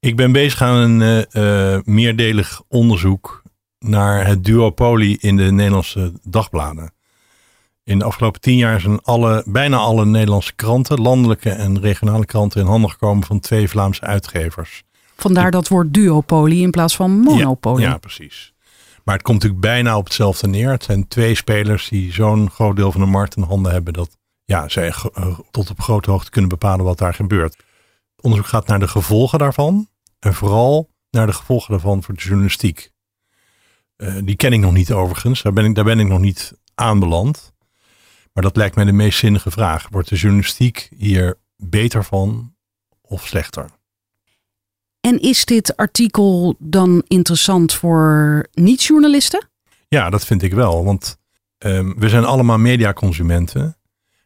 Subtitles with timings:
[0.00, 3.42] Ik ben bezig aan een eh, eh, meerdelig onderzoek
[3.78, 6.92] naar het duopolie in de Nederlandse dagbladen.
[7.84, 12.60] In de afgelopen tien jaar zijn alle, bijna alle Nederlandse kranten, landelijke en regionale kranten,
[12.60, 14.84] in handen gekomen van twee Vlaamse uitgevers.
[15.16, 17.84] Vandaar dat woord duopolie in plaats van monopolie.
[17.84, 18.52] Ja, ja, precies.
[19.04, 20.70] Maar het komt natuurlijk bijna op hetzelfde neer.
[20.70, 24.16] Het zijn twee spelers die zo'n groot deel van de markt in handen hebben dat
[24.44, 27.56] ja, zij eh, tot op grote hoogte kunnen bepalen wat daar gebeurt.
[28.20, 32.90] Onderzoek gaat naar de gevolgen daarvan en vooral naar de gevolgen daarvan voor de journalistiek.
[33.96, 36.58] Uh, die ken ik nog niet overigens, daar ben ik, daar ben ik nog niet
[36.74, 37.52] aanbeland.
[38.32, 39.88] Maar dat lijkt mij de meest zinnige vraag.
[39.90, 42.54] Wordt de journalistiek hier beter van
[43.00, 43.70] of slechter?
[45.00, 49.48] En is dit artikel dan interessant voor niet-journalisten?
[49.88, 50.84] Ja, dat vind ik wel.
[50.84, 51.18] Want
[51.58, 53.77] um, we zijn allemaal mediaconsumenten.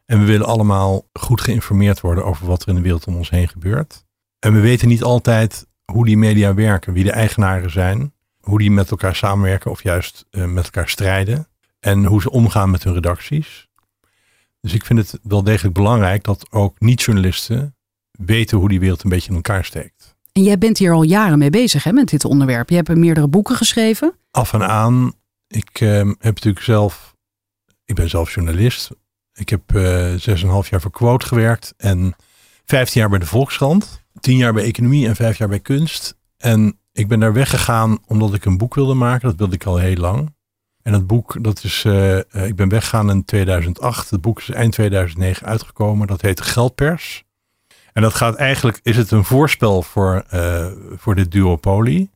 [0.05, 3.29] En we willen allemaal goed geïnformeerd worden over wat er in de wereld om ons
[3.29, 4.05] heen gebeurt.
[4.39, 8.71] En we weten niet altijd hoe die media werken, wie de eigenaren zijn, hoe die
[8.71, 11.47] met elkaar samenwerken of juist uh, met elkaar strijden.
[11.79, 13.67] En hoe ze omgaan met hun redacties.
[14.61, 17.75] Dus ik vind het wel degelijk belangrijk dat ook niet-journalisten
[18.11, 20.15] weten hoe die wereld een beetje in elkaar steekt.
[20.31, 22.69] En jij bent hier al jaren mee bezig hè, met dit onderwerp.
[22.69, 24.13] Je hebt meerdere boeken geschreven.
[24.31, 25.13] Af en aan.
[25.47, 27.15] Ik uh, heb natuurlijk zelf,
[27.85, 28.89] ik ben zelf journalist.
[29.33, 32.15] Ik heb uh, zes en half jaar voor Quote gewerkt en
[32.65, 34.01] vijftien jaar bij de Volkskrant.
[34.19, 36.17] Tien jaar bij economie en vijf jaar bij kunst.
[36.37, 39.27] En ik ben daar weggegaan omdat ik een boek wilde maken.
[39.27, 40.33] Dat wilde ik al heel lang.
[40.81, 44.09] En dat boek, dat is, uh, ik ben weggegaan in 2008.
[44.09, 46.07] Het boek is eind 2009 uitgekomen.
[46.07, 47.23] Dat heet Geldpers.
[47.93, 52.11] En dat gaat eigenlijk, is het een voorspel voor, uh, voor dit duopolie.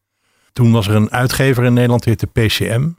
[0.54, 2.90] Toen was er een uitgever in Nederland, die heette PCM.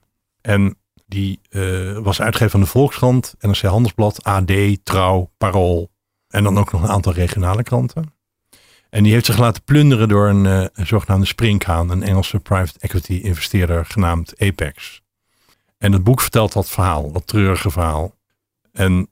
[0.41, 0.78] En
[1.09, 4.53] die uh, was uitgever van de Volkskrant, NRC Handelsblad, AD,
[4.83, 5.91] Trouw, Parool.
[6.29, 8.13] En dan ook nog een aantal regionale kranten.
[8.91, 12.79] En die heeft zich laten plunderen door een, uh, een zogenaamde springhaan, een Engelse private
[12.79, 15.03] equity investeerder genaamd Apex.
[15.79, 18.15] En het boek vertelt dat verhaal, dat treurige verhaal.
[18.73, 19.09] En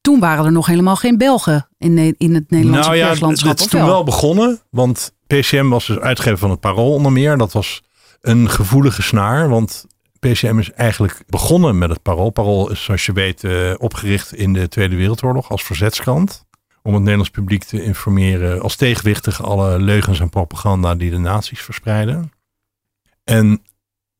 [0.00, 3.50] toen waren er nog helemaal geen Belgen in, in het Nederlandse nou ja, perslandschap.
[3.50, 3.88] Het is toen wel?
[3.88, 7.36] wel begonnen, want PCM was dus uitgever van het Parool onder meer.
[7.36, 7.82] Dat was
[8.20, 9.86] een gevoelige snaar, want
[10.32, 12.30] PCM is eigenlijk begonnen met het Parool.
[12.30, 16.44] Parool is, zoals je weet, uh, opgericht in de Tweede Wereldoorlog als verzetskrant.
[16.82, 21.18] Om het Nederlands publiek te informeren als tegenwicht tegen alle leugens en propaganda die de
[21.18, 22.32] nazi's verspreiden.
[23.24, 23.62] En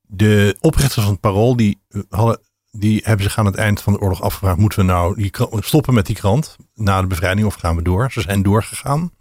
[0.01, 2.41] de oprichters van het Parool, die, hadden,
[2.71, 5.31] die hebben zich aan het eind van de oorlog afgevraagd, moeten we nou die,
[5.61, 8.13] stoppen met die krant na de bevrijding of gaan we door?
[8.13, 9.13] Ze zijn doorgegaan.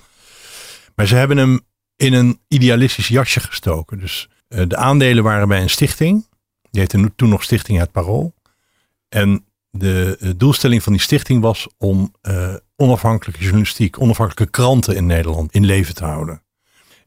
[0.95, 1.59] Maar ze hebben hem
[1.95, 3.99] in een idealistisch jasje gestoken.
[3.99, 6.25] Dus uh, de aandelen waren bij een stichting.
[6.75, 8.33] Die heette toen nog Stichting Het Parool.
[9.09, 15.05] En de, de doelstelling van die stichting was om uh, onafhankelijke journalistiek, onafhankelijke kranten in
[15.05, 16.43] Nederland in leven te houden.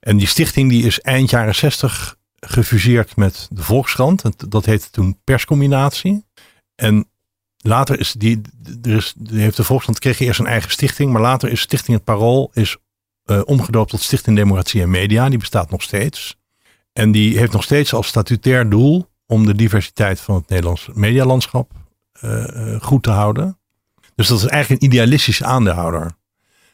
[0.00, 4.50] En die stichting die is eind jaren 60 gefuseerd met de Volkskrant.
[4.50, 6.24] Dat heette toen perscombinatie.
[6.74, 7.10] En
[7.56, 8.40] later is die,
[8.82, 12.04] er is, heeft de Volkskrant kreeg eerst een eigen stichting, maar later is Stichting Het
[12.04, 12.76] Parool is
[13.24, 15.28] uh, omgedoopt tot Stichting Democratie en Media.
[15.28, 16.36] Die bestaat nog steeds.
[16.92, 21.72] En die heeft nog steeds als statutair doel om de diversiteit van het Nederlands medialandschap
[22.24, 23.58] uh, goed te houden.
[24.14, 26.12] Dus dat is eigenlijk een idealistische aandeelhouder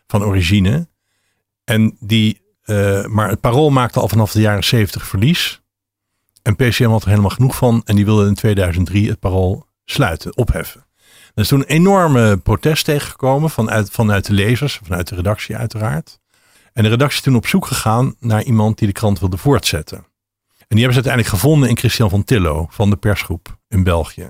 [0.06, 0.88] van origine.
[1.65, 5.62] En die, uh, maar het parool maakte al vanaf de jaren 70 verlies.
[6.42, 7.82] En PCM had er helemaal genoeg van.
[7.84, 10.86] En die wilde in 2003 het parool sluiten, opheffen.
[11.34, 16.21] Er is toen een enorme protest tegengekomen vanuit, vanuit de lezers, vanuit de redactie uiteraard.
[16.72, 20.06] En de redactie is toen op zoek gegaan naar iemand die de krant wilde voortzetten.
[20.69, 24.28] En die hebben ze uiteindelijk gevonden in Christian van Tillo van de persgroep in België.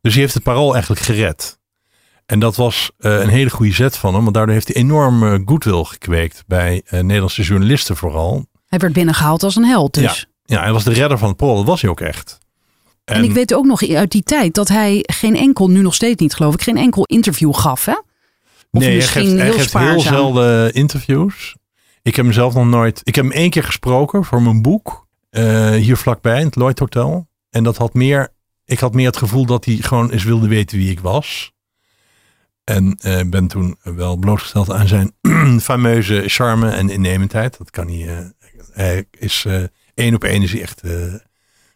[0.00, 1.58] Dus die heeft het parool eigenlijk gered.
[2.26, 5.22] En dat was uh, een hele goede zet van hem, want daardoor heeft hij enorm
[5.22, 8.46] uh, goodwill gekweekt bij uh, Nederlandse journalisten vooral.
[8.66, 10.28] Hij werd binnengehaald als een held dus.
[10.44, 12.38] Ja, ja hij was de redder van het parool, dat was hij ook echt.
[13.04, 15.94] En, en, ik weet ook nog uit die tijd dat hij geen enkel, nu nog
[15.94, 17.92] steeds niet geloof ik, geen enkel interview gaf hè?
[17.92, 21.56] Of nee, hij geeft, hij geeft heel zelden interviews.
[22.02, 25.03] Ik heb hem zelf nog nooit, ik heb hem één keer gesproken voor mijn boek.
[25.36, 27.28] Uh, hier vlakbij, in het Lloyd Hotel.
[27.50, 28.28] En dat had meer,
[28.64, 31.54] ik had meer het gevoel dat hij gewoon eens wilde weten wie ik was.
[32.64, 35.12] En uh, ben toen wel blootgesteld aan zijn
[35.60, 37.58] fameuze charme en innemendheid.
[37.58, 38.26] Dat kan hij uh,
[38.72, 39.62] Hij is eh,
[39.94, 41.14] één op één is hij echt eh,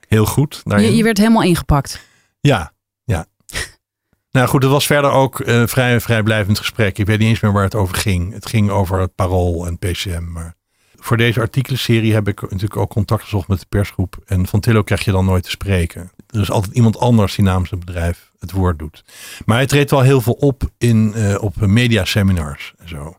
[0.08, 0.62] heel goed.
[0.64, 2.00] Je, je werd helemaal ingepakt.
[2.40, 2.72] Ja,
[3.04, 3.26] ja.
[4.30, 6.98] nou goed, het was verder ook een vrij vrijblijvend gesprek.
[6.98, 8.32] Ik weet niet eens meer waar het over ging.
[8.32, 10.32] Het ging over het Parool en PCM.
[10.32, 10.54] Maar
[11.00, 14.18] voor deze artikelenserie heb ik natuurlijk ook contact gezocht met de persgroep.
[14.26, 16.10] En van Tillo krijg je dan nooit te spreken.
[16.26, 19.04] Er is altijd iemand anders die namens het bedrijf het woord doet.
[19.44, 23.16] Maar hij treedt wel heel veel op in, eh, op mediaseminars en zo.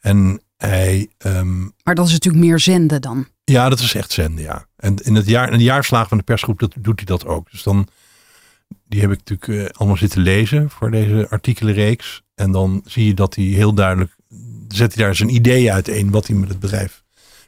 [0.00, 1.08] En hij...
[1.18, 3.26] ehm, Maar dat is natuurlijk meer zenden dan.
[3.44, 4.66] ja, dat is echt zenden, ja.
[4.76, 7.50] En in het jaar, in de jaarslagen van de persgroep dat, doet hij dat ook.
[7.50, 7.88] Dus dan,
[8.88, 12.22] die heb ik natuurlijk eh, allemaal zitten lezen voor deze artikelenreeks.
[12.34, 14.16] En dan zie je dat hij heel duidelijk,
[14.68, 17.01] zet hij daar zijn idee uiteen wat hij met het bedrijf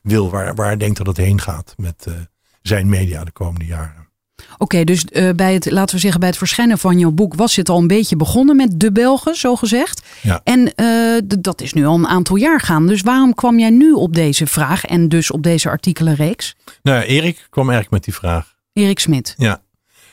[0.05, 0.31] wil.
[0.31, 2.15] Waar, waar hij denkt dat het heen gaat met eh,
[2.63, 4.05] zijn media de komende jaren.
[4.59, 7.57] Oké, dus eh, bij het, laten we zeggen, bij het verschijnen van jouw boek was
[7.57, 10.03] het al een beetje begonnen met de Belgen, zo gezegd.
[10.23, 10.41] Ja.
[10.45, 12.87] En eh, dat is nu al een aantal jaar gaan.
[12.87, 16.55] Dus waarom kwam jij nu op deze vraag en dus op deze artikelenreeks?
[16.83, 18.55] Nou, Erik kwam eigenlijk met die vraag.
[18.73, 19.35] Erik Smit.
[19.37, 19.63] Ja.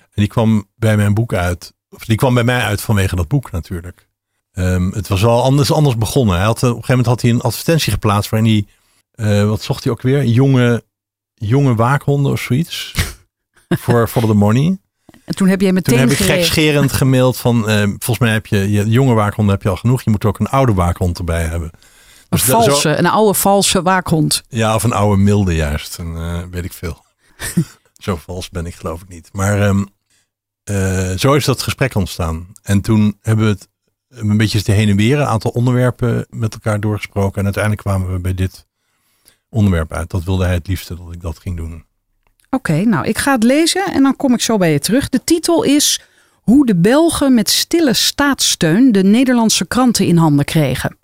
[0.02, 1.74] En die kwam bij mijn boek uit.
[1.90, 4.08] Of die kwam bij mij uit vanwege dat boek natuurlijk.
[4.52, 6.36] Ehm, het was wel anders, anders begonnen.
[6.36, 8.66] Hij had, op een gegeven moment had hij een advertentie geplaatst waarin hij,
[9.12, 10.26] eh, wat zocht hij ook weer?
[10.26, 10.84] Jonge,
[11.34, 12.94] jonge waakhonden of zoiets.
[13.84, 14.78] voor Follow the Money.
[15.26, 18.46] En toen heb jij meteen Toen heb ik gekscherend gemaild van, eh, volgens mij heb
[18.46, 20.02] je, je jonge waakhonden heb je al genoeg.
[20.02, 21.70] Je moet ook een oude waakhond erbij hebben.
[21.74, 21.80] Een
[22.30, 24.44] Dus zo- valse, een oude valse waakhond.
[24.50, 25.98] ja, of een oude milde juist.
[26.00, 27.06] En, eh, weet ik veel.
[28.04, 29.30] zo vals ben ik geloof ik niet.
[29.32, 29.84] Maar ehm,
[30.64, 32.48] eh, zo is dat gesprek ontstaan.
[32.64, 33.68] En toen hebben we het
[34.10, 35.20] een beetje te heen en weer.
[35.20, 37.38] Een aantal onderwerpen met elkaar doorgesproken.
[37.38, 38.68] En uiteindelijk kwamen we bij dit
[39.52, 40.10] onderwerp uit.
[40.10, 41.84] Dat wilde hij het liefste dat ik dat ging doen.
[42.50, 45.10] Oké, nou ik ga het lezen en dan kom ik zo bij je terug.
[45.10, 46.02] De titel is
[46.34, 50.98] Hoe de Belgen met stille staatssteun de Nederlandse kranten in handen kregen.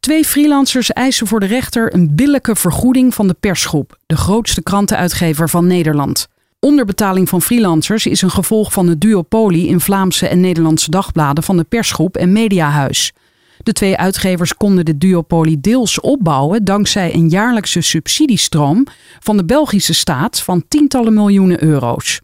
[0.00, 5.48] Twee freelancers eisen voor de rechter een billijke vergoeding van de persgroep, de grootste krantenuitgever
[5.48, 6.28] van Nederland.
[6.60, 11.56] Onderbetaling van freelancers is een gevolg van de duopolie in Vlaamse en Nederlandse dagbladen van
[11.56, 13.12] de persgroep en Mediahuis.
[13.62, 18.86] De twee uitgevers konden de duopolie deels opbouwen dankzij een jaarlijkse subsidiestroom
[19.20, 22.20] van de Belgische staat van tientallen miljoenen euro's.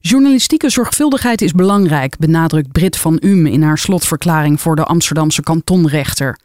[0.00, 6.38] Journalistieke zorgvuldigheid is belangrijk, benadrukt Brit van Um in haar slotverklaring voor de Amsterdamse kantonrechter.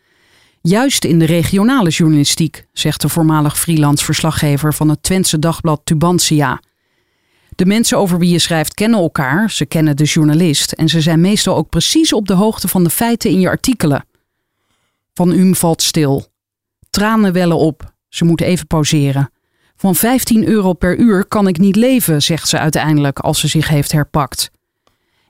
[0.62, 6.60] Juist in de regionale journalistiek, zegt de voormalig freelance verslaggever van het Twentse dagblad Tubantia.
[7.56, 11.22] De mensen over wie je schrijft kennen elkaar, ze kennen de journalist en ze zijn
[11.22, 14.06] meestal ook precies op de hoogte van de feiten in je artikelen.
[15.14, 16.28] Van Um valt stil.
[16.90, 17.94] Tranen wellen op.
[18.10, 19.30] Ze moet even pauzeren.
[19.76, 23.68] Van 15 euro per uur kan ik niet leven, zegt ze uiteindelijk als ze zich
[23.68, 24.52] heeft herpakt.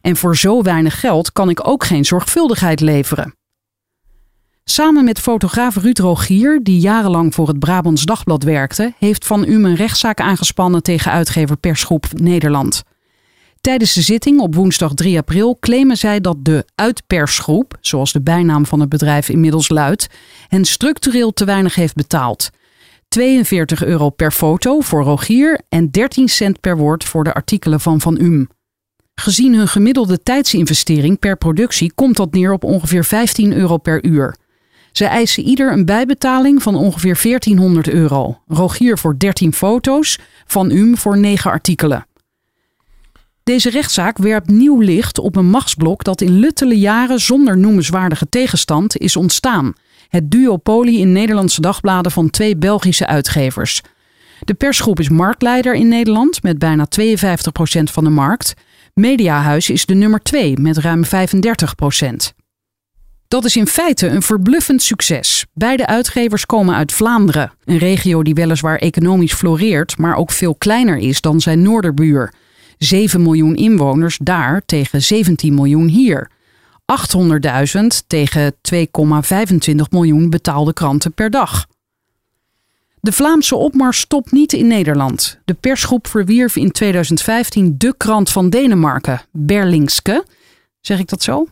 [0.02, 3.36] En voor zo weinig geld kan ik ook geen zorgvuldigheid leveren.
[4.70, 9.66] Samen met fotograaf Ruud Rogier, die jarenlang voor het Brabants Dagblad werkte, heeft Van Um
[9.66, 12.84] een rechtszaak aangespannen tegen uitgever Persgroep Nederland.
[13.62, 18.66] Tijdens de zitting op woensdag 3 april claimen zij dat de uitpersgroep, zoals de bijnaam
[18.66, 20.08] van het bedrijf inmiddels luidt,
[20.48, 22.50] hen structureel te weinig heeft betaald.
[23.08, 28.02] 42 euro per foto voor Rogier en 13 cent per woord voor de artikelen van
[28.02, 28.48] Van Um.
[29.16, 34.36] Gezien hun gemiddelde tijdsinvestering per productie komt dat neer op ongeveer 15 euro per uur.
[34.98, 38.40] Ze eisen ieder een bijbetaling van ongeveer 1400 euro.
[38.48, 42.08] Rogier voor 13 foto's, Van Um voor 9 artikelen.
[43.44, 48.98] Deze rechtszaak werpt nieuw licht op een machtsblok dat in luttele jaren zonder noemenswaardige tegenstand
[48.98, 49.74] is ontstaan.
[50.08, 53.82] Het duopolie in Nederlandse dagbladen van twee Belgische uitgevers.
[54.40, 57.04] De persgroep is marktleider in Nederland met bijna 52%
[57.84, 58.54] van de markt.
[58.94, 62.45] Mediahuis is de nummer 2 met ruim 35%.
[63.36, 65.46] Dat is in feite een verbluffend succes.
[65.54, 70.98] Beide uitgevers komen uit Vlaanderen, een regio die weliswaar economisch floreert, maar ook veel kleiner
[70.98, 72.34] is dan zijn noorderbuur.
[72.78, 76.32] 7 miljoen inwoners daar tegen 17 miljoen hier.
[77.82, 78.78] 800.000 tegen 2,25
[79.90, 81.66] miljoen betaalde kranten per dag.
[83.00, 85.40] De Vlaamse opmars stopt niet in Nederland.
[85.46, 90.26] De persgroep verwierf in 2015 de krant van Denemarken, Berlingske.
[90.82, 91.48] Zeg ik dat zo?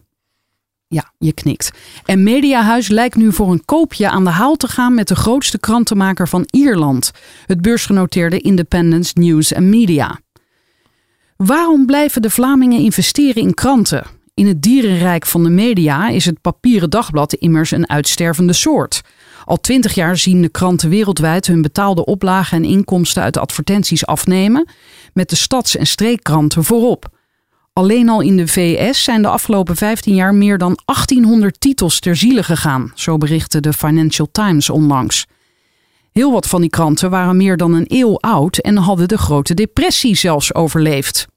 [0.94, 1.72] Ja, je knikt.
[2.06, 5.60] En Mediahuis lijkt nu voor een koopje aan de haal te gaan met de grootste
[5.60, 7.12] krantenmaker van Ierland,
[7.46, 10.20] het beursgenoteerde Independence News and Media.
[11.36, 14.06] Waarom blijven de Vlamingen investeren in kranten?
[14.34, 19.02] In het dierenrijk van de media is het papieren dagblad immers een uitstervende soort.
[19.46, 24.68] Al twintig jaar zien de kranten wereldwijd hun betaalde oplagen en inkomsten uit advertenties afnemen,
[25.14, 27.12] met de stads- en streekkranten voorop.
[27.74, 32.16] Alleen al in de VS zijn de afgelopen 15 jaar meer dan 1800 titels ter
[32.16, 35.26] ziele gegaan, zo berichtte de Financial Times onlangs.
[36.12, 39.54] Heel wat van die kranten waren meer dan een eeuw oud en hadden de grote
[39.54, 41.28] depressie zelfs overleefd.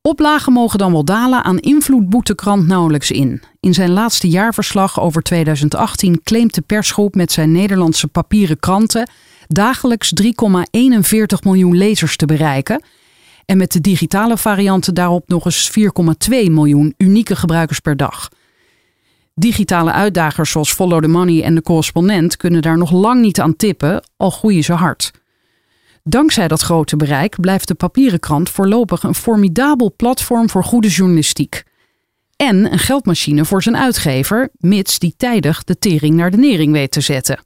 [0.00, 3.42] Oplagen mogen dan wel dalen, aan invloed boet krant nauwelijks in.
[3.60, 9.10] In zijn laatste jaarverslag over 2018 claimt de persgroep met zijn Nederlandse papieren kranten
[9.46, 10.30] dagelijks 3,41
[11.42, 12.82] miljoen lezers te bereiken.
[13.44, 15.80] En met de digitale varianten daarop nog eens 4,2
[16.30, 18.28] miljoen unieke gebruikers per dag.
[19.34, 23.56] Digitale uitdagers zoals Follow the Money en de correspondent kunnen daar nog lang niet aan
[23.56, 25.10] tippen, al groeien ze hard.
[26.04, 31.62] Dankzij dat grote bereik blijft de papieren krant voorlopig een formidabel platform voor goede journalistiek.
[32.36, 36.90] En een geldmachine voor zijn uitgever, mits die tijdig de tering naar de nering weet
[36.90, 37.38] te zetten.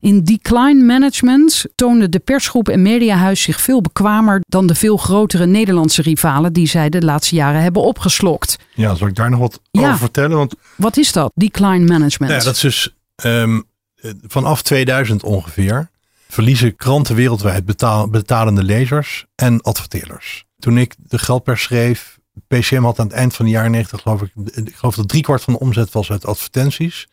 [0.00, 5.46] In decline management toonde de persgroep en mediahuis zich veel bekwamer dan de veel grotere
[5.46, 8.56] Nederlandse rivalen die zij de laatste jaren hebben opgeslokt.
[8.74, 9.80] Ja, zal ik daar nog wat Ja.
[9.86, 10.36] over vertellen?
[10.36, 12.32] Want Wat is dat, decline management?
[12.32, 13.60] Ja, dat is dus ehm,
[13.94, 15.90] eh, vanaf 2000 ongeveer
[16.28, 20.44] verliezen kranten wereldwijd betaal, betalende lezers en adverteerders.
[20.58, 24.22] Toen ik de geldpers schreef, PCM had aan het eind van de jaren 90 geloof
[24.22, 27.06] ik, ik geloof dat driekwart van de omzet was uit advertenties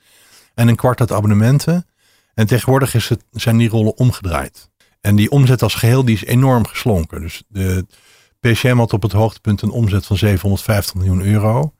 [0.54, 1.86] en een kwart uit abonnementen.
[2.36, 4.70] En tegenwoordig is het, zijn die rollen omgedraaid.
[5.02, 7.22] En die omzet als geheel die is enorm geslonken.
[7.22, 7.86] Dus de
[8.40, 11.74] PCM had op het hoogtepunt een omzet van 750 miljoen euro.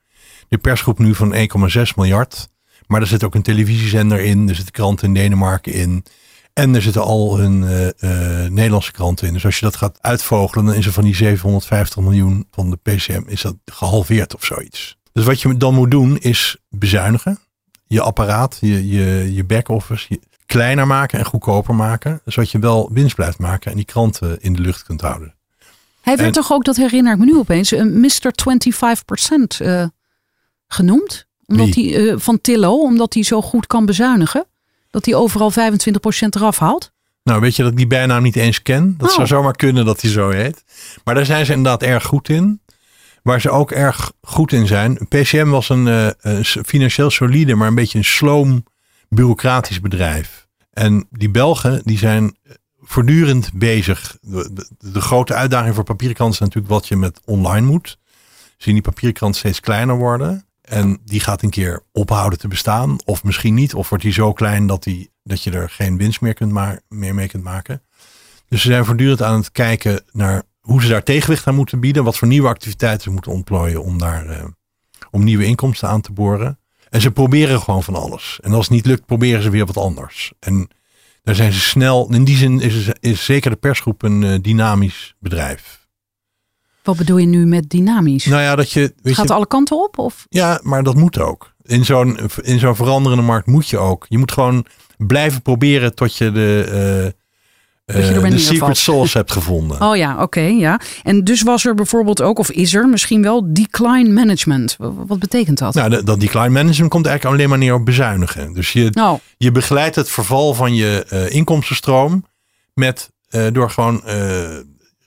[0.48, 2.50] De persgroep nu van 1,6 miljard.
[2.88, 4.50] Maar er zit ook een televisiezender in.
[4.50, 6.06] Er zitten kranten in Denemarken in.
[6.54, 9.34] En er zitten al hun eh, eh, Nederlandse kranten in.
[9.34, 12.78] Dus als je dat gaat uitvogelen, dan is er van die 750 miljoen van de
[12.84, 14.98] PCM is dat gehalveerd of zoiets.
[15.12, 17.40] Dus wat je dan moet doen is bezuinigen.
[17.88, 20.20] Je apparaat, je, je, je back-office,
[20.58, 22.22] kleiner maken en goedkoper maken.
[22.26, 25.34] Zodat je wel winst blijft maken en die kranten in de lucht kunt houden.
[26.02, 28.32] Hij werd en- toch ook, dat herinner ik me nu opeens, een Mr.
[28.36, 29.86] 25% eh
[30.68, 31.28] genoemd?
[31.46, 34.46] Omdat hij, eh, van Tillo, omdat hij zo goed kan bezuinigen.
[34.90, 36.92] Dat hij overal 25% eraf haalt.
[37.24, 38.96] Nou, weet je dat ik die bijnaam niet eens ken?
[38.98, 39.16] Dat Oh.
[39.16, 40.64] zou zomaar kunnen dat hij zo heet.
[41.04, 42.62] Maar daar zijn ze inderdaad erg goed in.
[43.24, 45.08] Waar ze ook erg goed in zijn.
[45.10, 48.64] PCM was een eh, financieel solide, maar een beetje een sloom
[49.10, 50.45] bureaucratisch bedrijf.
[50.76, 52.38] En die Belgen, die zijn
[52.82, 54.18] voortdurend bezig.
[54.22, 57.98] De, grote uitdaging voor papierkranten is natuurlijk wat je met online moet.
[58.58, 60.46] Zien die papierkrant steeds kleiner worden.
[60.62, 62.98] En die gaat een keer ophouden te bestaan.
[63.06, 63.74] Of misschien niet.
[63.74, 66.52] Of wordt die zo klein dat, die, dat je er geen winst meer, kunt
[66.88, 67.82] meer mee kunt maken.
[68.48, 72.04] Dus ze zijn voortdurend aan het kijken naar hoe ze daar tegenwicht aan moeten bieden.
[72.04, 74.46] Wat voor nieuwe activiteiten ze moeten ontplooien om daar eh,
[75.12, 76.60] om nieuwe inkomsten aan te boren.
[76.96, 78.40] En ze proberen gewoon van alles.
[78.42, 80.34] En als het niet lukt, proberen ze weer wat anders.
[80.40, 80.68] En
[81.24, 82.14] daar zijn ze snel.
[82.14, 85.88] In die zin is, is zeker de persgroep een eh, dynamisch bedrijf.
[86.84, 88.26] Wat bedoel je nu met dynamisch?
[88.26, 88.94] Nou ja, dat je.
[89.02, 89.98] Weet Gaat je, alle kanten op?
[89.98, 90.26] Of?
[90.30, 91.54] Ja, maar dat moet ook.
[91.62, 94.06] In zo'n, in zo'n veranderende markt moet je ook.
[94.10, 94.66] Je moet gewoon
[94.98, 97.16] blijven proberen tot je de,
[97.86, 99.82] je er eh, de secret sauce hebt gevonden.
[99.82, 100.80] Oh ja, oké, ja.
[101.04, 104.76] En dus was er bijvoorbeeld ook, of is er misschien wel decline management?
[104.80, 105.74] Wat betekent dat?
[105.74, 108.54] Nou, dat, dat decline management komt eigenlijk alleen maar neer op bezuinigen.
[108.54, 112.26] Dus je, Nou, je begeleidt het verval van je eh, inkomstenstroom
[112.74, 114.02] met, eh, door gewoon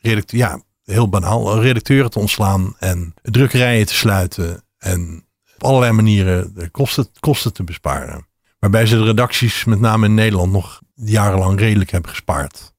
[0.00, 6.54] redacteur, ja, heel banaal, redacteuren te ontslaan en drukkerijen te sluiten en op allerlei manieren
[6.54, 8.26] de kosten, kosten te besparen.
[8.58, 12.72] Waarbij ze de redacties, met name in Nederland, nog jarenlang redelijk hebben gespaard.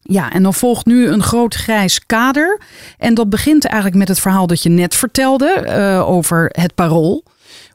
[0.00, 2.60] Ja, en dan volgt nu een groot grijs kader.
[2.98, 7.24] En dat begint eigenlijk met het verhaal dat je net vertelde eh, over het parool.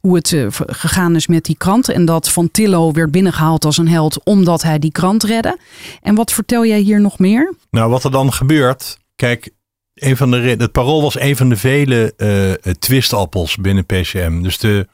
[0.02, 1.90] Hoe het eh, gegaan is met die krant.
[1.90, 5.58] En dat Van Tillo werd binnengehaald als een held omdat hij die krant redde.
[6.02, 7.54] En wat vertel jij hier nog meer?
[7.72, 8.98] Nou, wat er dan gebeurt.
[9.16, 9.50] Kijk,
[9.94, 14.42] een van de, het parool was een van de vele eh, twistappels binnen PCM.
[14.42, 14.88] Dus de,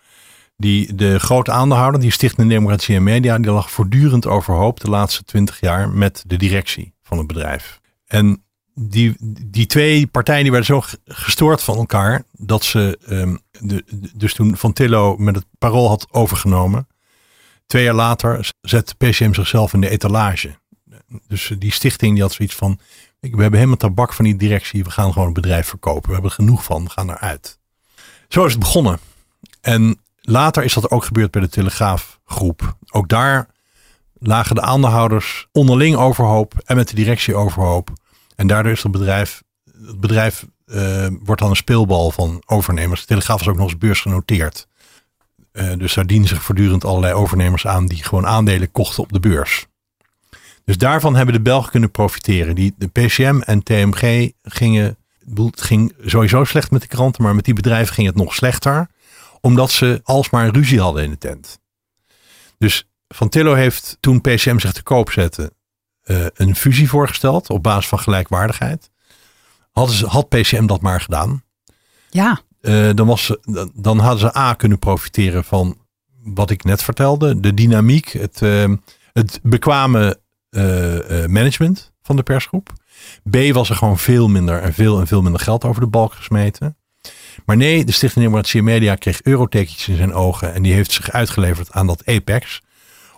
[0.58, 5.24] die, de grote aandeelhouder, die Stichting Democratie en Media, die lag voortdurend overhoop de laatste
[5.24, 7.80] twintig jaar met de directie van het bedrijf.
[8.06, 8.44] En
[8.74, 13.84] die, die twee partijen die werden zo gestoord van elkaar dat ze, ehm, de,
[14.14, 16.88] dus toen Van Tillo met het parool had overgenomen,
[17.66, 20.60] twee jaar later zet PCM zichzelf in de etalage.
[21.28, 22.80] Dus die stichting die had zoiets van,
[23.20, 26.08] we hebben helemaal tabak van die directie, we gaan gewoon het bedrijf verkopen.
[26.08, 27.60] We hebben er genoeg van, we gaan eruit.
[28.28, 29.00] Zo is het begonnen.
[29.62, 32.78] En later is dat ook gebeurd bij de Telegraafgroep.
[32.92, 33.48] Ook daar
[34.14, 37.90] lagen de aandeelhouders onderling overhoop en met de directie overhoop.
[38.36, 39.44] En daardoor is het bedrijf,
[39.86, 43.02] het bedrijf eh, wordt dan een speelbal van overnemers.
[43.02, 44.68] De Telegraaf is ook nog eens beursgenoteerd.
[45.52, 49.20] Eh, dus daar dienen zich voortdurend allerlei overnemers aan die gewoon aandelen kochten op de
[49.20, 49.66] beurs.
[50.66, 52.56] Dus daarvan hebben de Belgen kunnen profiteren.
[52.56, 54.98] Die, de PCM en TMG gingen,
[55.52, 58.88] ging sowieso slecht met de kranten, maar met die bedrijven ging het nog slechter.
[59.46, 61.60] Omdat ze alsmaar ruzie hadden in de tent.
[62.58, 65.54] Dus Van Tillo heeft toen PCM zich te koop zette
[66.02, 68.90] eh, een fusie voorgesteld op basis van gelijkwaardigheid.
[69.72, 71.44] Hadden ze, had PCM dat maar gedaan,
[72.10, 75.78] Ja, eh, dan, was, ze- dan hadden ze A kunnen profiteren van
[76.24, 77.40] wat ik net vertelde.
[77.40, 78.72] De dynamiek, het, eh,
[79.14, 80.24] het bekwame
[81.28, 82.74] management van de persgroep.
[83.30, 86.14] B was er gewoon veel minder en veel en veel minder geld over de balk
[86.14, 86.78] gesmeten.
[87.46, 90.54] Maar nee, de Stichting Democratie Media kreeg eurotekentjes in zijn ogen.
[90.54, 92.62] En die heeft zich uitgeleverd aan dat Apex.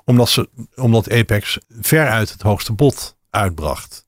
[0.05, 4.05] Omdat, ze, omdat Apex veruit het hoogste bod uitbracht.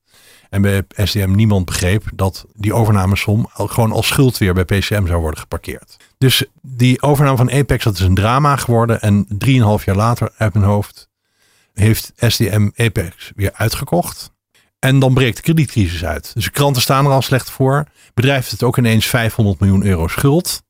[0.50, 5.22] En bij SDM niemand begreep dat die overnamesom gewoon als schuld weer bij PCM zou
[5.22, 5.98] worden geparkeerd.
[6.18, 9.02] Dus die overname van Apex, dat is een drama geworden.
[9.02, 11.10] En drieënhalf jaar later, uit mijn hoofd,
[11.74, 14.32] heeft SDM Apex weer uitgekocht.
[14.80, 16.32] En dan breekt de kredietcrisis uit.
[16.34, 17.86] Dus de kranten staan er al slecht voor.
[18.14, 20.64] Bedrijf heeft het ook ineens 500 miljoen euro schuld.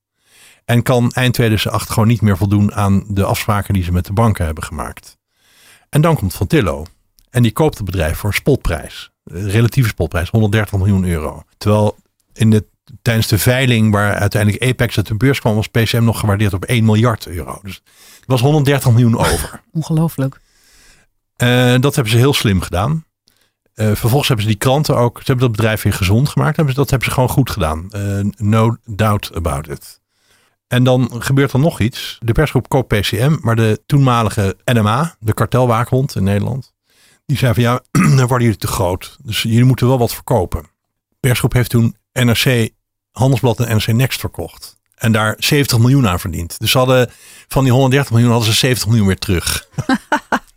[0.65, 4.13] En kan eind 2008 gewoon niet meer voldoen aan de afspraken die ze met de
[4.13, 5.17] banken hebben gemaakt.
[5.89, 6.85] En dan komt Van Tillo.
[7.29, 9.09] En die koopt het bedrijf voor een spotprijs.
[9.23, 11.43] Een relatieve spotprijs, 130 miljoen euro.
[11.57, 11.95] Terwijl
[12.33, 12.65] in de,
[13.01, 16.65] tijdens de veiling waar uiteindelijk Apex uit de beurs kwam, was PCM nog gewaardeerd op
[16.65, 17.59] 1 miljard euro.
[17.63, 17.81] Dus
[18.15, 19.61] het was 130 miljoen over.
[19.71, 20.39] ongelooflijk.
[21.35, 23.03] Eh, dat hebben ze heel slim gedaan.
[23.79, 26.55] Eh, vervolgens hebben ze die kranten ook, ze hebben dat bedrijf weer gezond gemaakt.
[26.55, 27.91] Hebben ze, dat hebben ze gewoon goed gedaan.
[27.91, 28.01] Eh,
[28.37, 30.01] no doubt about it.
[30.67, 32.17] En dan gebeurt er nog iets.
[32.21, 36.73] De persgroep koopt PCM, maar de toenmalige NMA, de kartelwaakhond in Nederland,
[37.25, 37.81] die zei van ja,
[38.17, 39.17] dan worden jullie te groot.
[39.23, 40.65] Dus jullie moeten wel wat verkopen.
[41.19, 42.69] Persgroep heeft toen NRC
[43.11, 44.77] Handelsblad en NRC Next verkocht.
[44.95, 46.59] En daar 70 miljoen aan verdiend.
[46.59, 47.09] Dus ze hadden
[47.47, 49.67] van die 130 miljoen hadden ze 70 miljoen weer terug.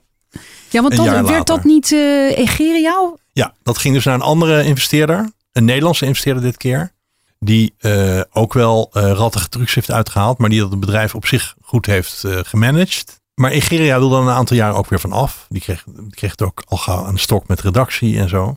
[0.73, 1.45] Ja, want dat, jaar werd later.
[1.45, 3.13] dat niet Egeria?
[3.33, 5.31] Ja, dat ging dus naar een andere investeerder.
[5.53, 6.93] Een Nederlandse investeerder dit keer.
[7.39, 10.39] Die eh, ook wel eh rattige trucs heeft uitgehaald.
[10.39, 13.21] Maar die dat het bedrijf op zich goed heeft gemanaged.
[13.35, 15.47] Maar Egeria wilde er een aantal jaar ook weer van af.
[15.49, 18.55] Die kreeg, die kreeg het ook al gauw aan de stok met redactie en zo.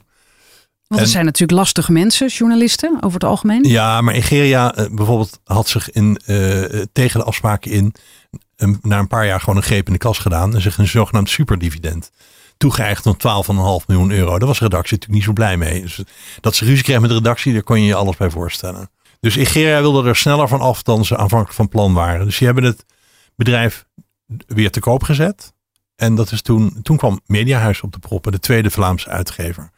[0.88, 3.64] Want er zijn natuurlijk lastige mensen, journalisten, over het algemeen.
[3.64, 6.36] Ja, maar Egeria bijvoorbeeld had zich in, eh,
[6.94, 7.94] tegen de afspraken in...
[8.58, 10.56] een- na een paar jaar gewoon een greep in de kas gedaan.
[10.56, 12.12] En zich een zogenaamd superdividend
[12.58, 14.38] toegeëigend van 12,5 miljoen euro.
[14.40, 15.82] Daar was de redactie natuurlijk niet zo blij mee.
[15.82, 16.02] Dus
[16.42, 18.90] dat ze ruzie kreeg met de redactie, daar kon je je alles bij voorstellen.
[19.20, 22.26] Dus Egeria wilde er sneller van af dan ze aanvankelijk van plan waren.
[22.26, 22.86] Dus die hebben het
[23.36, 23.86] bedrijf
[24.48, 25.54] weer te koop gezet.
[25.96, 29.70] En dat is toen, toen kwam Mediahuis op de proppen, de tweede Vlaamse uitgever.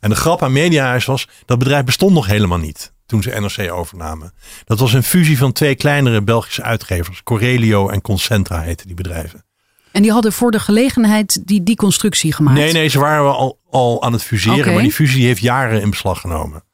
[0.00, 3.72] En de grap aan Mediahuis was, dat bedrijf bestond nog helemaal niet toen ze NRC
[3.72, 4.32] overnamen.
[4.64, 7.22] Dat was een fusie van twee kleinere Belgische uitgevers.
[7.22, 9.44] Corelio en Concentra heten die bedrijven.
[9.92, 12.58] En die hadden voor de gelegenheid die, die constructie gemaakt.
[12.58, 14.72] Nee, nee, ze waren al, al aan het fuseren.
[14.74, 16.64] Maar die fusie heeft jaren in beslag genomen.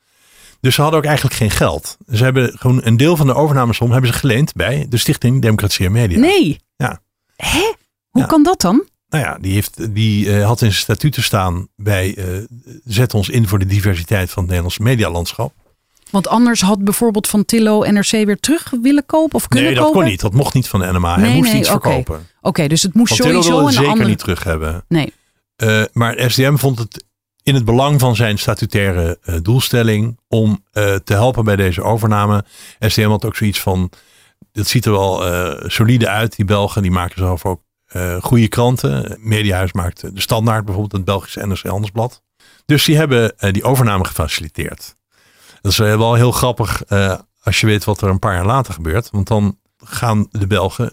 [0.60, 1.96] Dus ze hadden ook eigenlijk geen geld.
[2.12, 5.86] Ze hebben gewoon een deel van de overnamesom hebben ze geleend bij de Stichting Democratie
[5.86, 6.18] en Media.
[6.18, 6.60] Nee.
[6.76, 7.00] Ja.
[7.36, 7.72] Hè?
[8.10, 8.26] Hoe Ja.
[8.26, 8.88] kan dat dan?
[9.08, 12.24] Nou ja, die, heeft, die eh, had in zijn statuten staan bij eh,
[12.84, 15.52] zet ons in voor de diversiteit van het Nederlandse medialandschap.
[16.10, 19.86] Want anders had bijvoorbeeld Van Tillo NRC weer terug willen kopen of kunnen Nee, dat
[19.86, 20.00] kopen?
[20.00, 20.20] kon niet.
[20.20, 21.18] Dat mocht niet van de NMA.
[21.18, 22.26] Hij moest nee, iets verkopen.
[22.40, 24.08] Oké, dus het moest Tillo sowieso wilde een zeker andere...
[24.08, 24.84] niet terug hebben.
[24.88, 25.12] Nee.
[25.56, 27.04] Eh, maar SDM vond het
[27.42, 32.44] in het belang van zijn statutaire eh, doelstelling om eh, te helpen bij deze overname.
[32.78, 33.90] SDM had ook zoiets van,
[34.52, 35.22] het ziet er wel
[35.68, 36.36] solide uit.
[36.36, 37.62] Die Belgen die maken zelf ook
[38.20, 39.18] goede kranten.
[39.20, 42.22] Mediahuis maakt de standaard bijvoorbeeld het Belgische NRC Handelsblad.
[42.66, 44.94] Dus die hebben die overname gefaciliteerd.
[45.60, 48.74] Dat is wel heel grappig eh, als je weet wat er een paar jaar later
[48.74, 49.10] gebeurt.
[49.10, 50.92] Want dan gaan de Belgen,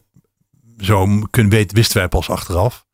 [0.78, 2.86] zo kunnen weten, wisten wij pas achteraf.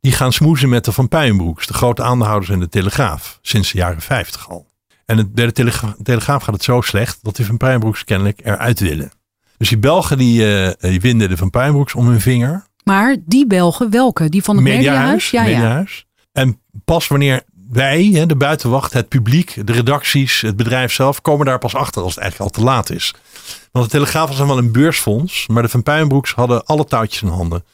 [0.00, 3.78] Die gaan smoezen met de Van Puijenbroeks, de grote aandeelhouders in de Telegraaf, sinds de
[3.78, 4.66] jaren 50 al.
[5.04, 8.40] En het, bij de Telegra- Telegraaf gaat het zo slecht dat die Van Puijenbroeks kennelijk
[8.44, 9.10] eruit willen.
[9.56, 10.44] Dus die Belgen die,
[10.78, 12.66] die winden de Van Puijenbroeks om hun vinger.
[12.84, 14.28] Maar die Belgen, welke?
[14.28, 15.30] Die van het Mediahuis?
[15.30, 15.48] Ja, ja.
[15.56, 16.06] Mediahuis.
[16.32, 21.58] En pas wanneer wij, de buitenwacht, het publiek, de redacties, het bedrijf zelf, komen daar
[21.58, 23.14] pas achter als het eigenlijk al te laat is.
[23.72, 27.22] Want de Telegraaf was dan wel een beursfonds, maar de Van Puijenbroeks hadden alle touwtjes
[27.22, 27.64] in handen.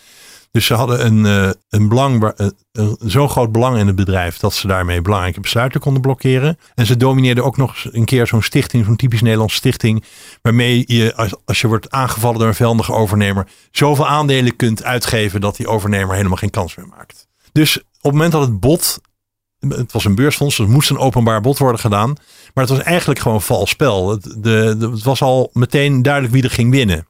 [0.55, 2.49] Dus ze hadden een, eh, een belang, eh,
[2.99, 6.59] zo'n groot belang in het bedrijf dat ze daarmee belangrijke besluiten konden blokkeren.
[6.75, 10.05] En ze domineerden ook nog een keer zo'n stichting, zo'n typisch Nederlandse stichting,
[10.43, 15.41] waarmee je, als, als je wordt aangevallen door een vijandige overnemer, zoveel aandelen kunt uitgeven
[15.41, 17.27] dat die overnemer helemaal geen kans meer maakt.
[17.53, 19.01] Dus op het moment dat het bod,
[19.69, 22.17] het was een beursfonds, dus er moest een openbaar bod worden gedaan,
[22.55, 24.11] maar het was eigenlijk gewoon vals spel.
[24.11, 27.07] Het, de, het was al meteen duidelijk wie er ging winnen.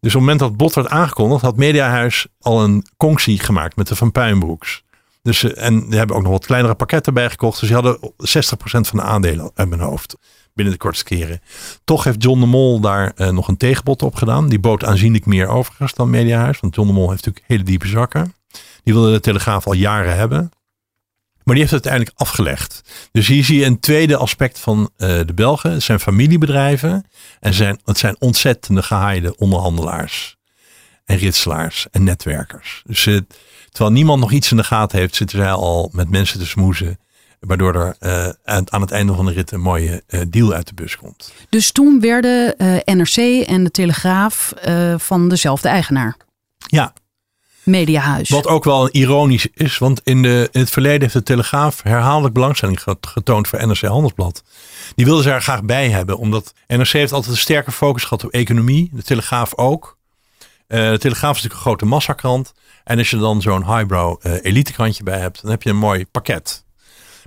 [0.00, 3.76] Dus op het moment dat het bod werd aangekondigd, had Mediahuis al een conctie gemaakt
[3.76, 4.82] met de Van Puijenbroeks.
[5.22, 7.60] Dus, eh, en die hebben ook nog wat kleinere pakketten bijgekocht.
[7.60, 10.16] Dus die hadden 60% van de aandelen uit mijn hoofd.
[10.54, 11.40] Binnen de kortste keren.
[11.84, 14.48] Toch heeft John de Mol daar eh, nog een tegenbod op gedaan.
[14.48, 16.60] Die bood aanzienlijk meer overigens dan Mediahuis.
[16.60, 18.34] Want John de Mol heeft natuurlijk hele diepe zakken.
[18.82, 20.50] Die wilde de Telegraaf al jaren hebben.
[21.50, 22.82] Maar die heeft het uiteindelijk afgelegd.
[23.12, 25.72] Dus hier zie je een tweede aspect van eh, de Belgen.
[25.72, 27.04] Het zijn familiebedrijven.
[27.40, 30.36] En zijn, het zijn ontzettende gehaaide onderhandelaars.
[31.04, 32.82] En ritselaars en netwerkers.
[32.86, 33.18] Dus eh,
[33.70, 36.98] terwijl niemand nog iets in de gaten heeft, zitten zij al met mensen te smoezen.
[37.40, 40.74] Waardoor er eh, aan, aan het einde van de rit een mooie deal uit de
[40.74, 41.32] bus komt.
[41.48, 44.52] Dus toen werden NRC en de Telegraaf
[44.96, 46.16] van dezelfde eigenaar.
[46.58, 46.92] Ja,
[48.28, 52.34] Wat ook wel ironisch is, want in, de, in het verleden heeft de Telegraaf herhaaldelijk
[52.34, 54.42] belangstelling ge- getoond voor NRC Handelsblad.
[54.94, 58.24] Die wilden ze er graag bij hebben, omdat NRC heeft altijd een sterke focus gehad
[58.24, 59.98] op economie, de Telegraaf ook.
[60.66, 62.52] Eh, de Telegraaf is natuurlijk een grote massakrant.
[62.84, 66.06] En als je dan zo'n highbrow eh elitekrantje bij hebt, dan heb je een mooi
[66.06, 66.64] pakket.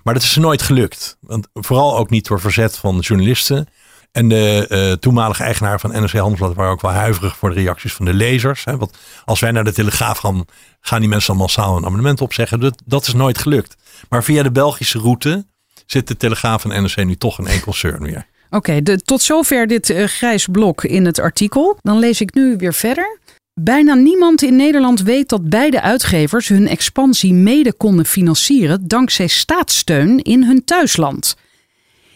[0.04, 1.18] Maar dat is nooit gelukt.
[1.20, 3.68] Want vooral ook niet door verzet van journalisten.
[4.14, 7.94] En de eh, toenmalige eigenaar van NRC Handelsblad waren ook wel huiverig voor de reacties
[7.94, 8.64] van de lezers.
[8.64, 8.78] Hè?
[8.78, 10.46] Want als wij naar de Telegraaf gaan,
[10.82, 12.60] gaan die mensen dan massaal een abonnement opzeggen.
[12.60, 13.76] Dat, dat is nooit gelukt.
[14.10, 15.46] Maar via de Belgische route
[15.86, 18.26] zit de Telegraaf en NRC nu toch in één concern weer.
[18.50, 21.78] Oké, tot zover dit eh, grijs blok in het artikel.
[21.82, 23.20] Dan lees ik nu weer verder.
[23.54, 30.20] Bijna niemand in Nederland weet dat beide uitgevers hun expansie mede konden financieren dankzij staatssteun
[30.20, 31.36] in hun thuisland.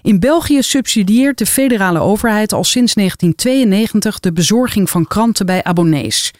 [0.07, 6.33] In België subsidieert de federale overheid al sinds 1992 de bezorging van kranten bij abonnees.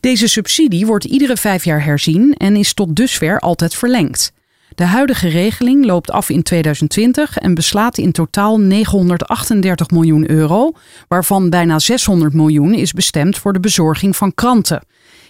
[0.00, 4.32] Deze subsidie wordt iedere vijf jaar herzien en is tot dusver altijd verlengd.
[4.74, 10.72] De huidige regeling loopt af in 2020 en beslaat in totaal 938 miljoen euro,
[11.08, 14.84] waarvan bijna 600 miljoen is bestemd voor de bezorging van kranten.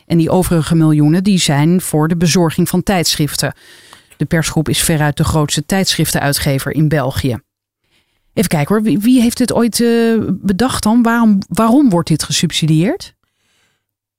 [0.07, 3.55] En die overige miljoenen die zijn voor de bezorging van tijdschriften.
[4.17, 7.39] De persgroep is veruit de grootste tijdschriftenuitgever in België.
[8.35, 11.03] Even kijken hoor, wie, wie heeft dit ooit eh, bedacht dan?
[11.03, 13.15] Waarom, waarom wordt dit gesubsidieerd?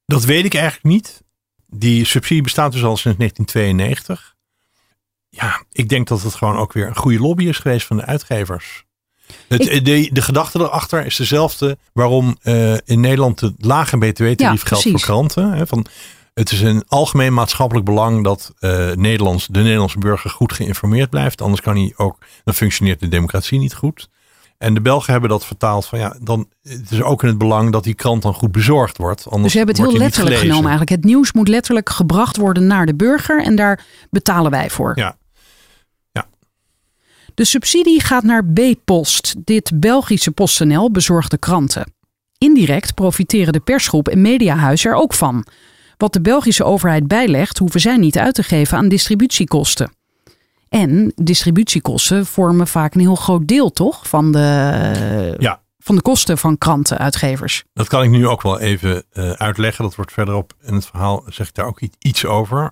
[0.05, 1.21] Dat weet ik eigenlijk niet.
[1.67, 4.35] Die subsidie bestaat dus al sinds 1992.
[5.29, 8.05] Ja, ik denk dat het gewoon ook weer een goede lobby is geweest van de
[8.05, 8.83] uitgevers.
[9.47, 14.37] Het, Ik- de, de gedachte erachter is dezelfde waarom eh, in Nederland het lage btw-tarief
[14.61, 15.51] Ja, geldt voor kranten.
[15.51, 15.85] Hè, van,
[16.33, 21.41] het is een algemeen maatschappelijk belang dat eh, Nederlands, de Nederlandse burger goed geïnformeerd blijft.
[21.41, 24.09] Anders kan hij ook, dan functioneert de democratie niet goed.
[24.57, 27.71] En de Belgen hebben dat vertaald van ja, dan het is ook in het belang
[27.71, 29.23] dat die krant dan goed bezorgd wordt.
[29.23, 30.89] Anders Dus ze hebben het heel letterlijk genomen eigenlijk.
[30.89, 34.91] Het nieuws moet letterlijk gebracht worden naar de burger en daar betalen wij voor.
[34.95, 35.15] Ja.
[37.33, 41.93] De subsidie gaat naar B-Post, dit Belgische PostNL bezorgde kranten.
[42.37, 45.45] Indirect profiteren de persgroep en mediahuis er ook van.
[46.01, 49.91] Wat de Belgische overheid bijlegt, hoeven zij niet uit te geven aan distributiekosten.
[50.69, 54.07] En distributiekosten vormen vaak een heel groot deel, toch?
[54.07, 55.61] Van de, Ja.
[55.79, 57.63] van de kosten van krantenuitgevers.
[57.73, 59.83] Dat kan ik nu ook wel even eh, uitleggen.
[59.83, 62.71] Dat wordt verderop in het verhaal, zeg ik daar ook iets over.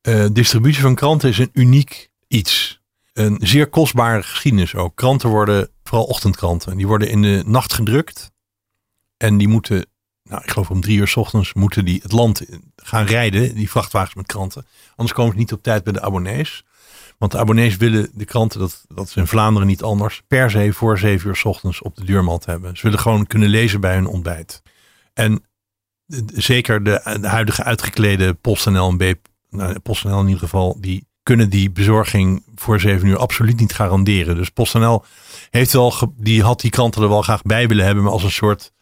[0.00, 2.80] Eh, distributie van kranten is een uniek iets.
[3.12, 4.96] Een zeer kostbare geschiedenis ook.
[4.96, 8.30] Kranten worden, vooral ochtendkranten, die worden in de nacht gedrukt.
[9.16, 9.86] En die moeten,
[10.32, 12.42] nou ik geloof om drie uur 's ochtends, moeten die het land
[12.76, 14.66] gaan rijden, die vrachtwagens met kranten.
[14.96, 16.64] Anders komen ze niet op tijd bij de abonnees.
[17.18, 20.72] Want de abonnees willen de kranten, dat, dat is in Vlaanderen niet anders, per se
[20.72, 22.76] voor zeven uur 's ochtends op de deurmat hebben.
[22.76, 24.62] Ze willen gewoon kunnen lezen bij hun ontbijt.
[25.14, 25.44] En
[26.34, 29.14] zeker de, de huidige uitgeklede PostNL en B,
[29.50, 34.36] nou, PostNL in ieder geval, die kunnen die bezorging voor zeven uur absoluut niet garanderen.
[34.36, 35.04] Dus PostNL
[35.50, 38.30] heeft wel, die had die kranten er wel graag bij willen hebben, maar als een
[38.30, 38.72] soort,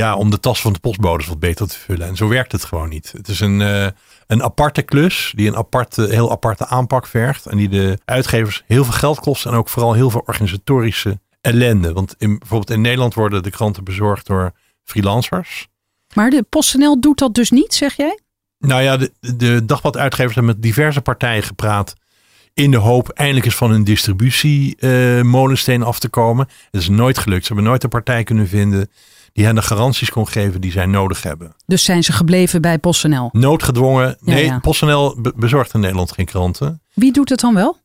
[0.00, 2.06] ja, om de tas van de postbodes wat beter te vullen.
[2.06, 3.12] En zo werkt het gewoon niet.
[3.16, 3.86] Het is een, eh,
[4.26, 8.84] een aparte klus die een aparte, heel aparte aanpak vergt en die de uitgevers heel
[8.84, 11.92] veel geld kost en ook vooral heel veel organisatorische ellende.
[11.92, 14.52] Want in, bijvoorbeeld in Nederland worden de kranten bezorgd door
[14.84, 15.68] freelancers.
[16.14, 18.20] Maar de PostNL doet dat dus niet, zeg jij?
[18.58, 21.94] Nou ja, de, de dagbladuitgevers hebben met diverse partijen gepraat.
[22.52, 26.48] In de hoop eindelijk eens van hun distributiemolensteen molensteen af te komen.
[26.70, 27.46] Het is nooit gelukt.
[27.46, 28.90] Ze hebben nooit een partij kunnen vinden
[29.36, 31.54] die hen de garanties kon geven die zij nodig hebben.
[31.66, 33.28] Dus zijn ze gebleven bij PostNL.
[33.32, 34.06] Noodgedwongen.
[34.20, 34.58] Ja, Nee, ja.
[34.58, 36.82] PostNL be- bezorgt in Nederland geen kranten.
[36.94, 37.78] Wie doet het dan wel?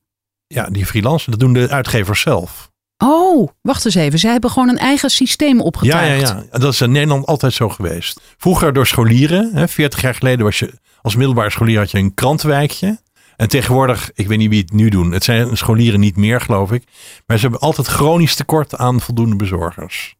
[0.47, 2.69] Ja, die freelancers, dat doen de uitgevers zelf.
[2.97, 4.19] Oh, wacht eens even.
[4.19, 6.27] Zij hebben gewoon een eigen systeem Ja, opgetuigd.
[6.29, 6.57] ja, ja.
[6.57, 8.21] Dat is in Nederland altijd zo geweest.
[8.37, 9.51] Vroeger door scholieren.
[9.53, 12.99] Hè, 40 jaar geleden was je als middelbare scholier had je een krantenwijkje.
[13.37, 15.11] En tegenwoordig, ik weet niet wie het nu doen.
[15.11, 16.83] Het zijn scholieren niet meer, geloof ik.
[17.27, 20.15] Maar ze hebben altijd chronisch tekort aan voldoende bezorgers.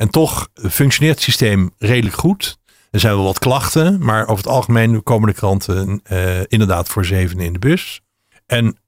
[0.00, 2.58] En toch functioneert het systeem redelijk goed.
[2.90, 7.04] Er zijn wel wat klachten, maar over het algemeen komen de kranten eh, inderdaad voor
[7.04, 8.00] zeven in de bus.
[8.46, 8.78] En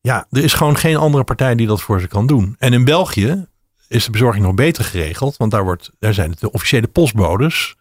[0.00, 2.54] ja, er is gewoon geen andere partij die dat voor ze kan doen.
[2.58, 3.46] En in België
[3.88, 5.36] is de bezorging nog beter geregeld.
[5.36, 7.74] Want daar, wordt, daar zijn het de officiële postbodes.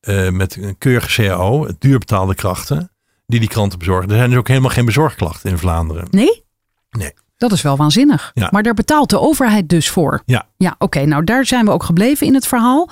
[0.00, 2.90] eh, met een keurige CAO, duurbetaalde krachten.
[3.26, 4.10] die die kranten bezorgen.
[4.10, 6.06] Er zijn dus ook helemaal geen bezorgklachten in Vlaanderen.
[6.10, 6.44] Nee?
[6.90, 7.12] Nee.
[7.40, 8.30] Dat is wel waanzinnig.
[8.34, 8.48] Ja.
[8.50, 10.22] Maar daar betaalt de overheid dus voor.
[10.26, 10.46] Ja.
[10.56, 11.04] Ja, oké.
[11.04, 12.88] nou, daar zijn we ook gebleven in het verhaal.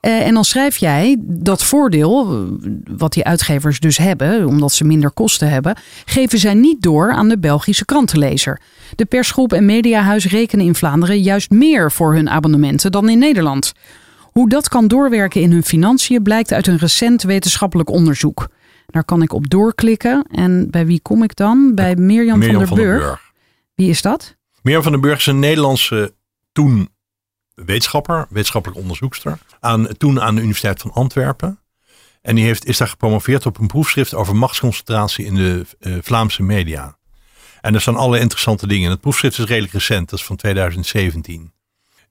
[0.00, 4.84] Eh, en dan schrijf jij dat voordeel, eh, wat die uitgevers dus hebben, omdat ze
[4.84, 8.60] minder kosten hebben, geven zij niet door aan de Belgische krantenlezer.
[8.94, 13.72] De persgroep en mediahuis rekenen in Vlaanderen juist meer voor hun abonnementen dan in Nederland.
[14.20, 18.48] Hoe dat kan doorwerken in hun financiën blijkt uit een recent wetenschappelijk onderzoek.
[18.86, 20.26] Daar kan ik op doorklikken.
[20.30, 21.74] En bij wie kom ik dan?
[21.74, 23.32] Bij Mirjam, Mirjam van der Burg.
[23.74, 24.36] Wie is dat?
[24.62, 26.14] Mirjam van den Burg is een Nederlandse
[26.52, 26.88] toen
[27.54, 29.38] wetenschapper, wetenschappelijk onderzoekster.
[29.60, 31.58] Aan, toen aan de Universiteit van Antwerpen.
[32.22, 36.42] En die heeft, is daar gepromoveerd op een proefschrift over machtsconcentratie in de eh, Vlaamse
[36.42, 36.96] media.
[37.60, 38.90] En er staan alle interessante dingen.
[38.90, 41.52] Het proefschrift is redelijk recent, dat is van 2017.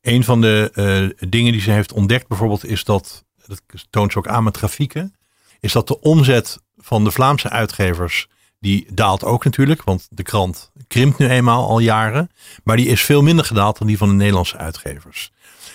[0.01, 4.17] Een van de eh, dingen die ze heeft ontdekt bijvoorbeeld is dat, dat toont ze
[4.17, 5.15] ook aan met grafieken,
[5.59, 8.27] is dat de omzet van de Vlaamse uitgevers,
[8.63, 12.29] die daalt ook natuurlijk, want de krant krimpt nu eenmaal al jaren,
[12.63, 15.31] maar die is veel minder gedaald dan die van de Nederlandse uitgevers.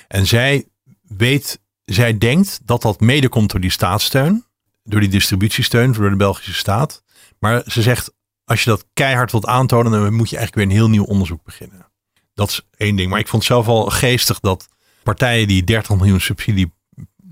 [0.09, 0.67] En zij
[1.03, 4.45] weet, zij denkt dat dat mede komt door die staatssteun,
[4.83, 7.03] door die distributiesteun door de Belgische staat.
[7.39, 8.13] Maar ze zegt,
[8.45, 11.45] als je dat keihard wilt aantonen, dan moet je eigenlijk weer een heel nieuw onderzoek
[11.45, 11.87] beginnen.
[12.35, 13.11] Dat is één ding.
[13.11, 14.69] Maar ik vond het zelf al geestig dat
[15.03, 16.73] partijen die 30 miljoen subsidie,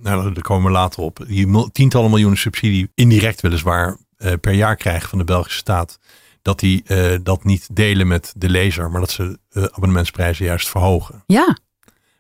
[0.01, 3.99] nou daar komen we later op, die tientallen miljoenen subsidie, indirect weliswaar,
[4.41, 5.99] per jaar krijgen van de Belgische staat,
[6.43, 10.69] dat die eh, dat niet delen met de lezer, maar dat ze eh, abonnementsprijzen juist
[10.69, 11.23] verhogen.
[11.27, 11.57] Ja.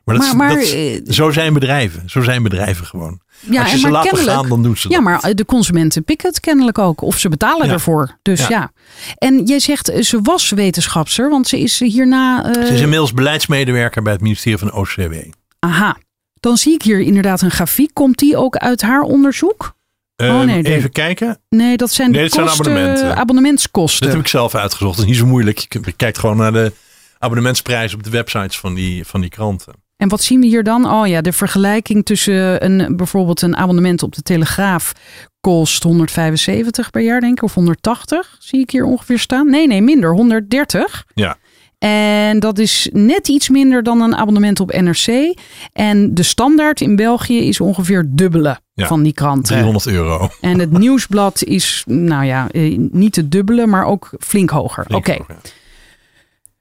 [0.04, 2.11] Maar, dat is- Maar- maar, dat eh, zo zijn bedrijven.
[2.11, 3.20] Zo zijn bedrijven gewoon.
[3.40, 5.04] Ja, Als je ze maar laat kennelijk- gaan, dan doen ze Ja, dat.
[5.04, 7.00] maar eh, de consumenten pikken het kennelijk ook.
[7.00, 7.72] Of ze betalen Ja.
[7.72, 8.18] ervoor.
[8.22, 8.48] Dus ja.
[8.48, 8.72] Ja.
[9.18, 12.44] En jij zegt, eh, ze was wetenschapster, want ze is hierna...
[12.54, 15.14] eh, Ze is inmiddels beleidsmedewerker bij het ministerie van OCW.
[15.59, 15.96] Aha.
[16.40, 17.90] Dan zie ik hier inderdaad een grafiek.
[17.92, 19.74] Komt die ook uit haar onderzoek?
[20.16, 20.74] Ehm, Oh, nee, nee.
[20.74, 21.38] Even kijken.
[21.48, 23.16] Nee, dat zijn Nee, zijn kosten, abonnementen.
[23.16, 24.02] abonnementskosten.
[24.07, 24.96] Dat heb ik zelf uitgezocht.
[24.96, 25.66] Dat is niet zo moeilijk.
[25.68, 26.72] Je kijkt gewoon naar de
[27.18, 29.72] abonnementsprijzen op de websites van die, van die kranten.
[29.96, 30.90] En wat zien we hier dan?
[30.90, 34.92] Oh ja, de vergelijking tussen een, bijvoorbeeld een abonnement op de Telegraaf
[35.40, 39.50] kost 175 per jaar, denk ik, of 180, zie ik hier ongeveer staan.
[39.50, 41.05] Nee, nee, minder, 130.
[41.14, 41.37] Ja.
[41.78, 45.34] En dat is net iets minder dan een abonnement op NRC.
[45.72, 49.54] En de standaard in België is ongeveer dubbele Ja, van die kranten.
[49.54, 50.28] 300 euro.
[50.40, 54.84] En het nieuwsblad is, nou ja, eh, niet het dubbele, maar ook flink hoger.
[54.88, 55.12] Oké.
[55.12, 55.24] Ja.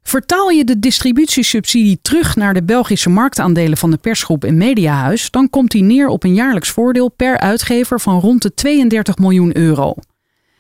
[0.08, 5.50] Vertaal je de distributiesubsidie terug naar de Belgische marktaandelen van de persgroep en mediahuis, dan
[5.50, 9.96] komt die neer op een jaarlijks voordeel per uitgever van rond de 32 miljoen euro.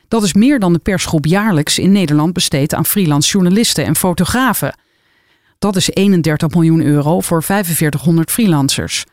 [0.08, 4.78] Dat is meer dan de persgroep jaarlijks in Nederland besteedt aan freelance journalisten en fotografen.
[5.60, 9.06] Dat is 31 miljoen euro voor 4500 freelancers.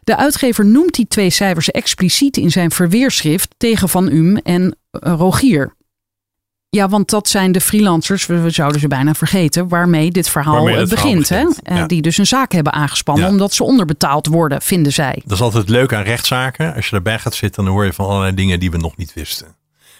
[0.00, 5.14] De uitgever noemt die twee cijfers expliciet in zijn verweerschrift tegen Van Um en eh,
[5.16, 5.74] Rogier.
[6.68, 10.76] Ja, want dat zijn de freelancers, we, zouden ze bijna vergeten, waarmee dit verhaal Waarmee
[10.76, 11.60] het verhaal begint.
[11.62, 11.74] hè?
[11.74, 11.86] Ja.
[11.86, 13.30] Die dus een zaak hebben aangespannen Ja.
[13.30, 15.22] omdat ze onderbetaald worden, vinden zij.
[15.24, 16.74] Dat is altijd leuk aan rechtszaken.
[16.74, 19.12] Als je erbij gaat zitten, dan hoor je van allerlei dingen die we nog niet
[19.14, 19.46] wisten.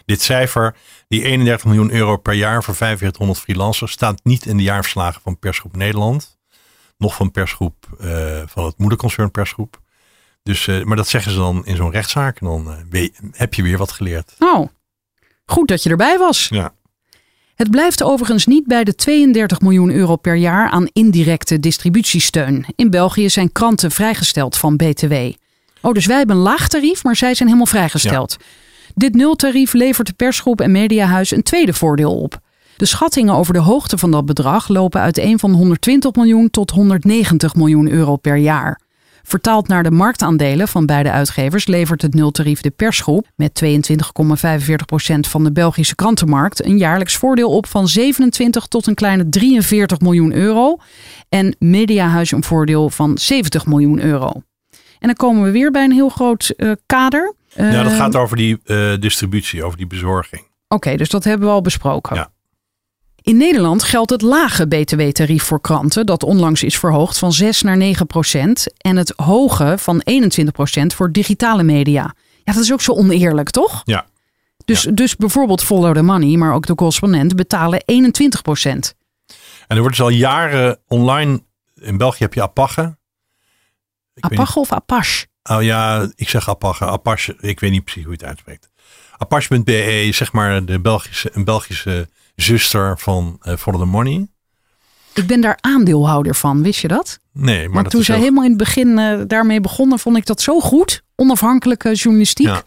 [0.05, 0.77] Dit cijfer,
[1.09, 5.39] die 31 miljoen euro per jaar voor 4500 freelancers, staat niet in de jaarverslagen van
[5.39, 6.39] Persgroep Nederland.
[6.99, 9.81] Nog van persgroep, eh, van het moederconcern persgroep.
[10.43, 12.41] Dus, eh, maar dat zeggen ze dan in zo'n rechtszaak.
[12.41, 14.35] En dan eh, heb je weer wat geleerd.
[14.39, 14.69] Oh,
[15.47, 16.49] goed dat je erbij was.
[16.51, 16.75] Ja.
[17.55, 22.67] Het blijft overigens niet bij de 32 miljoen euro per jaar aan indirecte distributiesteun.
[22.77, 25.15] In België zijn kranten vrijgesteld van BTW.
[25.81, 28.37] Oh, dus wij hebben een laag tarief, maar zij zijn helemaal vrijgesteld.
[28.95, 32.41] Dit nultarief levert de persgroep en mediahuis een tweede voordeel op.
[32.77, 37.55] De schattingen over de hoogte van dat bedrag lopen uiteen van 120 miljoen tot 190
[37.55, 38.81] miljoen euro per jaar.
[39.23, 43.71] Vertaald naar de marktaandelen van beide uitgevers levert het nultarief de persgroep met 22,45%
[45.21, 50.33] van de Belgische krantenmarkt een jaarlijks voordeel op van 27 tot een kleine 43 miljoen
[50.33, 50.77] euro
[51.29, 54.33] en Mediahuis een voordeel van 70 miljoen euro.
[54.99, 57.35] En dan komen we weer bij een heel groot eh, kader.
[57.57, 60.43] Ja, dat Eh, gaat over die eh, distributie, over die bezorging.
[60.69, 62.17] Oké, dus dat hebben we al besproken.
[62.17, 62.33] Ja.
[63.23, 67.77] In Nederland geldt het lage btw-tarief voor kranten, dat onlangs is verhoogd van 6 naar
[67.77, 68.67] 9 procent.
[68.77, 72.15] En het hoge van 21 procent voor digitale media.
[72.45, 73.83] Ja, dat is ook zo oneerlijk, toch?
[73.85, 74.07] Ja.
[74.65, 78.95] Dus, dus bijvoorbeeld Follow the Money, maar ook de correspondent betalen 21 procent.
[79.67, 81.43] En er wordt dus al jaren online,
[81.75, 82.43] in België heb je
[84.15, 85.27] weet Apache of Apache?
[85.51, 86.85] Oh ja, ik zeg Apache.
[86.87, 88.69] Apache, ik weet niet precies hoe je het uitspreekt.
[89.17, 94.27] Apache.be is zeg maar de Belgische, een Belgische zuster van eh Follow the Money.
[95.15, 97.19] Ik ben daar aandeelhouder van, wist je dat?
[97.33, 100.27] Nee, maar dat toen zij heel- helemaal in het begin eh, daarmee begonnen, vond ik
[100.27, 101.03] dat zo goed.
[101.17, 102.47] Onafhankelijke journalistiek.
[102.47, 102.59] Ja.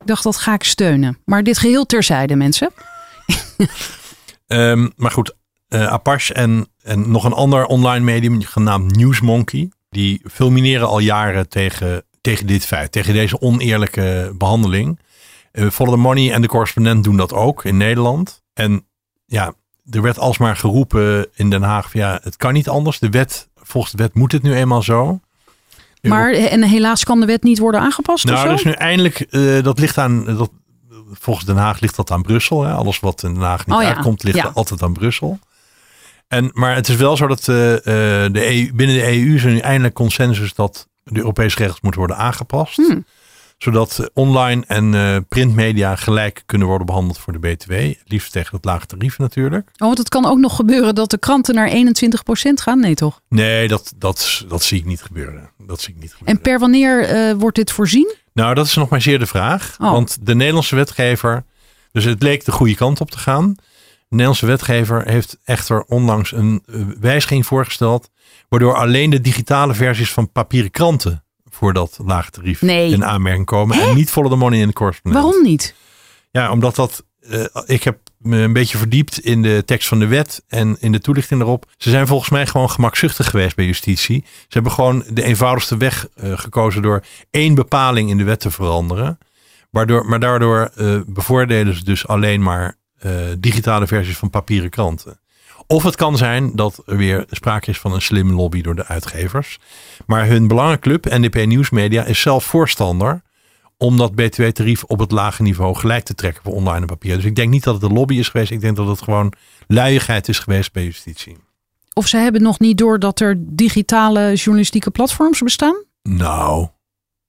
[0.00, 1.18] Ik dacht, dat ga ik steunen.
[1.24, 2.70] Maar dit geheel terzijde, mensen.
[4.46, 5.34] Ehm, maar goed,
[5.68, 9.70] eh, Apache en, en nog een ander online medium genaamd Newsmonkey.
[9.90, 12.92] Die fulmineren al jaren tegen, tegen dit feit.
[12.92, 14.98] Tegen deze oneerlijke behandeling.
[15.52, 18.42] Uh, Follow the Money en de correspondent doen dat ook in Nederland.
[18.54, 18.86] En
[19.26, 19.52] ja,
[19.90, 21.90] er werd alsmaar geroepen in Den Haag.
[21.90, 22.98] Van, ja, het kan niet anders.
[22.98, 25.20] De wet, volgens de wet moet het nu eenmaal zo.
[26.02, 29.78] Maar en helaas kan de wet niet worden aangepast Nou, dus nu eindelijk, eh, dat
[29.78, 30.50] ligt aan, dat,
[31.12, 32.62] volgens Den Haag ligt dat aan Brussel.
[32.62, 32.72] Hè?
[32.72, 34.50] Alles wat in Den Haag niet Oh ja, uitkomt, ligt ja.
[34.54, 35.38] altijd aan Brussel.
[36.28, 39.44] En, maar het is wel zo dat eh, eh, de EU, binnen de EU is
[39.44, 42.76] er nu eindelijk consensus dat de Europese regels moeten worden aangepast.
[42.76, 43.04] Hmm.
[43.58, 47.72] Zodat online en eh, printmedia gelijk kunnen worden behandeld voor de BTW.
[48.04, 49.68] Liefst tegen het lage tarief natuurlijk.
[49.72, 51.72] Oh, want het kan ook nog gebeuren dat de kranten naar 21%
[52.54, 52.80] gaan.
[52.80, 53.20] Nee, toch?
[53.28, 55.50] Nee, dat, dat, dat zie ik niet gebeuren.
[55.58, 56.36] Dat zie ik niet gebeuren.
[56.36, 58.14] En per wanneer eh, wordt dit voorzien?
[58.32, 59.76] Nou, dat is nog maar zeer de vraag.
[59.80, 59.90] Oh.
[59.90, 61.44] Want de Nederlandse wetgever,
[61.92, 63.54] dus het leek de goede kant op te gaan.
[63.54, 63.62] De
[64.08, 68.10] Nederlandse wetgever heeft echter onlangs een eh, wijziging voorgesteld.
[68.48, 72.92] Waardoor alleen de digitale versies van papieren kranten voor dat lage tarief Nee.
[72.92, 73.80] in aanmerking komen.
[73.80, 75.24] En niet follow the money in de correspondent.
[75.24, 75.74] Waarom niet?
[76.30, 77.04] Ja, omdat dat.
[77.30, 80.92] eh, ik heb me een beetje verdiept in de tekst van de wet en in
[80.92, 81.66] de toelichting daarop.
[81.76, 84.24] Ze zijn volgens mij gewoon gemakzuchtig geweest bij justitie.
[84.26, 88.50] Ze hebben gewoon de eenvoudigste weg eh, gekozen door één bepaling in de wet te
[88.50, 89.18] veranderen.
[89.70, 92.76] Waardoor, maar daardoor eh, bevoordelen ze dus alleen maar
[93.38, 95.20] digitale versies van papieren kranten.
[95.66, 98.86] Of het kan zijn dat er weer sprake is van een slimme lobby door de
[98.86, 99.58] uitgevers.
[100.06, 103.22] Maar hun belangenclub, NDP Nieuwsmedia, is zelf voorstander
[103.78, 107.16] om dat btw-tarief op het lage niveau gelijk te trekken voor online en papier.
[107.16, 108.50] Dus ik denk niet dat het een lobby is geweest.
[108.50, 109.32] Ik denk dat het gewoon
[109.66, 111.36] luiigheid is geweest bij justitie.
[111.92, 115.84] Of ze hebben nog niet door dat er digitale journalistieke platforms bestaan?
[116.02, 116.68] Nou,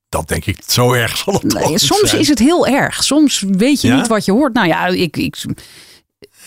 [0.08, 0.58] dat denk ik.
[0.66, 2.20] Zo erg zal het Nee, soms zijn.
[2.20, 3.04] is het heel erg.
[3.04, 3.96] Soms weet je Ja?
[3.96, 4.54] niet wat je hoort.
[4.54, 5.44] Nou ja, ik, ik,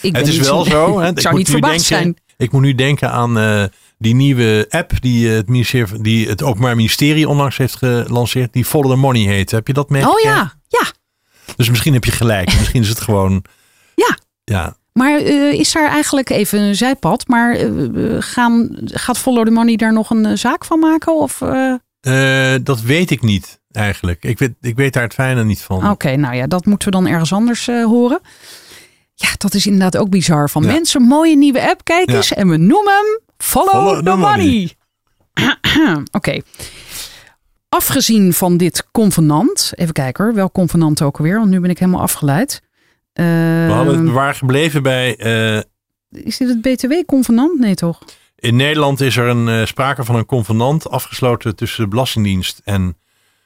[0.01, 0.99] ik ben Het is niet wel zo.
[0.99, 1.09] Hè?
[1.09, 2.15] Ik zou moet niet nu verbaasd denken- zijn.
[2.37, 3.63] Ik moet nu denken aan eh,
[3.97, 8.53] die nieuwe app die, eh, het ministerie, die het Openbaar Ministerie onlangs heeft gelanceerd.
[8.53, 9.51] Die Follow the Money heet.
[9.51, 10.31] Heb je dat Oh meegekregen?
[10.31, 10.91] ja, ja.
[11.55, 12.53] Dus misschien heb je gelijk.
[12.59, 13.43] Misschien is het gewoon...
[13.95, 14.17] Ja.
[14.43, 17.27] Ja, Maar eh, is daar eigenlijk even een zijpad?
[17.27, 17.57] Maar
[18.19, 21.15] gaan, gaat Follow the Money daar nog een zaak van maken?
[21.15, 21.41] Of,
[22.63, 24.23] dat weet ik niet eigenlijk.
[24.23, 25.89] Ik weet, ik weet daar het fijne niet van.
[25.89, 28.19] Oké, nou ja, dat moeten we dan ergens anders horen.
[29.21, 30.49] Ja, dat is inderdaad ook bizar.
[30.49, 30.71] Van Ja.
[30.71, 32.15] mensen, mooie nieuwe app, kijk Ja.
[32.15, 32.33] eens.
[32.33, 34.75] En we noemen hem Follow, Follow the, the Money.
[36.11, 36.39] Oké.
[37.69, 39.71] Afgezien van dit convenant.
[39.75, 41.37] Even kijken hoor, welk convenant ook alweer.
[41.37, 42.61] Want nu ben ik helemaal afgeleid.
[43.13, 45.15] We, hadden, Ehm, we waren gebleven bij...
[45.17, 45.57] eh,
[46.25, 47.59] is dit het BTW-convenant?
[47.59, 47.99] Nee toch?
[48.35, 52.97] in Nederland is er een, eh, sprake van een convenant afgesloten tussen de Belastingdienst en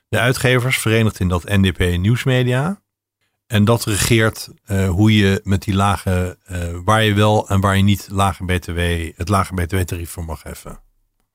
[0.09, 0.77] de uitgevers.
[0.79, 2.81] Verenigd in dat NDP Nieuwsmedia.
[3.47, 6.37] En dat regeert eh, hoe je met die lage...
[6.45, 8.79] eh, waar je wel en waar je niet lage BTW,
[9.15, 10.79] het lage BTW-tarief voor mag heffen.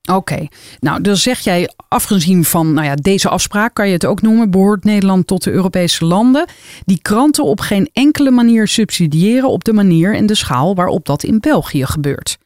[0.09, 0.47] Oké,
[0.79, 4.51] nou dan zeg jij afgezien van nou ja, deze afspraak, kan je het ook noemen,
[4.51, 6.45] behoort Nederland tot de Europese landen
[6.85, 11.23] die kranten op geen enkele manier subsidiëren op de manier en de schaal waarop dat
[11.23, 12.37] in België gebeurt.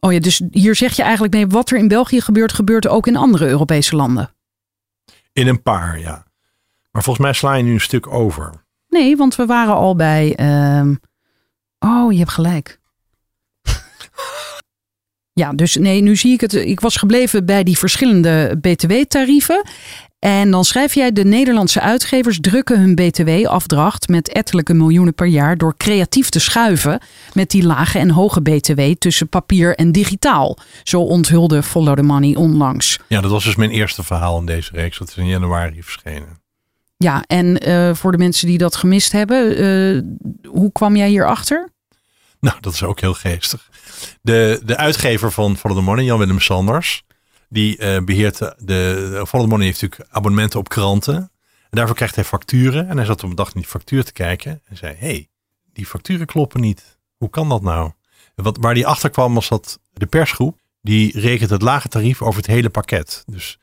[0.00, 3.06] Oh ja, dus hier zeg je eigenlijk mee, wat er in België gebeurt, gebeurt ook
[3.06, 4.30] in andere Europese landen.
[5.32, 6.26] In een paar, ja.
[6.96, 8.52] Maar volgens mij sla je nu een stuk over.
[8.88, 10.34] Nee, want we waren al bij.
[10.36, 10.94] ehm,
[11.78, 12.80] Oh, je hebt gelijk.
[15.32, 16.52] Ja, dus nee, nu zie ik het.
[16.54, 19.62] Ik was gebleven bij die verschillende BTW-tarieven.
[20.18, 25.56] En dan schrijf jij: de Nederlandse uitgevers drukken hun BTW-afdracht met ettelijke miljoenen per jaar
[25.56, 27.00] door creatief te schuiven
[27.32, 30.58] met die lage en hoge BTW tussen papier en digitaal.
[30.82, 32.98] Zo onthulde Follow the Money onlangs.
[33.08, 34.98] Ja, dat was dus mijn eerste verhaal in deze reeks.
[34.98, 36.44] Dat is in januari verschenen.
[36.96, 40.02] Ja, en eh, voor de mensen die dat gemist hebben, eh,
[40.50, 41.70] hoe kwam jij hierachter?
[42.40, 43.68] Nou, dat is ook heel geestig.
[44.22, 47.04] De, de uitgever van Follow the Money, Jan-Willem Sanders,
[47.48, 51.16] die eh, beheert de, the Money heeft natuurlijk abonnementen op kranten.
[51.16, 51.30] En
[51.70, 52.88] daarvoor krijgt hij facturen.
[52.88, 55.28] En hij zat op een dag in die factuur te kijken en zei, hey,
[55.72, 56.98] die facturen kloppen niet.
[57.16, 57.92] Hoe kan dat nou?
[58.34, 62.36] Wat, waar die achter kwam was dat de persgroep, die rekent het lage tarief over
[62.36, 63.22] het hele pakket.
[63.26, 63.58] Dus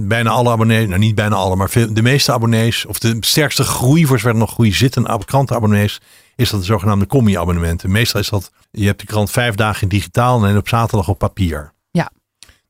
[0.00, 3.64] bijna alle abonnees, nou niet bijna alle, maar veel, de meeste abonnees, of de sterkste
[3.64, 6.00] groei voor zover nog groei zitten, ab- krantenabonnees,
[6.36, 7.90] is dat de zogenaamde combi-abonnementen.
[7.90, 11.72] Meestal is dat, je hebt de krant vijf dagen digitaal en op zaterdag op papier.
[11.90, 12.12] Ja.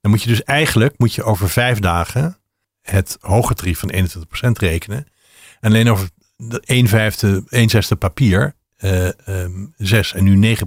[0.01, 2.37] Dan moet je dus eigenlijk, moet je over vijf dagen
[2.83, 5.07] het hoge tarief van 21% rekenen.
[5.61, 10.67] En alleen over de 1 vijfde, 1 zesde papier, eh ehm 6 en nu 9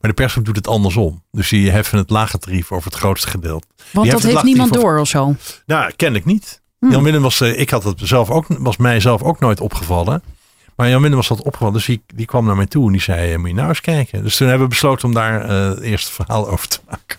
[0.00, 1.22] Maar de persgroep doet het andersom.
[1.30, 3.66] Dus die heffen het lage tarief over het grootste gedeelte.
[3.90, 5.36] Want dat heeft niemand door of zo.
[5.66, 6.62] Nou, kennelijk niet.
[6.90, 10.22] Jan Willem was, eh, ik had het zelf ook, was mij zelf ook nooit opgevallen.
[10.76, 13.00] Maar Jan Willem was dat opgevallen, dus die, die kwam naar mij toe en die
[13.00, 14.22] zei, eh, moet je nou eens kijken.
[14.22, 17.18] Dus toen hebben we besloten om daar eh, het eerste verhaal over te maken.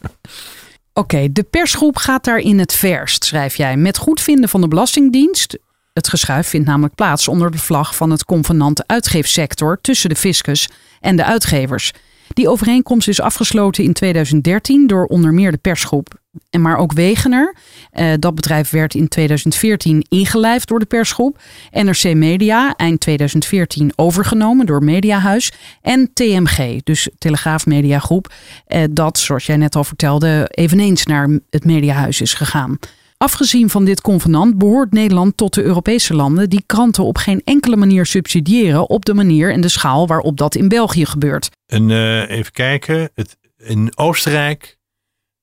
[0.94, 3.78] Oké, de persgroep gaat daar in het verst, schrijf jij.
[3.78, 5.58] Met goedvinden van de Belastingdienst.
[5.94, 10.70] Het geschuif vindt namelijk plaats onder de vlag van het convenant uitgeefsector tussen de fiscus
[11.00, 11.92] en de uitgevers.
[12.36, 16.20] Die overeenkomst is afgesloten in 2013 door onder meer de persgroep.
[16.50, 17.56] En maar ook Wegener.
[17.92, 21.40] Eh, dat bedrijf werd in 2014 ingelijfd door de persgroep.
[21.72, 25.52] NRC Media eind 2014 overgenomen door Mediahuis.
[25.82, 28.34] En TMG, dus Telegraaf Media Groep.
[28.66, 32.80] Eh, dat, zoals jij net al vertelde, eveneens naar het Mediahuis is gegaan.
[33.18, 37.76] Afgezien van dit convenant behoort Nederland tot de Europese landen die kranten op geen enkele
[37.76, 41.50] manier subsidiëren op de manier en de schaal waarop dat in België gebeurt.
[41.66, 44.78] En eh, even kijken, het, in Oostenrijk,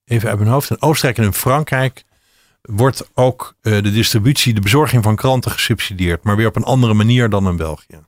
[0.04, 2.04] even uit mijn hoofd, in Oostenrijk en in Frankrijk
[2.62, 6.94] wordt ook eh, de distributie, de bezorging van kranten gesubsidieerd, maar weer op een andere
[6.94, 8.00] manier dan in België.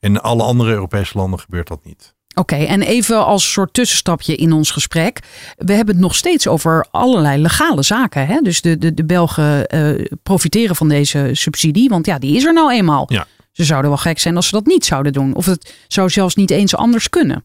[0.00, 2.14] In alle andere Europese landen gebeurt dat niet.
[2.34, 5.18] Oké, en even als soort tussenstapje in ons gesprek.
[5.56, 8.26] We hebben het nog steeds over allerlei legale zaken.
[8.26, 8.40] Hè?
[8.40, 12.52] Dus de, de, de Belgen eh, profiteren van deze subsidie, want ja, die is er
[12.52, 13.04] nou eenmaal.
[13.08, 13.26] Ja.
[13.52, 15.34] Ze zouden wel gek zijn als ze dat niet zouden doen.
[15.34, 17.44] Of het zou zelfs niet eens anders kunnen.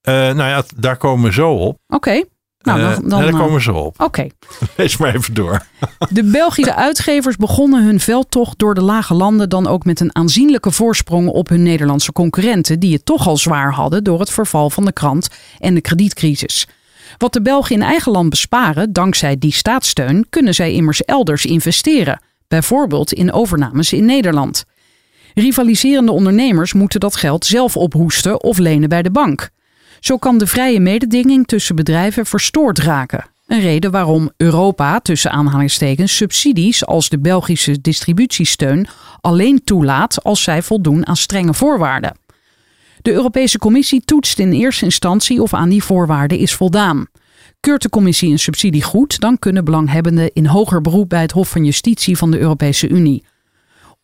[0.00, 1.78] Eh, nou ja, daar komen we zo op.
[1.86, 2.22] Oké,
[2.66, 4.00] nou Eh, dan, dan, nee, daar eh, komen zo op.
[4.02, 4.26] Oké.
[4.76, 5.66] Lees maar even door.
[6.10, 10.70] De Belgische uitgevers begonnen hun veldtocht door de lage landen dan ook met een aanzienlijke
[10.70, 14.84] voorsprong op hun Nederlandse concurrenten, die het toch al zwaar hadden door het verval van
[14.84, 16.66] de krant en de kredietcrisis.
[17.18, 22.20] Wat de Belgen in eigen land besparen, dankzij die staatssteun, kunnen zij immers elders investeren,
[22.48, 24.64] bijvoorbeeld in overnames in Nederland.
[25.34, 29.50] Rivaliserende ondernemers moeten dat geld zelf ophoesten of lenen bij de bank.
[30.06, 33.24] Zo kan de vrije mededinging tussen bedrijven verstoord raken.
[33.46, 38.86] Een reden waarom Europa tussen aanhalingstekens subsidies als de Belgische distributiesteun
[39.20, 42.16] alleen toelaat als zij voldoen aan strenge voorwaarden.
[43.02, 47.06] De Europese Commissie toetst in eerste instantie of aan die voorwaarden is voldaan.
[47.60, 51.48] Keurt de Commissie een subsidie goed, dan kunnen belanghebbenden in hoger beroep bij het Hof
[51.48, 53.24] van Justitie van de Europese Unie.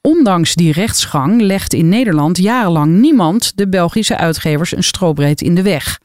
[0.02, 5.62] Ondanks die rechtsgang legt in Nederland jarenlang niemand de Belgische uitgevers een strobreed in de
[5.62, 6.00] weg.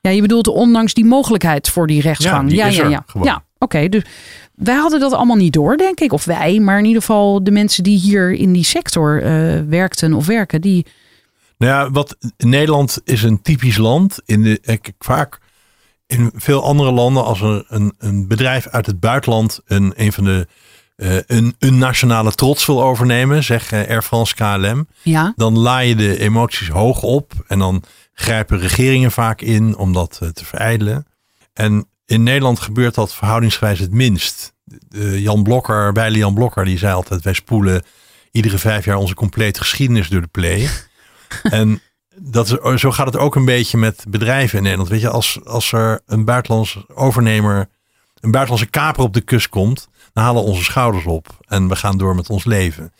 [0.00, 2.52] Ja, je bedoelt ondanks die mogelijkheid voor die rechtsgang.
[2.52, 3.44] Ja, die ja, ja, ja.
[3.58, 3.88] oké.
[3.88, 4.02] dus
[4.54, 6.12] wij hadden dat allemaal niet door, denk ik.
[6.12, 10.12] Of wij, maar in ieder geval de mensen die hier in die sector eh, werkten
[10.12, 10.86] of werken, die.
[11.58, 14.20] Nou ja, wat Nederland is een typisch land.
[14.24, 15.38] In de, ik, vaak
[16.06, 20.24] in veel andere landen, als er een, een bedrijf uit het buitenland een, een van
[20.24, 20.65] de eh,
[20.96, 26.18] een, een nationale trots wil overnemen, zeg eh, Air France KLM, Ja, dan je de
[26.18, 27.82] emoties hoog op en dan
[28.12, 31.06] grijpen regeringen vaak in om dat eh, te verijdelen.
[31.52, 34.54] En in Nederland gebeurt dat verhoudingsgewijs het minst.
[34.98, 37.82] Jan Blokker, Weile Jan Blokker, die zei altijd: wij spoelen
[38.30, 40.68] iedere vijf jaar onze complete geschiedenis door de play.
[41.42, 41.80] en
[42.14, 44.90] dat is, zo gaat het ook een beetje met bedrijven in Nederland.
[44.90, 47.68] Weet je, als, als er een buitenlands overnemer,
[48.20, 49.88] een buitenlandse kaper op de kust komt,
[50.20, 52.92] halen onze schouders op en we gaan door met ons leven.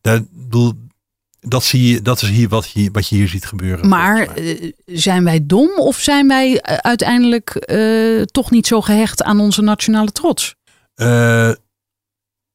[0.00, 0.72] Dat, bedoel,
[1.40, 3.88] dat, zie je, dat is hier wat, je wat je hier ziet gebeuren.
[3.88, 9.22] maar eh, zijn wij dom of zijn wij eh, uiteindelijk eh, toch niet zo gehecht
[9.22, 10.54] aan onze nationale trots?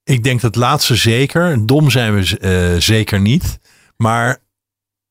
[0.04, 1.66] Ik denk dat laatste zeker.
[1.66, 3.60] Dom zijn we zeker niet.
[3.98, 4.38] Maar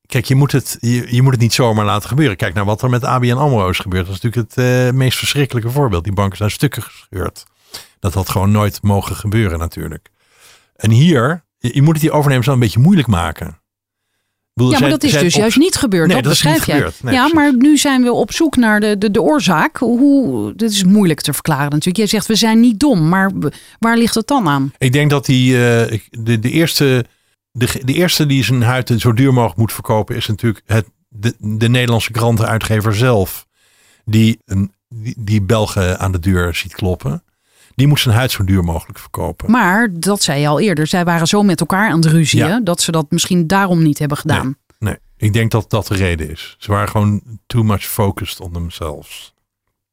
[0.07, 2.37] kijk, je moet, het, je, je moet het niet zomaar laten gebeuren.
[2.37, 4.07] Kijk naar wat er met ABN AMRO is gebeurd.
[4.07, 6.05] Dat is natuurlijk het meest verschrikkelijke voorbeeld.
[6.05, 7.47] Die banken zijn stukken gescheurd.
[8.01, 10.09] Dat had gewoon nooit mogen gebeuren natuurlijk.
[10.77, 13.61] En hier, je, je moet het die overnemers wel een beetje moeilijk maken.
[14.55, 16.07] Bedoel, Ja, maar zij- dat is dus op- juist niet gebeurd.
[16.07, 16.77] Nee, dat dat is beschrijf niet jij.
[16.77, 17.03] gebeurd.
[17.03, 19.77] Nee, ja, maar nu zijn we op zoek naar de, de, de oorzaak.
[19.77, 21.97] Hoe, dit is moeilijk te verklaren natuurlijk.
[21.97, 23.31] Jij zegt we zijn niet dom, maar
[23.79, 24.73] waar ligt het dan aan?
[24.79, 27.05] Ik denk dat die, eh, de, de, eerste,
[27.51, 31.35] de, de eerste die zijn huid zo duur mogelijk moet verkopen, is natuurlijk het, de,
[31.39, 33.47] de Nederlandse krantenuitgever zelf.
[34.05, 37.23] Die, een, die, die Belgen aan de deur ziet kloppen.
[37.77, 39.51] Die moet zijn huid zo duur mogelijk verkopen.
[39.51, 40.87] Maar dat zei je al eerder.
[40.87, 42.61] Zij waren zo met elkaar aan het ruzieën Ja.
[42.61, 44.57] dat ze dat misschien daarom niet hebben gedaan.
[44.79, 46.57] Nee, ik denk dat dat de reden is.
[46.59, 49.35] Ze waren gewoon too much focused on themselves.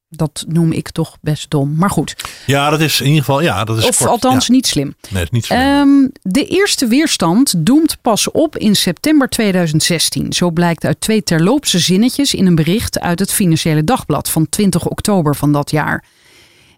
[0.10, 1.76] Dat noem ik toch best dom.
[1.76, 2.16] Maar goed.
[2.46, 4.10] Ja, dat is in ieder geval, ja, dat is Of kort.
[4.10, 4.54] althans Ja.
[4.54, 4.86] niet slim.
[5.02, 5.54] Nee, dat is niet zo.
[5.54, 10.34] Ehm, de eerste weerstand doemt pas op in september 2016.
[10.34, 14.86] Zo blijkt uit twee terloopse zinnetjes in een bericht uit het Financiële Dagblad van 20
[14.88, 16.04] oktober van dat jaar.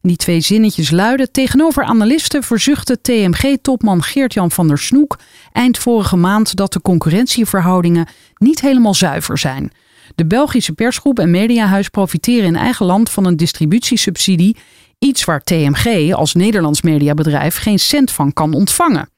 [0.08, 5.18] Die twee zinnetjes luiden: Tegenover analisten verzuchtte TMG-topman Geert-Jan van der Snoek
[5.52, 9.72] eind vorige maand dat de concurrentieverhoudingen niet helemaal zuiver zijn.
[10.16, 14.56] De Belgische persgroep en mediahuis profiteren in eigen land van een distributiesubsidie
[15.00, 19.10] Iets waar TMG als Nederlands mediabedrijf geen cent van kan ontvangen.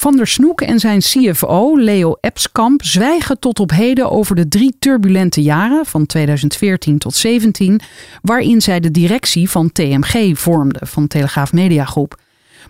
[0.00, 4.76] Van der Snoek en zijn CFO Leo Epskamp zwijgen tot op heden over de drie
[4.78, 7.80] turbulente jaren van 2014 tot 2017,
[8.22, 12.20] waarin zij de directie van TMG vormden, van Telegraaf Media Groep.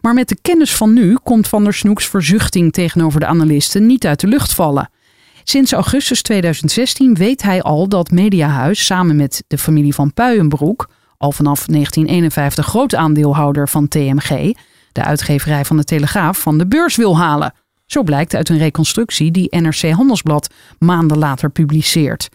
[0.01, 4.07] Maar met de kennis van nu komt Van der Snoeks verzuchting tegenover de analisten niet
[4.07, 4.91] uit de lucht vallen.
[5.45, 11.33] Sinds augustus 2016 weet hij al dat Mediahuis samen met de familie van Puijenbroek, al
[11.33, 14.53] vanaf 1951 groot aandeelhouder van TMG,
[14.93, 17.55] de uitgeverij van de Telegraaf, van de beurs wil halen.
[17.87, 22.29] Zo blijkt uit een reconstructie die NRC Handelsblad maanden later publiceert.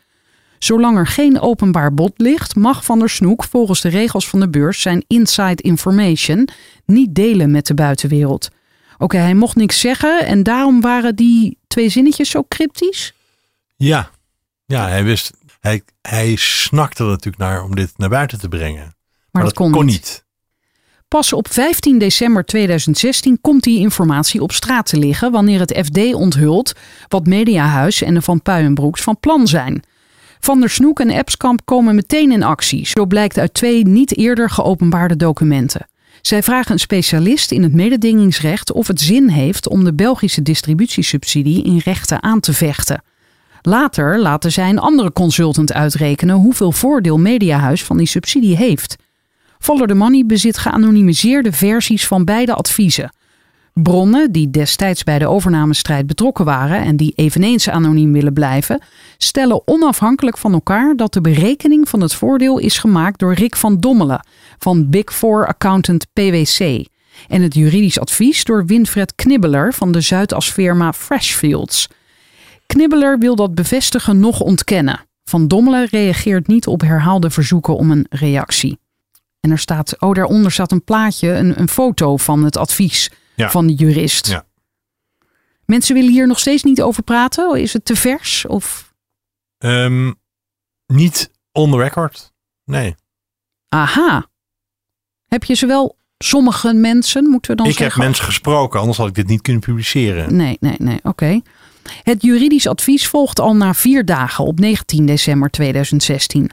[0.59, 4.49] Zolang er geen openbaar bod ligt, mag Van der Snoek volgens de regels van de
[4.49, 6.49] beurs zijn inside information
[6.85, 8.49] niet delen met de buitenwereld.
[8.97, 13.13] Oké, hij mocht niks zeggen en daarom waren die twee zinnetjes zo cryptisch?
[13.75, 14.09] Ja,
[14.65, 18.95] ja hij wist, hij, hij snakte er natuurlijk naar om dit naar buiten te brengen.
[19.31, 20.24] Maar, dat, kon, niet.
[21.07, 26.13] Pas op 15 december 2016 komt die informatie op straat te liggen wanneer het FD
[26.13, 26.73] onthult
[27.07, 29.83] wat Mediahuis en de Van Puijenbroeks van plan zijn.
[30.39, 32.87] Van der Snoek en Epskamp komen meteen in actie.
[32.87, 35.87] Zo blijkt uit twee niet eerder geopenbaarde documenten.
[36.21, 41.63] Zij vragen een specialist in het mededingingsrecht of het zin heeft om de Belgische distributiesubsidie
[41.63, 43.03] in rechten aan te vechten.
[43.61, 48.95] Later laten zij een andere consultant uitrekenen hoeveel voordeel Mediahuis van die subsidie heeft.
[49.65, 53.13] Follow the Money bezit geanonimiseerde versies van beide adviezen.
[53.73, 58.81] Bronnen die destijds bij de overnamestrijd betrokken waren en die eveneens anoniem willen blijven,
[59.17, 63.79] stellen onafhankelijk van elkaar dat de berekening van het voordeel is gemaakt door Rick van
[63.79, 64.25] Dommelen
[64.57, 66.85] van Big Four Accountant PwC
[67.27, 71.89] en het juridisch advies door Winfred Knibbeler van de Zuidasfirma Freshfields.
[72.65, 75.05] Knibbeler wil dat bevestigen nog ontkennen.
[75.23, 78.77] Van Dommelen reageert niet op herhaalde verzoeken om een reactie.
[79.45, 83.67] En er staat, oh, daaronder staat een plaatje, een, een foto van het advies van
[83.67, 84.27] de jurist.
[84.27, 84.45] Ja.
[85.65, 87.61] Mensen willen hier nog steeds niet over praten?
[87.61, 88.45] Is het te vers?
[88.45, 88.93] Of?
[89.57, 90.15] Um,
[90.87, 92.33] niet on the record.
[92.63, 92.95] Nee.
[93.69, 94.27] Aha.
[95.27, 97.89] Heb je zowel sommige mensen, moeten we dan ik zeggen?
[97.89, 100.35] Ik heb mensen gesproken, anders had ik dit niet kunnen publiceren.
[100.35, 100.99] Nee, nee, nee.
[101.03, 101.41] Oké.
[102.03, 106.51] Het juridisch advies volgt al na vier dagen op 19 december 2016.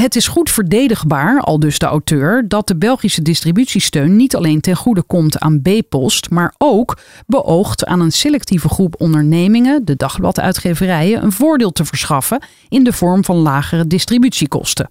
[0.00, 4.76] Het is goed verdedigbaar, al dus de auteur, dat de Belgische distributiesteun niet alleen ten
[4.76, 11.32] goede komt aan B-post, maar ook beoogt aan een selectieve groep ondernemingen, de dagbladuitgeverijen, een
[11.32, 14.90] voordeel te verschaffen in de vorm van lagere distributiekosten.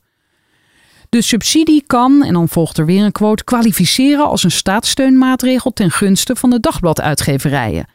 [1.09, 5.91] De subsidie kan, en dan volgt er weer een quote, kwalificeren als een staatssteunmaatregel ten
[5.91, 7.85] gunste van de dagbladuitgeverijen.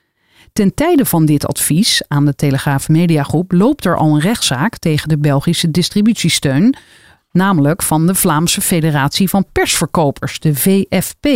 [0.53, 5.09] Ten tijde van dit advies aan de Telegraaf Mediagroep loopt er al een rechtszaak tegen
[5.09, 6.77] de Belgische distributiesteun,
[7.35, 11.26] namelijk van de Vlaamse Federatie van Persverkopers, de VFP.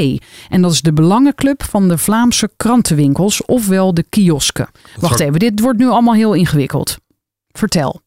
[0.48, 4.68] En dat is de belangenclub van de Vlaamse krantenwinkels, ofwel de kiosken.
[5.00, 6.98] Wacht even, dit wordt nu allemaal heel ingewikkeld.
[7.52, 8.00] Vertel.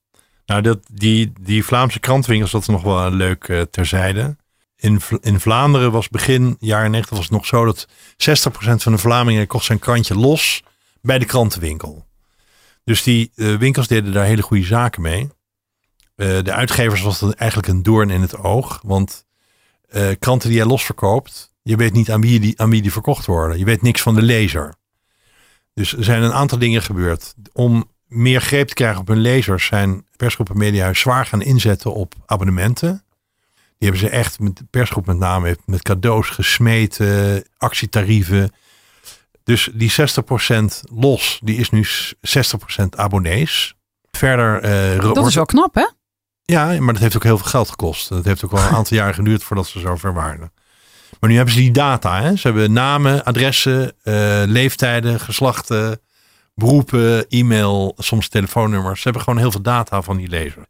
[0.46, 4.36] Nou, dat, die, die Vlaamse krantenwinkels, dat is nog wel leuk uh, terzijde.
[4.76, 7.94] In, in Vlaanderen was begin jaren 90 was het nog zo dat 60%
[8.56, 10.64] van de Vlamingen kocht zijn krantje los
[11.02, 12.06] bij de krantenwinkel.
[12.84, 15.30] Dus die uh, winkels deden daar hele goede zaken mee.
[16.22, 18.80] Uh, de uitgevers was dat eigenlijk een doorn in het oog.
[18.84, 19.26] Want
[19.92, 23.26] uh, kranten die jij losverkoopt, je weet niet aan wie, die, aan wie die verkocht
[23.26, 23.58] worden.
[23.58, 24.76] Je weet niks van de lezer.
[25.74, 27.34] Dus er zijn een aantal dingen gebeurd.
[27.54, 32.14] Om meer greep te krijgen op hun lezers zijn persgroepen Mediahuis zwaar gaan inzetten op
[32.26, 33.04] abonnementen.
[33.78, 38.54] Die hebben ze echt, met de persgroep met name, met cadeaus gesmeten, actietarieven.
[39.44, 39.96] Dus die 60%
[40.94, 43.76] los, die is nu 60% abonnees.
[44.12, 44.64] Verder.
[44.96, 45.88] Uh, dat is wel knap, hè?
[46.52, 48.10] Ja, maar dat heeft ook heel veel geld gekost.
[48.10, 50.52] Dat heeft ook wel een aantal jaar geduurd voordat ze zover waren.
[51.20, 52.22] Maar nu hebben ze die data.
[52.22, 52.36] Hè?
[52.36, 56.02] Ze hebben namen, adressen, uh, leeftijden, geslachten,
[56.56, 58.98] beroepen, e-mail, soms telefoonnummers.
[58.98, 60.66] Ze hebben gewoon heel veel data van die lezer.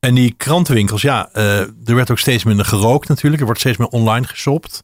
[0.00, 3.38] En die krantenwinkels, ja, uh, er werd ook steeds minder gerookt natuurlijk.
[3.38, 4.82] Er wordt steeds meer online geshopt.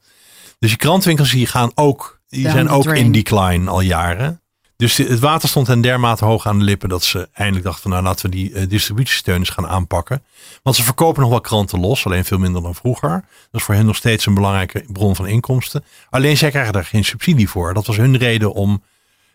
[0.59, 4.41] Dus die krantenwinkels die gaan ook, die zijn ook in decline al jaren.
[4.77, 8.03] Dus het water stond hen dermate hoog aan de lippen dat ze eindelijk dachten nou
[8.03, 10.23] laten we die uh, distributiesteun eens gaan aanpakken.
[10.63, 13.11] Want ze verkopen nog wel kranten los, alleen veel minder dan vroeger.
[13.11, 15.85] Dat is voor hen nog steeds een belangrijke bron van inkomsten.
[16.11, 17.75] Alleen zij krijgen daar geen subsidie voor.
[17.75, 18.83] Dat was hun reden om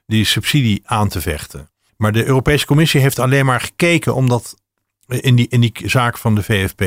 [0.05, 1.69] die subsidie aan te vechten.
[1.97, 4.55] Maar de Europese Commissie heeft alleen maar gekeken omdat
[5.07, 6.79] in die, in die zaak van de VFP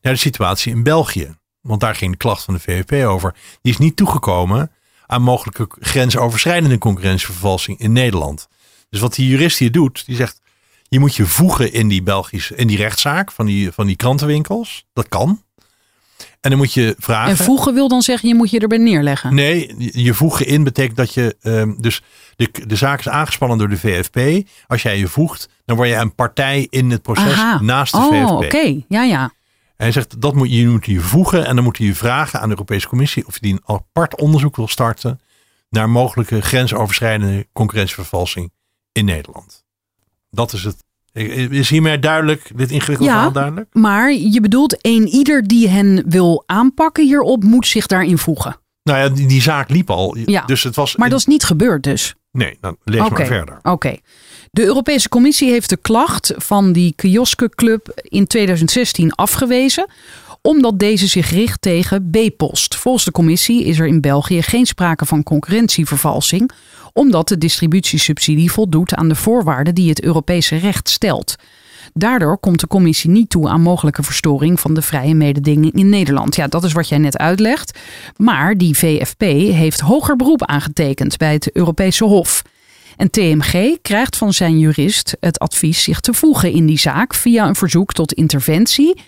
[0.00, 1.34] naar de situatie in België.
[1.60, 3.34] Want daar ging de klacht van de VFP over.
[3.62, 4.70] Die is niet toegekomen
[5.10, 8.48] aan mogelijke grensoverschrijdende concurrentievervalsing in Nederland.
[8.90, 10.40] Dus wat die jurist hier doet, die zegt,
[10.88, 14.84] je moet je voegen in die Belgische, in die rechtszaak van die, van die krantenwinkels.
[14.92, 15.42] Dat kan.
[16.40, 17.30] En dan moet je vragen.
[17.30, 19.34] En voegen wil dan zeggen, je moet je erbij neerleggen.
[19.34, 21.36] Nee, je voegen in betekent dat je.
[21.40, 22.02] ehm, dus
[22.36, 24.48] de, de zaak is aangespannen door de VFP.
[24.66, 27.60] Als jij je voegt, dan word je een partij in het proces Aha.
[27.60, 28.44] naast de oh, VFP.
[28.44, 28.82] oké.
[28.88, 29.32] Ja, ja.
[29.80, 32.50] Hij zegt dat moet je, moet je voegen en dan moet je vragen aan de
[32.54, 35.20] Europese Commissie of die een apart onderzoek wil starten
[35.70, 38.52] naar mogelijke grensoverschrijdende concurrentievervalsing
[38.92, 39.64] in Nederland.
[40.30, 40.76] Dat is het.
[41.50, 43.16] Is hiermee duidelijk, dit ingewikkelde Ja.
[43.16, 43.68] verhaal duidelijk?
[43.74, 48.56] Maar je bedoelt, een ieder die hen wil aanpakken hierop, moet zich daarin voegen.
[48.82, 50.16] Nou ja, die, die zaak liep al.
[50.16, 50.44] Ja.
[50.44, 50.96] Dus het was.
[50.96, 52.14] Maar dat is niet gebeurd dus.
[52.32, 53.12] Nee, dan lees Oké.
[53.12, 53.58] maar verder.
[53.62, 53.96] Oké.
[54.50, 59.86] De Europese Commissie heeft de klacht van die kioskenclub in 2016 afgewezen
[60.42, 62.76] omdat deze zich richt tegen B-post.
[62.76, 66.50] Volgens de commissie is er in België geen sprake van concurrentievervalsing,
[66.92, 71.36] omdat de distributiesubsidie voldoet aan de voorwaarden die het Europese recht stelt.
[71.94, 76.36] Daardoor komt de commissie niet toe aan mogelijke verstoring van de vrije mededinging in Nederland.
[76.36, 77.78] Ja, dat is wat jij net uitlegt.
[78.16, 82.42] Maar die VFP heeft hoger beroep aangetekend bij het Europese Hof.
[83.00, 87.46] En TMG krijgt van zijn jurist het advies zich te voegen in die zaak via
[87.46, 89.00] een verzoek tot interventie.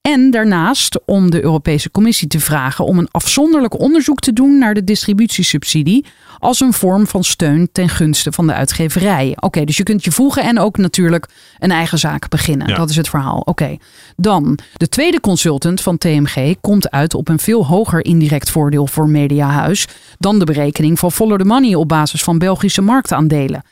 [0.00, 4.74] En daarnaast om de Europese Commissie te vragen om een afzonderlijk onderzoek te doen naar
[4.74, 6.04] de distributiesubsidie
[6.38, 9.36] als een vorm van steun ten gunste van de uitgeverij.
[9.40, 11.28] Oké, dus je kunt je voegen en ook natuurlijk
[11.58, 12.68] een eigen zaak beginnen.
[12.68, 12.74] Ja.
[12.74, 13.40] Dat is het verhaal.
[13.44, 13.76] Oké.
[14.16, 19.08] Dan, de tweede consultant van TMG komt uit op een veel hoger indirect voordeel voor
[19.08, 19.86] Mediahuis
[20.18, 23.62] dan de berekening van Follow the Money op basis van Belgische marktaandelen.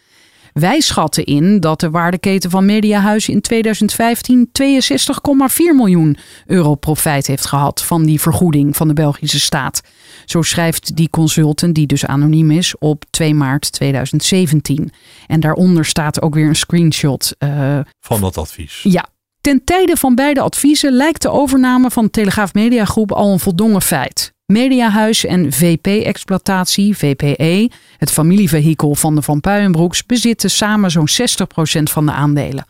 [0.61, 7.47] Wij schatten in dat de waardeketen van Mediahuis in 2015 62,4 miljoen euro profijt heeft
[7.47, 9.81] gehad van die vergoeding van de Belgische staat.
[10.25, 14.91] Zo schrijft die consultant, die dus anoniem is, op 2 maart 2017.
[15.27, 17.35] En daaronder staat ook weer een screenshot.
[17.39, 18.81] eh, Van dat advies.
[18.83, 19.09] ja.
[19.41, 23.39] Ten tijde van beide adviezen lijkt de overname van de Telegraaf Media Groep al een
[23.41, 24.33] voldongen feit.
[24.53, 32.07] Mediahuis en VP-exploitatie, VPE, het familievehikel van de Van Puijenbroeks, bezitten samen zo'n 60% van
[32.07, 32.67] de aandelen.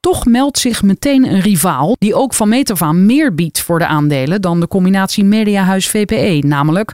[0.00, 3.86] Toch meldt zich meteen een rivaal die ook van meet af meer biedt voor de
[3.86, 6.92] aandelen dan de combinatie Mediahuis-VPE, namelijk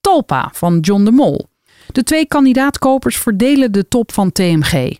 [0.00, 1.46] Talpa van John de Mol.
[1.86, 4.96] De twee kandidaatkopers verdelen de top van TMG.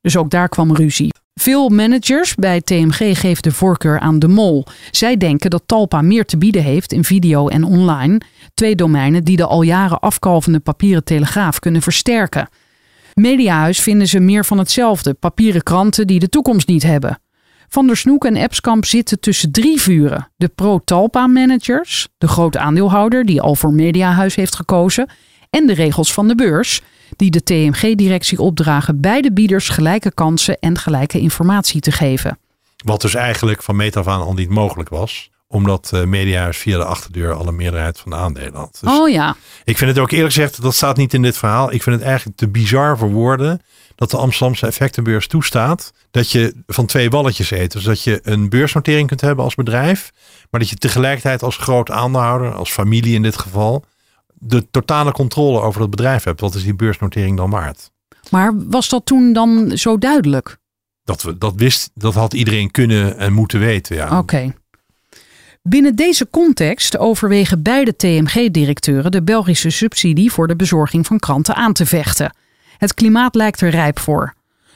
[0.00, 1.12] Dus ook daar kwam ruzie.
[1.34, 4.64] Veel managers bij TMG geven de voorkeur aan de mol.
[4.90, 8.20] Zij denken dat Talpa meer te bieden heeft in video en online.
[8.54, 12.48] Twee domeinen die de al jaren afkalvende papieren telegraaf kunnen versterken.
[13.14, 15.14] Mediahuis vinden ze meer van hetzelfde.
[15.14, 17.18] Papieren kranten die de toekomst niet hebben.
[17.68, 20.28] Van der Snoek en Epskamp zitten tussen drie vuren.
[20.36, 25.10] De pro-Talpa-managers, de grote aandeelhouder die al voor Mediahuis heeft gekozen...
[25.50, 26.82] en de regels van de beurs,
[27.16, 32.38] die de TMG-directie opdragen beide bieders gelijke kansen en gelijke informatie te geven.
[32.84, 35.30] Wat dus eigenlijk van meet af aan al niet mogelijk was.
[35.46, 38.78] Omdat eh Mediahuis via de achterdeur al een meerderheid van de aandelen had.
[38.80, 41.72] Dus Oh ja, Ik vind het ook eerlijk gezegd, dat staat niet in dit verhaal.
[41.72, 43.60] Ik vind het eigenlijk te bizar voor woorden
[43.94, 47.72] dat de Amsterdamse effectenbeurs toestaat dat je van twee walletjes eet.
[47.72, 50.12] Dus dat je een beursnotering kunt hebben als bedrijf,
[50.50, 53.84] maar dat je tegelijkertijd als groot aandeelhouder, als familie in dit geval,
[54.44, 56.40] de totale controle over dat bedrijf hebt.
[56.40, 57.90] Wat is die beursnotering dan waard?
[58.30, 60.56] maar was dat toen dan zo duidelijk?
[61.04, 63.96] Dat, we, dat wist, dat had iedereen kunnen en moeten weten.
[63.96, 64.18] Ja.
[64.18, 64.54] Oké.
[65.62, 71.72] Binnen deze context overwegen beide TMG-directeuren de Belgische subsidie voor de bezorging van kranten aan
[71.72, 72.36] te vechten.
[72.78, 74.34] Het klimaat lijkt er rijp voor.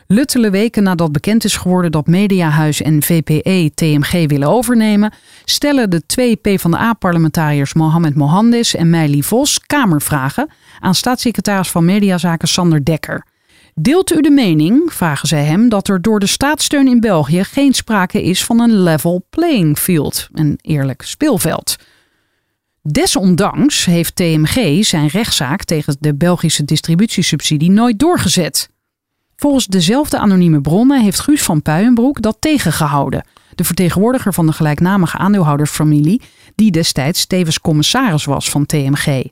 [0.09, 5.13] Luttele weken nadat bekend is geworden dat Mediahuis en VPE TMG willen overnemen,
[5.45, 10.51] stellen de twee PvdA-parlementariërs Mohamed Mohandes en Meili Vos kamervragen
[10.81, 13.27] aan staatssecretaris van Mediazaken Sander Dekker.
[13.75, 17.75] Deelt u de mening, vragen zij hem, dat er door de staatssteun in België geen
[17.75, 21.77] sprake is van een level playing field, een eerlijk speelveld?
[22.83, 28.69] Desondanks heeft TMG zijn rechtszaak tegen de Belgische distributiesubsidie nooit doorgezet.
[29.37, 33.26] Volgens dezelfde anonieme bronnen heeft Guus van Puijenbroek dat tegengehouden.
[33.55, 36.22] De vertegenwoordiger van de gelijknamige aandeelhoudersfamilie,
[36.55, 39.24] die destijds tevens commissaris was van TMG.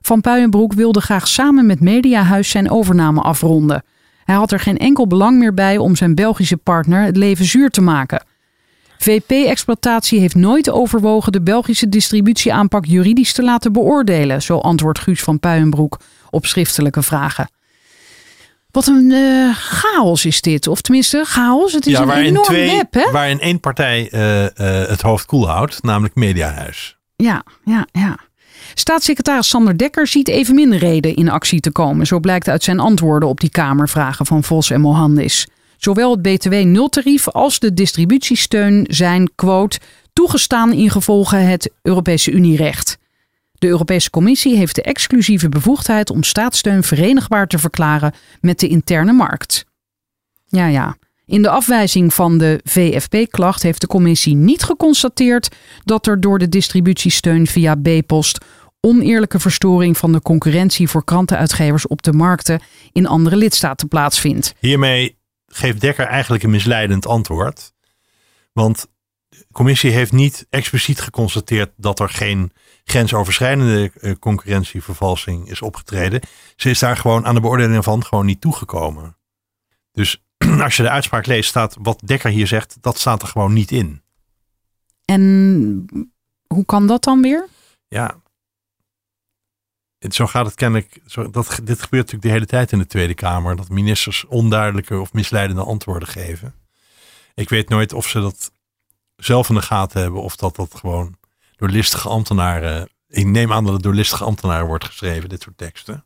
[0.00, 3.84] Van Puijenbroek wilde graag samen met Mediahuis zijn overname afronden.
[4.24, 7.70] Hij had er geen enkel belang meer bij om zijn Belgische partner het leven zuur
[7.70, 8.24] te maken.
[8.98, 15.40] VP-exploitatie heeft nooit overwogen de Belgische distributieaanpak juridisch te laten beoordelen, zo antwoordt Guus van
[15.40, 15.98] Puijenbroek
[16.30, 17.48] op schriftelijke vragen.
[18.72, 20.66] Wat een eh, chaos is dit.
[20.66, 21.72] Of tenminste, chaos.
[21.72, 23.10] Het is een enorm twee, web, hè?
[23.10, 26.96] waarin één partij eh, eh, het hoofd koel houdt, namelijk Mediahuis.
[27.16, 28.18] Ja, ja, ja.
[28.74, 32.06] Staatssecretaris Sander Dekker ziet evenmin reden in actie te komen.
[32.06, 35.48] Zo blijkt uit zijn antwoorden op die Kamervragen van Vos en Mohandis.
[35.76, 39.78] Zowel het BTW-nultarief als de distributiesteun zijn, quote,
[40.12, 42.98] toegestaan in gevolge het Europese Unierecht.
[43.62, 49.12] De Europese Commissie heeft de exclusieve bevoegdheid om staatssteun verenigbaar te verklaren met de interne
[49.12, 49.64] markt.
[50.46, 50.96] Ja, ja.
[51.26, 56.48] In de afwijzing van de VFP-klacht heeft de commissie niet geconstateerd dat er door de
[56.48, 58.44] distributiesteun via B-post
[58.80, 62.60] oneerlijke verstoring van de concurrentie voor krantenuitgevers op de markten
[62.92, 64.54] in andere lidstaten plaatsvindt.
[64.60, 67.72] Hiermee geeft Dekker eigenlijk een misleidend antwoord.
[68.52, 68.86] Want
[69.28, 72.52] de commissie heeft niet expliciet geconstateerd dat er geen
[72.84, 76.20] grensoverschrijdende eh, concurrentievervalsing is opgetreden.
[76.56, 79.16] Ze is daar gewoon aan de beoordeling van gewoon niet toegekomen.
[79.92, 80.22] Dus
[80.62, 83.70] als je de uitspraak leest, staat wat Dekker hier zegt, dat staat er gewoon niet
[83.70, 84.02] in.
[85.04, 85.84] En
[86.46, 87.48] hoe kan dat dan weer?
[87.88, 88.20] Ja.
[89.98, 91.00] Zo gaat het kennelijk.
[91.06, 93.56] Zo, dat, dit gebeurt natuurlijk de hele tijd in de Tweede Kamer.
[93.56, 96.54] Dat ministers onduidelijke of misleidende antwoorden geven.
[97.34, 98.52] Ik weet nooit of ze dat
[99.16, 100.22] zelf in de gaten hebben.
[100.22, 101.16] Of dat dat gewoon
[101.62, 102.88] door listige ambtenaren.
[103.08, 106.04] Ik neem aan dat het door listige ambtenaren wordt geschreven, dit soort teksten.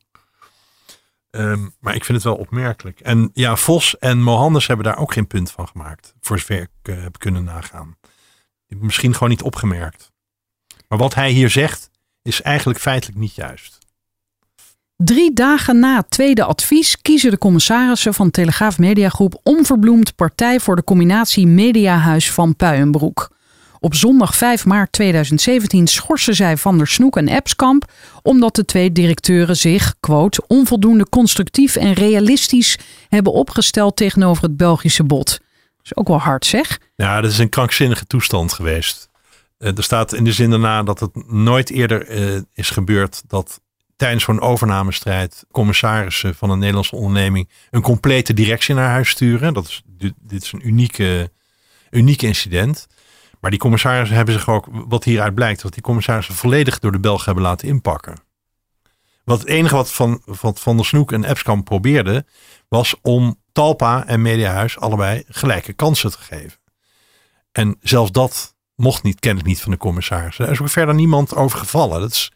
[1.30, 3.00] Ehm, maar ik vind het wel opmerkelijk.
[3.00, 6.14] En ja, Vos en Mohandes hebben daar ook geen punt van gemaakt.
[6.20, 7.96] Voor zover ik eh, heb kunnen nagaan.
[8.66, 10.12] Misschien gewoon niet opgemerkt.
[10.88, 11.90] Maar wat hij hier zegt,
[12.22, 13.78] is eigenlijk feitelijk niet juist.
[14.96, 20.76] Drie dagen na het tweede advies kiezen de commissarissen van Telegraaf Mediagroep onverbloemd partij voor
[20.76, 23.35] de combinatie Mediahuis van Puienbroek.
[23.86, 28.92] Op zondag 5 maart 2017 schorsen zij Van der Snoek en Epskamp omdat de twee
[28.92, 32.78] directeuren zich, quote, onvoldoende constructief en realistisch
[33.08, 35.28] hebben opgesteld tegenover het Belgische bod.
[35.28, 36.78] Dat is ook wel hard zeg.
[36.96, 39.08] Ja, dat is een krankzinnige toestand geweest.
[39.58, 43.60] Eh, er staat in de zin daarna dat het nooit eerder eh, is gebeurd dat
[43.96, 49.54] tijdens zo'n overnamestrijd commissarissen van een Nederlandse onderneming een complete directie naar huis sturen.
[49.54, 51.30] Dat is, dit, dit is een unieke,
[51.90, 52.86] uniek incident.
[53.46, 56.98] Maar die commissarissen hebben zich ook, wat hieruit blijkt, dat die commissarissen volledig door de
[56.98, 58.14] Belgen hebben laten inpakken.
[59.24, 62.26] Wat het enige wat Van, wat van der Snoek en Epskamp probeerden,
[62.68, 66.58] was om Talpa en Mediahuis allebei gelijke kansen te geven.
[67.52, 70.38] En zelfs dat mocht niet, kennelijk niet van de commissaris.
[70.38, 72.00] Er is ook verder niemand over gevallen.
[72.00, 72.32] Dat, is,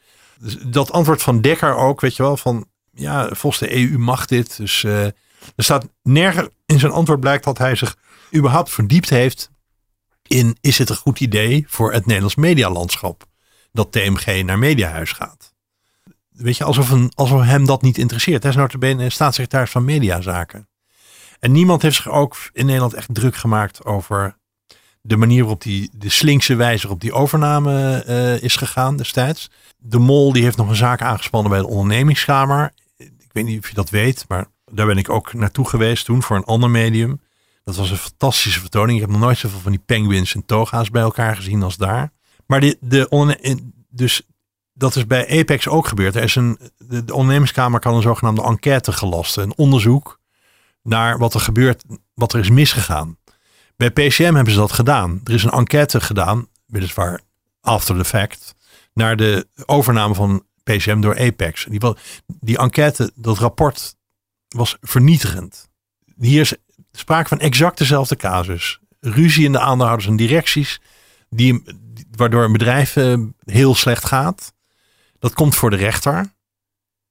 [0.67, 4.57] dat antwoord van Dekker ook, weet je wel, van ja, volgens de EU mag dit.
[4.57, 5.15] Dus eh, er
[5.57, 7.97] staat nergens in zijn antwoord blijkt dat hij zich
[8.35, 9.51] überhaupt verdiept heeft
[10.31, 13.25] in is het een goed idee voor het Nederlands medialandschap
[13.73, 15.55] dat TMG naar Mediahuis gaat.
[16.29, 18.43] Weet je, alsof, een, alsof hem dat niet interesseert.
[18.43, 20.69] Hij is notabene staatssecretaris van Mediazaken.
[21.39, 24.37] En niemand heeft zich ook in Nederland echt druk gemaakt over
[25.01, 29.51] de manier waarop die, de slinkse wijze waarop die overname eh, is gegaan destijds.
[29.77, 32.73] De Mol die heeft nog een zaak aangespannen bij de ondernemingskamer.
[32.97, 36.23] Ik weet niet of je dat weet, maar daar ben ik ook naartoe geweest toen
[36.23, 37.21] voor een ander medium.
[37.71, 38.95] Dat was een fantastische vertoning.
[38.95, 42.13] Ik heb nog nooit zoveel van die penguins en toga's bij elkaar gezien als daar.
[42.47, 43.59] Maar de, de
[43.89, 44.23] dus
[44.73, 46.17] dat is bij Apex ook gebeurd.
[46.17, 49.43] Er is een, de, de ondernemingskamer kan een zogenaamde enquête gelasten.
[49.43, 50.21] Een onderzoek
[50.83, 53.19] naar wat er gebeurt, wat er is misgegaan.
[53.77, 55.21] Bij PCM hebben ze dat gedaan.
[55.25, 57.21] Er is een enquête gedaan, weliswaar
[57.61, 58.55] after the fact,
[58.95, 61.67] naar de overname van PCM door Apex.
[61.69, 61.81] Die,
[62.27, 63.97] die enquête, dat rapport,
[64.49, 65.69] was vernietigend.
[66.19, 66.55] Hier is
[66.93, 68.79] sprake van exact dezelfde casus.
[69.01, 70.81] Ruzie in de aandeelhouders en directies,
[71.29, 71.63] die,
[72.17, 73.15] waardoor een bedrijf eh,
[73.45, 74.53] heel slecht gaat.
[75.19, 76.33] Dat komt voor de rechter.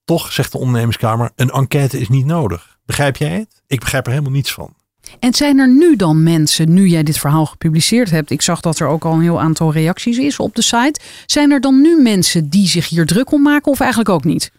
[0.04, 2.78] Toch, zegt de ondernemerskamer, een enquête is niet nodig.
[2.86, 3.62] Begrijp jij het?
[3.68, 4.74] Ik begrijp er helemaal niets van.
[5.20, 8.80] En zijn er nu dan mensen, nu jij dit verhaal gepubliceerd hebt, ik zag dat
[8.80, 11.00] er ook al een heel aantal reacties is op de site.
[11.26, 14.52] Zijn er dan nu mensen die zich hier druk om maken of eigenlijk ook niet?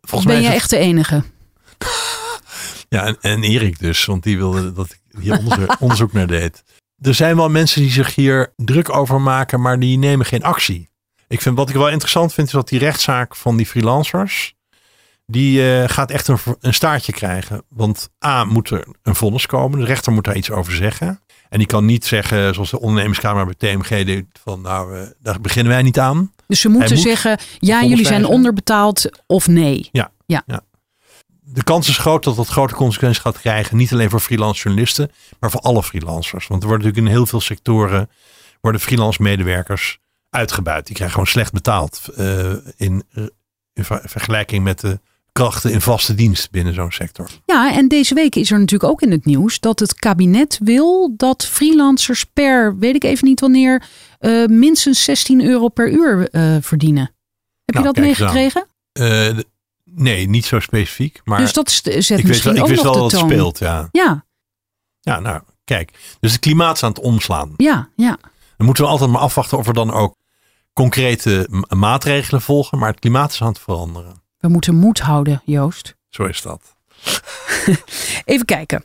[0.00, 1.22] Volgens ben mij jij het- echt de enige?
[2.88, 6.64] Ja, en, en Erik dus, want die wilde dat ik hier onderzoek, onderzoek naar deed.
[7.00, 10.90] Er zijn wel mensen die zich hier druk over maken, maar die nemen geen actie.
[11.28, 14.54] Ik vind wat ik wel interessant vind, is dat die rechtszaak van die freelancers,
[15.26, 17.62] die eh, gaat echt een, een staartje krijgen.
[17.68, 21.20] Want A, moet er een vonnis komen, de rechter moet daar iets over zeggen.
[21.48, 25.40] En die kan niet zeggen, zoals de ondernemerskamer bij TMG deed, van nou, eh, daar
[25.40, 26.32] beginnen wij niet aan.
[26.46, 29.88] Dus ze moeten moet zeggen, ja, jullie zijn onderbetaald of nee.
[31.48, 33.76] De kans is groot dat dat grote consequenties gaat krijgen.
[33.76, 36.46] Niet alleen voor freelance journalisten, maar voor alle freelancers.
[36.46, 38.10] Want er worden natuurlijk in heel veel sectoren
[38.60, 39.98] worden freelance medewerkers
[40.30, 40.84] uitgebuit.
[40.86, 43.02] Die krijgen gewoon slecht betaald eh, in,
[43.72, 45.00] in ver- vergelijking met de
[45.32, 47.28] krachten in vaste dienst binnen zo'n sector.
[47.46, 51.14] Ja, en deze week is er natuurlijk ook in het nieuws dat het kabinet wil
[51.16, 53.82] dat freelancers per, weet ik even niet wanneer,
[54.18, 57.14] eh, minstens 16 euro per uur eh, verdienen.
[57.64, 58.34] Heb Nou, je dat eens aan.
[58.34, 58.66] meegekregen?
[59.96, 61.20] Nee, niet zo specifiek.
[61.24, 63.58] Maar Dus dat zet ik misschien wel, ik wist nog wel de dat het speelt.
[63.58, 63.88] Ja.
[63.92, 64.24] Ja,
[65.00, 66.16] ja, nou, kijk.
[66.20, 67.54] Dus het klimaat is aan het omslaan.
[67.56, 68.18] ja, ja.
[68.56, 70.16] Dan moeten we altijd maar afwachten of er dan ook
[70.72, 72.78] concrete maatregelen volgen.
[72.78, 74.22] Maar het klimaat is aan het veranderen.
[74.38, 75.96] We moeten moed houden, Joost.
[76.16, 76.76] Zo is dat.
[78.24, 78.84] Even kijken.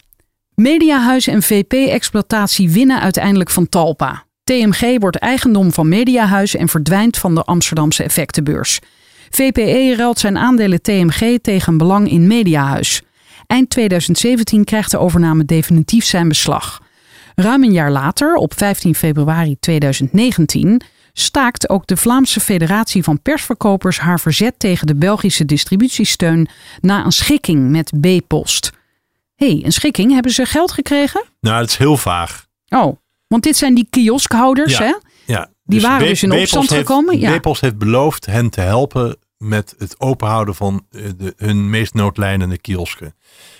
[0.55, 4.25] Mediahuis en VP-exploitatie winnen uiteindelijk van Talpa.
[4.43, 8.79] TMG wordt eigendom van Mediahuis en verdwijnt van de Amsterdamse effectenbeurs.
[9.35, 13.01] VPE ruilt zijn aandelen TMG tegen een belang in Mediahuis.
[13.47, 16.81] Eind 2017 krijgt de overname definitief zijn beslag.
[17.35, 20.81] Ruim een jaar later, op 15 februari 2019,
[21.13, 26.47] staakt ook de Vlaamse Federatie van Persverkopers haar verzet tegen de Belgische distributiesteun
[26.81, 28.71] na een schikking met B-Post.
[29.35, 30.11] Hé, hey, een schikking?
[30.13, 31.23] Hebben ze geld gekregen?
[31.41, 32.45] Nou, het is heel vaag.
[32.69, 32.95] Oh,
[33.27, 34.83] want dit zijn die kioskhouders, Ja.
[34.83, 34.93] hè?
[35.71, 37.37] Die waren dus in opstand heeft- gekomen, ja.
[37.37, 42.57] B-Post heeft beloofd hen te helpen met het openhouden van eh, de, hun meest noodlijnende
[42.57, 43.15] kiosken.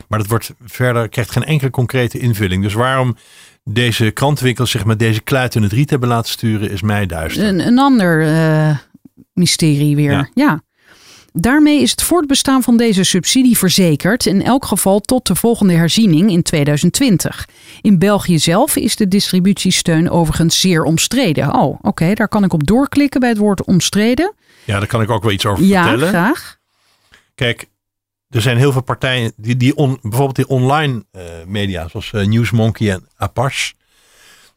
[0.07, 2.63] Maar dat wordt verder, krijgt geen enkele concrete invulling.
[2.63, 3.15] Dus waarom
[3.63, 7.47] deze krantenwinkels zich met deze kluit in het riet hebben laten sturen, is mij duister.
[7.47, 8.77] Een, een ander eh,
[9.33, 10.11] mysterie weer.
[10.11, 10.29] Ja.
[10.33, 10.61] Ja.
[11.33, 16.31] Daarmee is het voortbestaan van deze subsidie verzekerd, in elk geval tot de volgende herziening
[16.31, 17.47] in 2020.
[17.81, 21.55] In België zelf is de distributiesteun overigens zeer omstreden.
[21.55, 24.33] Oh, oké, daar kan ik op doorklikken bij het woord omstreden.
[24.63, 26.07] Ja, daar kan ik ook wel iets over Ja, vertellen.
[26.09, 26.57] graag.
[27.35, 27.65] Kijk,
[28.29, 32.25] er zijn heel veel partijen die, die on, bijvoorbeeld die online eh, media, zoals eh,
[32.25, 33.73] Newsmonkey en Apache,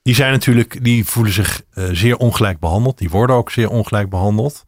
[0.02, 2.98] die zijn natuurlijk, die voelen zich eh, zeer ongelijk behandeld.
[2.98, 4.64] Die worden ook zeer ongelijk behandeld.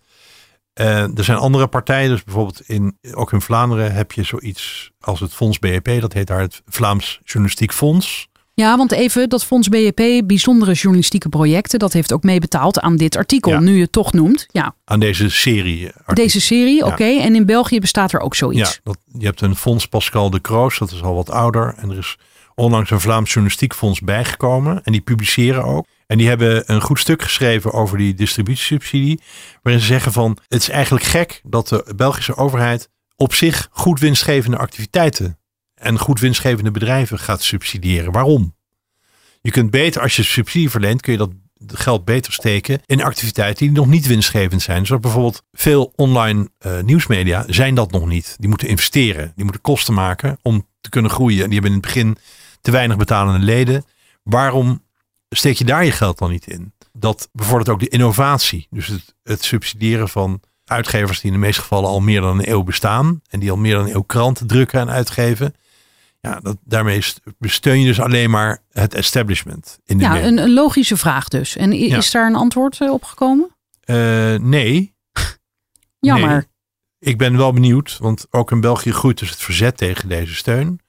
[0.77, 5.21] Eh, er zijn andere partijen, dus bijvoorbeeld in, ook in Vlaanderen heb je zoiets als
[5.21, 8.29] het Fonds BEP, dat heet daar het Vlaams Journalistiek Fonds.
[8.55, 13.17] Ja, want even, dat Fonds BEP, bijzondere journalistieke projecten, dat heeft ook meebetaald aan dit
[13.17, 13.61] artikel, Ja.
[13.61, 14.47] nu je het toch noemt.
[14.51, 15.91] Ja, Aan deze serie.
[16.15, 17.05] deze serie, oké.
[17.05, 17.23] Ja.
[17.23, 18.81] En in België bestaat er ook Ja, zoiets.
[18.83, 21.75] dat, je hebt een fonds Pascal de Kroos, dat is al wat ouder.
[21.77, 22.17] En er is
[22.55, 24.81] onlangs een Vlaams Journalistiek Fonds bijgekomen.
[24.85, 25.87] En die publiceren ook.
[26.07, 29.21] En die hebben een goed stuk geschreven over die distributiesubsidie.
[29.63, 34.01] Waarin ze zeggen van, het is eigenlijk gek dat de Belgische overheid op zich goed
[34.01, 35.39] winstgevende activiteiten
[35.75, 38.13] en goed winstgevende bedrijven gaat subsidiëren.
[38.13, 38.55] Waarom?
[39.41, 41.31] Je kunt beter, als je subsidie verleent, kun je dat
[41.67, 44.87] geld beter steken in activiteiten die nog niet winstgevend zijn.
[44.87, 48.37] Zoals bijvoorbeeld veel online eh, nieuwsmedia zijn dat nog niet.
[48.39, 51.43] Die moeten investeren, die moeten kosten maken om te kunnen groeien.
[51.43, 52.17] En die hebben in het begin
[52.61, 53.85] te weinig betalende leden.
[54.23, 54.85] Waarom
[55.29, 56.73] steek je daar je geld dan niet in?
[56.93, 58.67] Dat bevordert ook de innovatie.
[58.71, 62.51] Dus het, het subsidiëren van uitgevers die in de meeste gevallen al meer dan een
[62.51, 63.21] eeuw bestaan.
[63.29, 65.55] En die al meer dan een eeuw kranten drukken en uitgeven.
[66.21, 70.39] Ja, dat, daarmee st- steun je dus alleen maar het establishment in de Ja, een,
[70.39, 71.57] een logische vraag dus.
[71.57, 71.97] En Ja.
[71.97, 73.57] is daar een antwoord eh, op gekomen?
[73.81, 74.95] Eh, nee,
[76.01, 76.29] Jammer.
[76.31, 76.43] Nee.
[76.99, 80.81] ik ben wel benieuwd, want ook in België groeit dus het verzet tegen deze steun.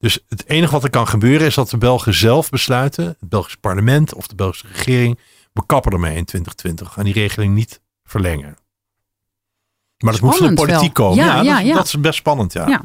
[0.00, 3.56] Dus het enige wat er kan gebeuren is dat de Belgen zelf besluiten, het Belgisch
[3.56, 5.18] parlement of de Belgische regering,
[5.52, 8.56] we kappen ermee in 2020 en die regeling niet verlengen.
[9.98, 11.08] Maar dat moet van de politiek wel.
[11.08, 11.24] komen.
[11.24, 11.74] Ja, Ja, ja, dat, ja.
[11.74, 12.68] dat is best spannend, ja.
[12.68, 12.84] Ja.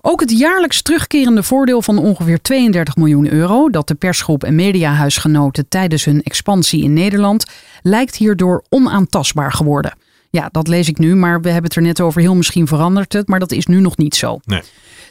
[0.00, 5.68] Ook het jaarlijks terugkerende voordeel van ongeveer 32 miljoen euro dat de persgroep en mediahuisgenoten
[5.68, 7.46] tijdens hun expansie in Nederland
[7.82, 9.96] lijkt hierdoor onaantastbaar geworden.
[10.30, 12.20] Ja, dat lees ik nu, maar we hebben het er net over.
[12.20, 14.38] Heel misschien verandert het, maar dat is nu nog niet zo.
[14.44, 14.62] Nee.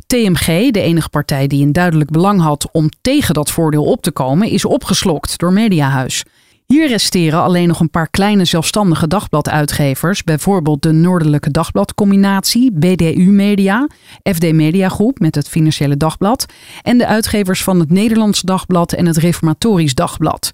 [0.07, 4.11] TMG, de enige partij die een duidelijk belang had om tegen dat voordeel op te
[4.11, 6.23] komen, is opgeslokt door Mediahuis.
[6.65, 13.87] Hier resteren alleen nog een paar kleine zelfstandige dagbladuitgevers, bijvoorbeeld de Noordelijke Dagbladcombinatie, BDU Media,
[14.23, 16.45] FD Media Groep met het Financiële Dagblad
[16.81, 20.51] en de uitgevers van het Nederlands Dagblad en het Reformatorisch Dagblad.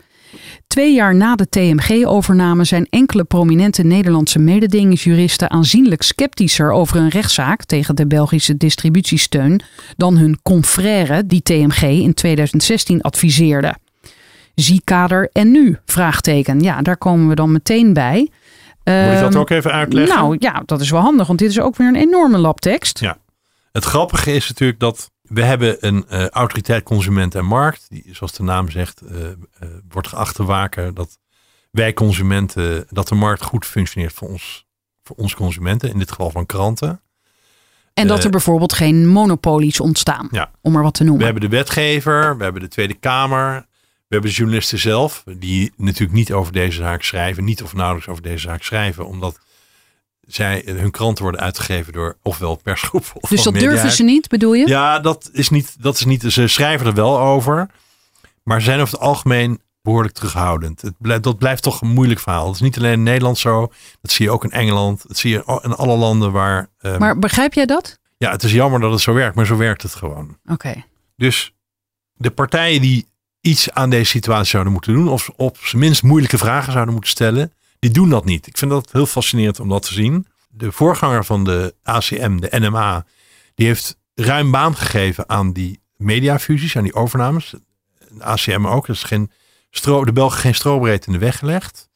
[0.68, 7.64] Twee jaar na de TMG-overname zijn enkele prominente Nederlandse mededingingsjuristen aanzienlijk sceptischer over een rechtszaak
[7.64, 9.62] tegen de Belgische distributiesteun
[9.98, 13.76] dan hun confrère die TMG in 2016 adviseerde.
[14.56, 15.78] Zie kader en nu?
[15.86, 16.60] Vraagteken.
[16.60, 18.18] Ja, daar komen we dan meteen bij.
[18.84, 20.16] Moet ik dat Ehm, ook even uitleggen?
[20.16, 23.00] Nou ja, dat is wel handig, want dit is ook weer een enorme labtekst.
[23.00, 23.18] Ja.
[23.72, 27.86] Het grappige is natuurlijk dat we hebben een eh, autoriteit consument en markt.
[27.90, 29.36] Die, zoals de naam zegt, eh, eh,
[29.90, 31.18] wordt geacht te waken dat
[31.72, 34.66] wij consumenten, dat de markt goed functioneert voor ons,
[35.04, 35.90] voor ons consumenten.
[35.90, 37.02] In dit geval van kranten.
[37.94, 40.52] En dat er bijvoorbeeld geen monopolies ontstaan, Ja.
[40.62, 41.26] om maar wat te We noemen.
[41.26, 43.66] hebben de wetgever, we hebben de Tweede Kamer.
[44.08, 47.44] We hebben de journalisten zelf, die natuurlijk niet over deze zaak schrijven.
[47.44, 49.08] Niet of nauwelijks over deze zaak schrijven.
[49.08, 49.40] Omdat
[50.36, 54.54] zij, hun kranten worden uitgegeven door ofwel persgroep of dus dat durven ze niet, bedoel
[54.54, 54.68] je?
[54.68, 56.24] Ja, dat is niet, dat is niet.
[56.28, 57.70] Ze schrijven er wel over.
[58.44, 60.82] Maar ze zijn over het algemeen behoorlijk terughoudend.
[60.82, 62.46] Het blijft, dat blijft toch een moeilijk verhaal.
[62.46, 63.72] Het is niet alleen in Nederland zo.
[64.02, 65.08] Dat zie je ook in Engeland.
[65.08, 66.70] Dat zie je in alle landen waar.
[66.80, 68.00] ehm, Maar begrijp jij dat?
[68.18, 70.38] Ja, het is jammer dat het zo werkt, maar zo werkt het gewoon.
[70.46, 70.84] Oké.
[71.16, 71.54] Dus
[72.14, 73.08] de partijen die
[73.42, 75.08] iets aan deze situatie zouden moeten doen.
[75.10, 77.54] Of op zijn minst moeilijke vragen zouden moeten stellen.
[77.84, 78.48] Die doen dat niet.
[78.48, 80.28] Ik vind dat heel fascinerend om dat te zien.
[80.50, 83.06] De voorganger van de ACM, de NMA,
[83.56, 87.54] die heeft ruim baan gegeven aan die mediafusies, aan die overnames.
[88.10, 88.88] De ACM ook.
[88.88, 89.32] Is geen
[89.70, 91.90] stro, de Belgen geen strobreed in de weg gelegd.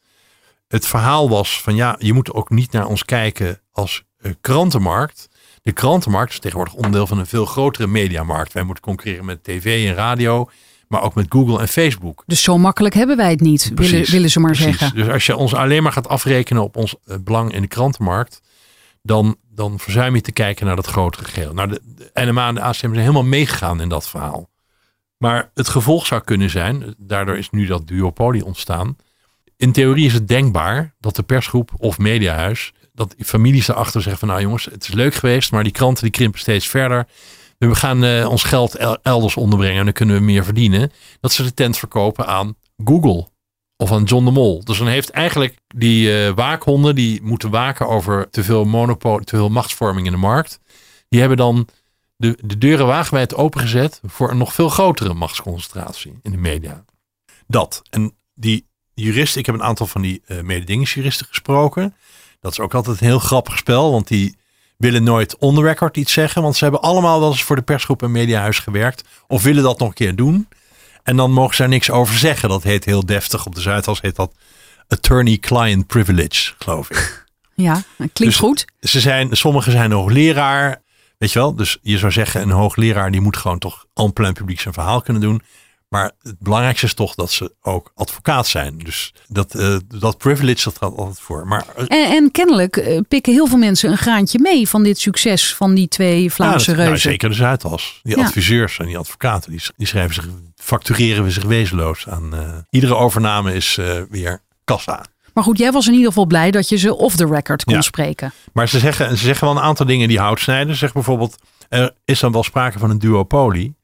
[0.67, 5.29] Het verhaal was van ja, je moet ook niet naar ons kijken als uh, krantenmarkt.
[5.61, 8.53] De krantenmarkt is tegenwoordig onderdeel van een veel grotere mediamarkt.
[8.53, 10.49] Wij moeten concurreren met tv en radio,
[10.87, 12.23] maar ook met Google en Facebook.
[12.25, 14.77] Dus zo makkelijk hebben wij het niet, willen, willen ze maar precies.
[14.77, 14.97] zeggen.
[14.97, 18.41] Dus als je ons alleen maar gaat afrekenen op ons uh, belang in de krantenmarkt,
[19.01, 21.53] dan, dan verzuim je te kijken naar dat grotere geheel.
[21.53, 24.49] Nou, de, de NMA en de ACM zijn helemaal meegegaan in dat verhaal.
[25.17, 28.95] Maar het gevolg zou kunnen zijn, daardoor is nu dat duopolie ontstaan.
[29.57, 34.27] In theorie is het denkbaar dat de persgroep of mediahuis, dat families erachter zeggen van
[34.27, 37.07] nou jongens, het is leuk geweest, maar die kranten die krimpen steeds verder.
[37.57, 40.91] We gaan uh, ons geld elders onderbrengen en dan kunnen we meer verdienen.
[41.19, 43.27] Dat ze de tent verkopen aan Google
[43.77, 44.63] of aan John de Mol.
[44.63, 48.65] Dus dan heeft eigenlijk die uh, waakhonden die moeten waken over te veel
[49.23, 50.59] te veel machtsvorming in de markt.
[51.09, 51.67] Die hebben dan
[52.15, 56.85] de, de deuren wagenwijd opengezet voor een nog veel grotere machtsconcentratie in de media.
[57.47, 57.81] Dat.
[57.89, 61.95] En die juristen, ik heb een aantal van die uh, mededingingsjuristen gesproken.
[62.39, 64.37] Dat is ook altijd een heel grappig spel, want die
[64.77, 66.41] willen nooit on the record iets zeggen.
[66.41, 69.03] Want ze hebben allemaal wel eens voor de persgroep en mediahuis gewerkt.
[69.27, 70.47] Of willen dat nog een keer doen.
[71.03, 72.49] En dan mogen ze daar niks over zeggen.
[72.49, 73.45] Dat heet heel deftig.
[73.45, 74.33] Op de Zuidas heet dat
[74.87, 77.25] attorney-client privilege, geloof ik.
[77.59, 78.65] Ja, klinkt dus goed.
[78.79, 80.81] Ze zijn, sommigen zijn hoogleraar.
[81.17, 81.55] Weet je wel?
[81.55, 85.01] Dus je zou zeggen, een hoogleraar die moet gewoon toch en plein publiek zijn verhaal
[85.01, 85.41] kunnen doen.
[85.89, 88.77] Maar het belangrijkste is toch dat ze ook advocaat zijn.
[88.77, 91.47] Dus dat, uh, dat privilege dat gaat altijd voor.
[91.47, 94.99] Maar, uh, en, en, kennelijk uh, pikken heel veel mensen een graantje mee van dit
[94.99, 96.85] succes van die twee Vlaamse ja, dat, reuzen.
[96.85, 97.99] Nou, zeker de Zuidas.
[98.03, 98.23] Die ja.
[98.23, 102.65] adviseurs en die advocaten, die, die schrijven zich, factureren we zich wezenloos aan.
[102.69, 103.79] iedere overname is
[104.09, 105.05] weer kassa.
[105.37, 107.73] Maar goed, jij was in ieder geval blij dat je ze off the record kon
[107.73, 107.81] ja.
[107.81, 108.33] spreken.
[108.53, 110.73] Maar ze zeggen, ze zeggen wel een aantal dingen die hout snijden.
[110.73, 111.35] Ze zeggen bijvoorbeeld,
[111.69, 113.75] er is dan wel sprake van een duopolie.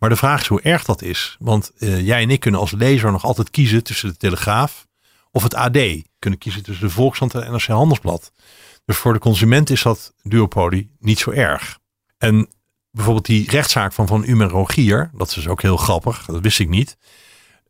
[0.00, 1.36] Maar de vraag is hoe erg dat is.
[1.38, 4.86] Want uh, jij en ik kunnen als lezer nog altijd kiezen tussen de Telegraaf
[5.30, 5.78] of het AD.
[6.18, 8.32] Kunnen kiezen tussen de Volkskrant en het NRC Handelsblad.
[8.84, 11.78] Dus voor de consument is dat duopolie niet zo erg.
[12.18, 12.48] En
[12.90, 16.58] bijvoorbeeld die rechtszaak van Van Umen Rogier, dat is dus ook heel grappig, dat wist
[16.58, 16.96] ik niet.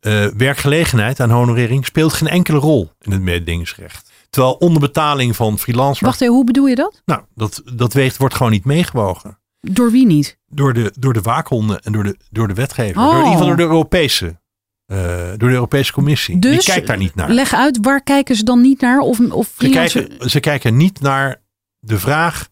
[0.01, 4.11] Uh, werkgelegenheid aan honorering speelt geen enkele rol in het mededingingsrecht.
[4.31, 6.01] Terwijl onderbetaling van freelancers.
[6.01, 7.03] Wacht even, hoe bedoel je dat?
[7.05, 9.40] Nou, dat, dat weegt, wordt gewoon niet meegewogen.
[9.61, 10.39] Door wie niet?
[10.47, 13.03] Door de, door de waakhonden en door de, door de wetgever.
[13.03, 13.11] Oh.
[13.11, 14.41] Door, in ieder geval door de Europese,
[14.87, 16.39] uh, door de Europese Commissie.
[16.39, 17.31] Dus, Die kijkt daar niet naar.
[17.31, 18.99] Leg uit, waar kijken ze dan niet naar?
[18.99, 21.43] Of, of ze, kijken, ze kijken niet naar
[21.79, 22.49] de vraag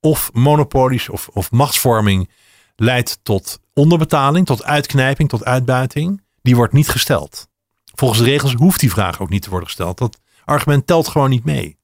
[0.00, 2.30] of monopolies of, of machtsvorming
[2.76, 6.22] leidt tot onderbetaling, tot uitknijping, tot uitbuiting.
[6.42, 7.48] Die wordt niet gesteld.
[7.94, 9.98] Volgens de regels hoeft die vraag ook niet te worden gesteld.
[9.98, 11.78] Dat argument telt gewoon niet mee.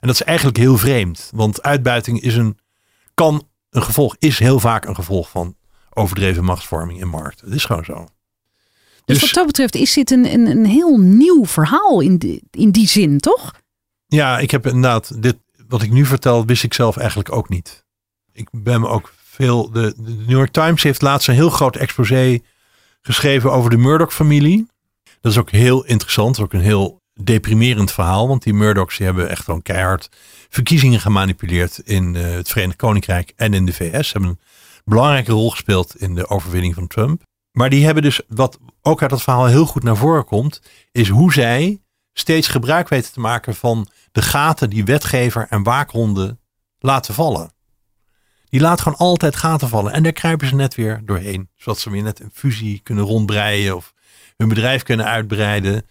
[0.00, 1.30] En dat is eigenlijk heel vreemd.
[1.34, 2.58] Want uitbuiting is een,
[3.14, 5.56] kan een gevolg, is heel vaak een gevolg van
[5.92, 7.40] overdreven machtsvorming in markt.
[7.40, 8.08] Het is gewoon zo.
[9.04, 12.42] Dus, dus wat dat betreft is dit een, een, een heel nieuw verhaal in die,
[12.50, 13.54] in die zin, toch?
[14.06, 15.36] Ja, ik heb inderdaad, dit,
[15.68, 17.84] wat ik nu vertel, wist ik zelf eigenlijk ook niet.
[18.32, 21.76] Ik ben me ook veel, de, de New York Times heeft laatst een heel groot
[21.76, 22.38] exposé
[23.00, 24.66] geschreven over de Murdoch-familie.
[25.20, 28.28] Dat is ook heel interessant, ook een heel deprimerend verhaal.
[28.28, 30.10] Want die Murdochs die hebben echt gewoon keihard
[30.48, 34.08] verkiezingen gemanipuleerd in uh, het Verenigd Koninkrijk en in de VS.
[34.08, 34.38] Ze hebben een
[34.84, 37.22] belangrijke rol gespeeld in de overwinning van Trump.
[37.52, 40.62] Maar die hebben dus, wat ook uit dat verhaal heel goed naar voren komt,
[40.92, 41.80] is hoe zij
[42.12, 46.40] steeds gebruik weten te maken van de gaten die wetgever en waakhonden
[46.78, 47.50] laten vallen.
[48.48, 49.92] Die laten gewoon altijd gaten vallen.
[49.92, 51.48] En daar kruipen ze net weer doorheen.
[51.56, 53.92] Zodat ze weer net een fusie kunnen rondbreien of
[54.36, 55.86] hun bedrijf kunnen uitbreiden.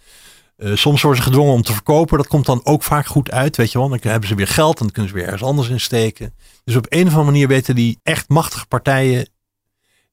[0.57, 2.17] Uh, soms worden ze gedwongen om te verkopen.
[2.17, 3.89] Dat komt dan ook vaak goed uit, weet je wel.
[3.89, 6.33] Dan hebben ze weer geld en dan kunnen ze weer ergens anders in steken.
[6.63, 9.29] Dus op een of andere manier weten die echt machtige partijen...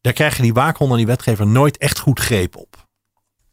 [0.00, 2.86] daar krijgen die waakhonden en die wetgever nooit echt goed greep op.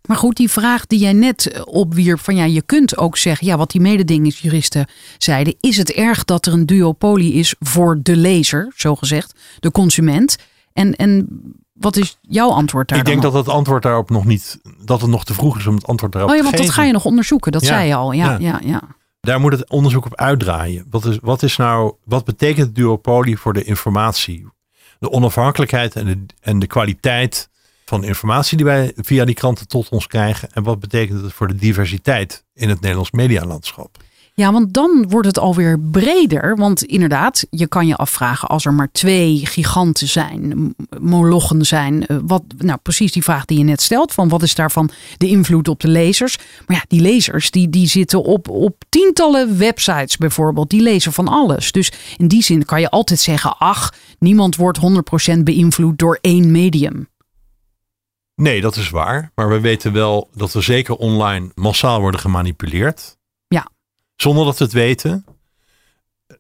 [0.08, 3.58] Maar goed, die vraag die jij net opwierp van ja, je kunt ook zeggen, ja,
[3.58, 4.88] wat die mededingingsjuristen
[5.18, 9.72] zeiden, is het erg dat er een duopolie is voor de lezer, zo gezegd, de
[9.72, 10.38] consument?
[10.74, 11.28] En, en
[11.80, 13.00] wat is jouw antwoord daar?
[13.00, 15.76] Ik denk dat het antwoord daarop nog niet, dat het nog te vroeg is om
[15.76, 16.76] het antwoord daarop oh ja, te want geven.
[16.76, 18.12] dat ga je nog onderzoeken, dat ja, zei je al.
[18.12, 18.82] Ja, ja, ja.
[19.20, 20.86] Daar moet het onderzoek op uitdraaien.
[20.90, 24.48] Wat is, wat is nou, wat betekent duopolie voor de informatie?
[25.00, 27.50] De onafhankelijkheid en de, en de kwaliteit
[27.86, 30.50] van informatie die wij via die kranten tot ons krijgen.
[30.52, 33.98] En wat betekent het voor de diversiteit in het Nederlands medialandschap?
[34.40, 36.56] Ja, want dan wordt het alweer breder.
[36.56, 42.06] Want inderdaad, je kan je afvragen als er maar twee giganten zijn, molochen zijn.
[42.08, 45.28] eh, Wat, nou, precies die vraag die je net stelt: van wat is daarvan de
[45.28, 46.38] invloed op de lezers?
[46.68, 50.70] Maar ja, die lezers die, die zitten op, op tientallen websites bijvoorbeeld.
[50.70, 51.72] Die lezen van alles.
[51.72, 54.80] Dus in die zin kan je altijd zeggen: ach, niemand wordt
[55.36, 57.08] 100% beïnvloed door één medium.
[58.36, 59.32] Nee, dat is waar.
[59.36, 63.18] Maar we weten wel dat we zeker online massaal worden gemanipuleerd.
[64.22, 65.26] Zonder dat we het weten.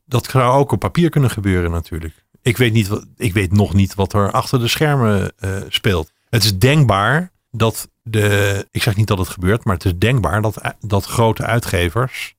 [0.05, 2.25] Dat zou ook op papier kunnen gebeuren natuurlijk.
[2.41, 6.11] Ik weet, niet, ik weet nog niet wat er achter de schermen eh, speelt.
[6.30, 8.67] Het is denkbaar dat de.
[8.71, 12.36] Ik zeg niet dat het gebeurt, maar het is denkbaar dat, dat grote uitgevers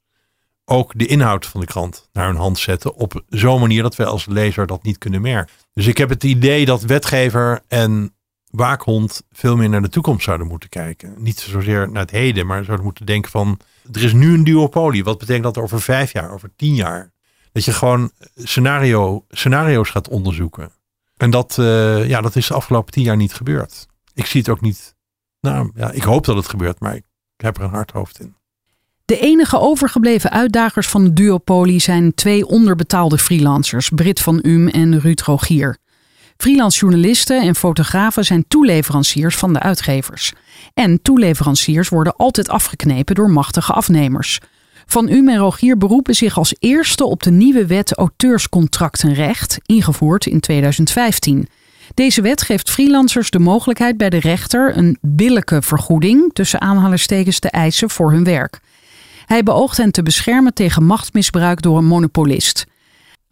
[0.64, 2.94] ook de inhoud van de krant naar hun hand zetten.
[2.94, 5.54] Op zo'n manier dat wij als lezer dat niet kunnen merken.
[5.72, 8.14] Dus ik heb het idee dat wetgever en
[8.50, 11.14] waakhond veel meer naar de toekomst zouden moeten kijken.
[11.18, 13.58] Niet zozeer naar het heden, maar zouden moeten denken van...
[13.92, 15.04] er is nu een duopolie.
[15.04, 17.12] Wat betekent dat over vijf jaar, over tien jaar?
[17.52, 20.70] Dat je gewoon scenario, scenario's gaat onderzoeken.
[21.16, 23.86] En dat, eh, ja, dat is de afgelopen tien jaar niet gebeurd.
[24.14, 24.94] Ik zie het ook niet...
[25.40, 27.04] Nou ja, ik hoop dat het gebeurt, maar ik
[27.36, 28.34] heb er een hard hoofd in.
[29.04, 35.00] De enige overgebleven uitdagers van de duopolie zijn twee onderbetaalde freelancers, Brit van Um en
[35.00, 35.78] Ruud Rogier.
[36.40, 40.32] Freelance journalisten en fotografen zijn toeleveranciers van de uitgevers.
[40.74, 44.40] En toeleveranciers worden altijd afgeknepen door machtige afnemers.
[44.86, 50.40] Van Um en Rogier beroepen zich als eerste op de nieuwe wet auteurscontractenrecht, ingevoerd in
[50.40, 51.48] 2015.
[51.94, 57.50] Deze wet geeft freelancers de mogelijkheid bij de rechter een billijke vergoeding, tussen aanhalingstekens, te
[57.50, 58.60] eisen voor hun werk.
[59.26, 62.66] Hij beoogt hen te beschermen tegen machtsmisbruik door een monopolist.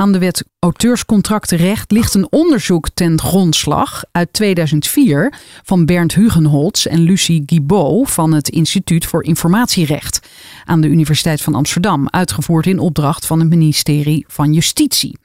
[0.01, 5.35] Aan de wet auteurscontractenrecht ligt een onderzoek ten grondslag uit 2004
[5.65, 10.29] van Bernd Hugenholz en Lucie Guibault van het Instituut voor Informatierecht
[10.65, 15.19] aan de Universiteit van Amsterdam, uitgevoerd in opdracht van het ministerie van Justitie.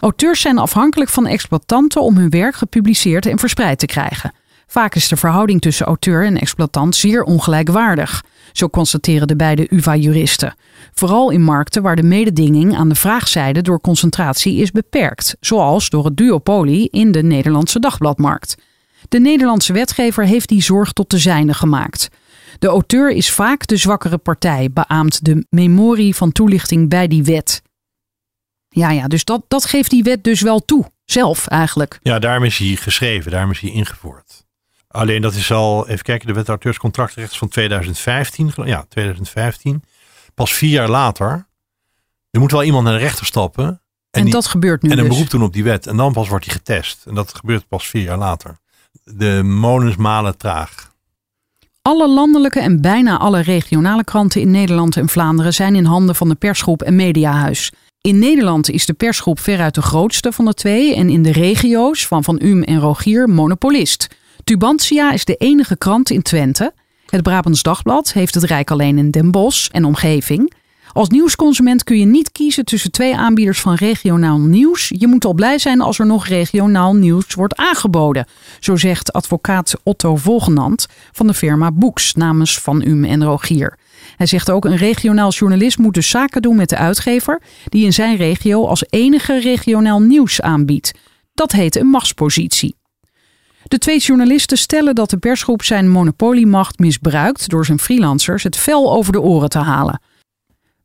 [0.00, 4.32] Auteurs zijn afhankelijk van exploitanten om hun werk gepubliceerd en verspreid te krijgen.
[4.70, 8.24] Vaak is de verhouding tussen auteur en exploitant zeer ongelijkwaardig.
[8.52, 10.54] Zo constateren de beide UvA-juristen.
[10.94, 16.04] Vooral in markten waar de mededinging aan de vraagzijde door concentratie is beperkt, zoals door
[16.04, 18.56] het duopolie in de Nederlandse dagbladmarkt.
[19.08, 22.08] De Nederlandse wetgever heeft die zorg tot de zijne gemaakt.
[22.58, 27.62] De auteur is vaak de zwakkere partij, beaamt de memorie van toelichting bij die wet.
[28.68, 31.98] Ja, ja, dus dat, dat geeft die wet dus wel toe, zelf eigenlijk.
[32.02, 34.48] Ja, daarom is hij geschreven, daarom is hij ingevoerd.
[34.90, 38.52] Alleen dat is al, even kijken, de wet auteurscontractenrecht is van 2015.
[38.52, 39.82] gelo- Ja, 2015.
[40.34, 41.46] Pas vier jaar later.
[42.30, 43.64] Er moet wel iemand naar de rechter stappen.
[43.66, 43.80] En,
[44.10, 45.12] En, die- dat gebeurt nu en een dus.
[45.14, 45.86] beroep doen op die wet.
[45.86, 47.04] En dan pas wordt hij getest.
[47.06, 48.56] En dat gebeurt pas vier jaar later.
[49.04, 50.92] De molens malen traag.
[51.82, 56.28] Alle landelijke en bijna alle regionale kranten in Nederland en Vlaanderen zijn in handen van
[56.28, 57.72] de persgroep en mediahuis.
[58.00, 62.06] In Nederland is de persgroep veruit de grootste van de twee en in de regio's
[62.06, 64.06] van Van Um en Rogier monopolist.
[64.44, 66.72] Tubantia is de enige krant in Twente.
[67.06, 70.52] Het Brabants Dagblad heeft het Rijk alleen in Den Bosch en omgeving.
[70.92, 74.92] Als nieuwsconsument kun je niet kiezen tussen twee aanbieders van regionaal nieuws.
[74.98, 78.26] Je moet al blij zijn als er nog regionaal nieuws wordt aangeboden.
[78.60, 83.78] Zo zegt advocaat Otto Volgenand van de firma Boeks namens Van Um en Rogier.
[84.16, 87.92] Hij zegt ook een regionaal journalist moet dus zaken doen met de uitgever die in
[87.92, 90.92] zijn regio als enige regionaal nieuws aanbiedt.
[91.34, 92.78] Dat heet een machtspositie.
[93.70, 98.92] De twee journalisten stellen dat de persgroep zijn monopoliemacht misbruikt door zijn freelancers het vel
[98.92, 100.00] over de oren te halen.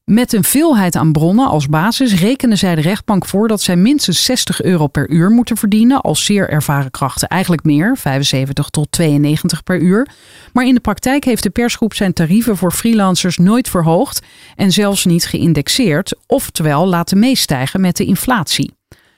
[0.03, 4.25] Met een veelheid aan bronnen als basis rekenen zij de rechtbank voor dat zij minstens
[4.25, 7.27] 60 euro per uur moeten verdienen als zeer ervaren krachten.
[7.27, 10.07] Eigenlijk meer, 75 tot 92 per uur.
[10.53, 14.21] Maar in de praktijk heeft de persgroep zijn tarieven voor freelancers nooit verhoogd
[14.55, 18.74] en zelfs niet geïndexeerd, oftewel laten meestijgen met de inflatie.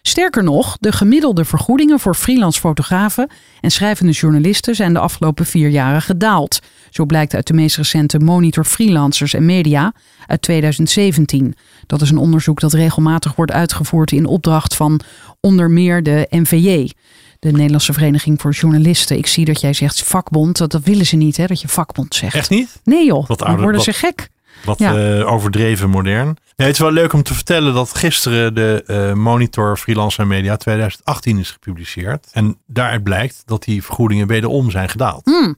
[0.07, 3.29] Sterker nog, de gemiddelde vergoedingen voor freelance fotografen
[3.61, 6.59] en schrijvende journalisten zijn de afgelopen vier jaren gedaald.
[6.89, 9.93] Zo blijkt uit de meest recente Monitor Freelancers en Media
[10.25, 11.55] uit 2017.
[11.85, 14.99] Dat is een onderzoek dat regelmatig wordt uitgevoerd in opdracht van
[15.39, 16.91] onder meer de NVJ.
[17.39, 19.17] De Nederlandse Vereniging voor Journalisten.
[19.17, 20.57] Ik zie dat jij zegt vakbond.
[20.57, 22.35] Dat, dat willen ze niet, hè, dat je vakbond zegt.
[22.35, 22.79] Echt niet?
[22.83, 24.29] Nee joh, Wat dan worden wat- ze gek.
[24.65, 25.17] Wat Ja.
[25.19, 26.25] eh, overdreven modern.
[26.27, 30.27] Nee, het is wel leuk om te vertellen dat gisteren de eh, Monitor Freelance en
[30.27, 32.27] Media 2018 is gepubliceerd.
[32.31, 35.55] En daaruit blijkt dat die vergoedingen wederom zijn gedaald.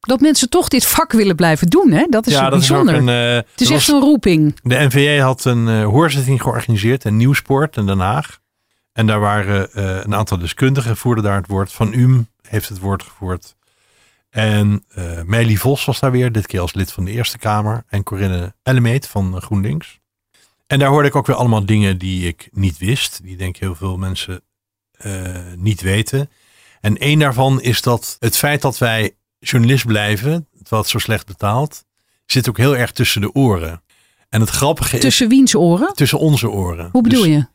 [0.00, 2.06] Dat mensen toch dit vak willen blijven doen, hè?
[2.10, 2.94] Dat is ja, dat bijzonder.
[2.94, 3.08] is een.
[3.08, 4.54] eh, het is echt was- een roeping.
[4.62, 8.38] De NVJ had een hoorzitting georganiseerd in Nieuwsport in Den Haag.
[8.92, 9.68] En daar waren
[10.04, 11.72] een aantal deskundigen voerden daar het woord.
[11.72, 13.54] Van UM heeft het woord gevoerd.
[14.32, 14.84] En
[15.24, 17.84] Meili Vos was daar weer, dit keer als lid van de Eerste Kamer.
[17.88, 20.00] En Corinne Ellemeet van GroenLinks.
[20.66, 23.22] En daar hoorde ik ook weer allemaal dingen die ik niet wist.
[23.22, 24.42] Die denk ik heel veel mensen
[24.92, 26.30] eh, niet weten.
[26.80, 31.84] En één daarvan is dat het feit dat wij journalist blijven, het zo slecht betaalt,
[32.26, 33.82] zit ook heel erg tussen de oren.
[34.28, 35.94] En het grappige is Tussen wiens oren?
[35.94, 36.88] tussen onze oren.
[36.92, 37.46] Hoe bedoel Dus je?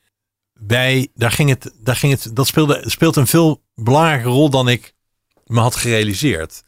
[0.67, 4.69] wij, daar ging het, daar ging het, dat speelde, speelt een veel belangrijke rol dan
[4.69, 4.93] ik
[5.45, 6.63] me had gerealiseerd.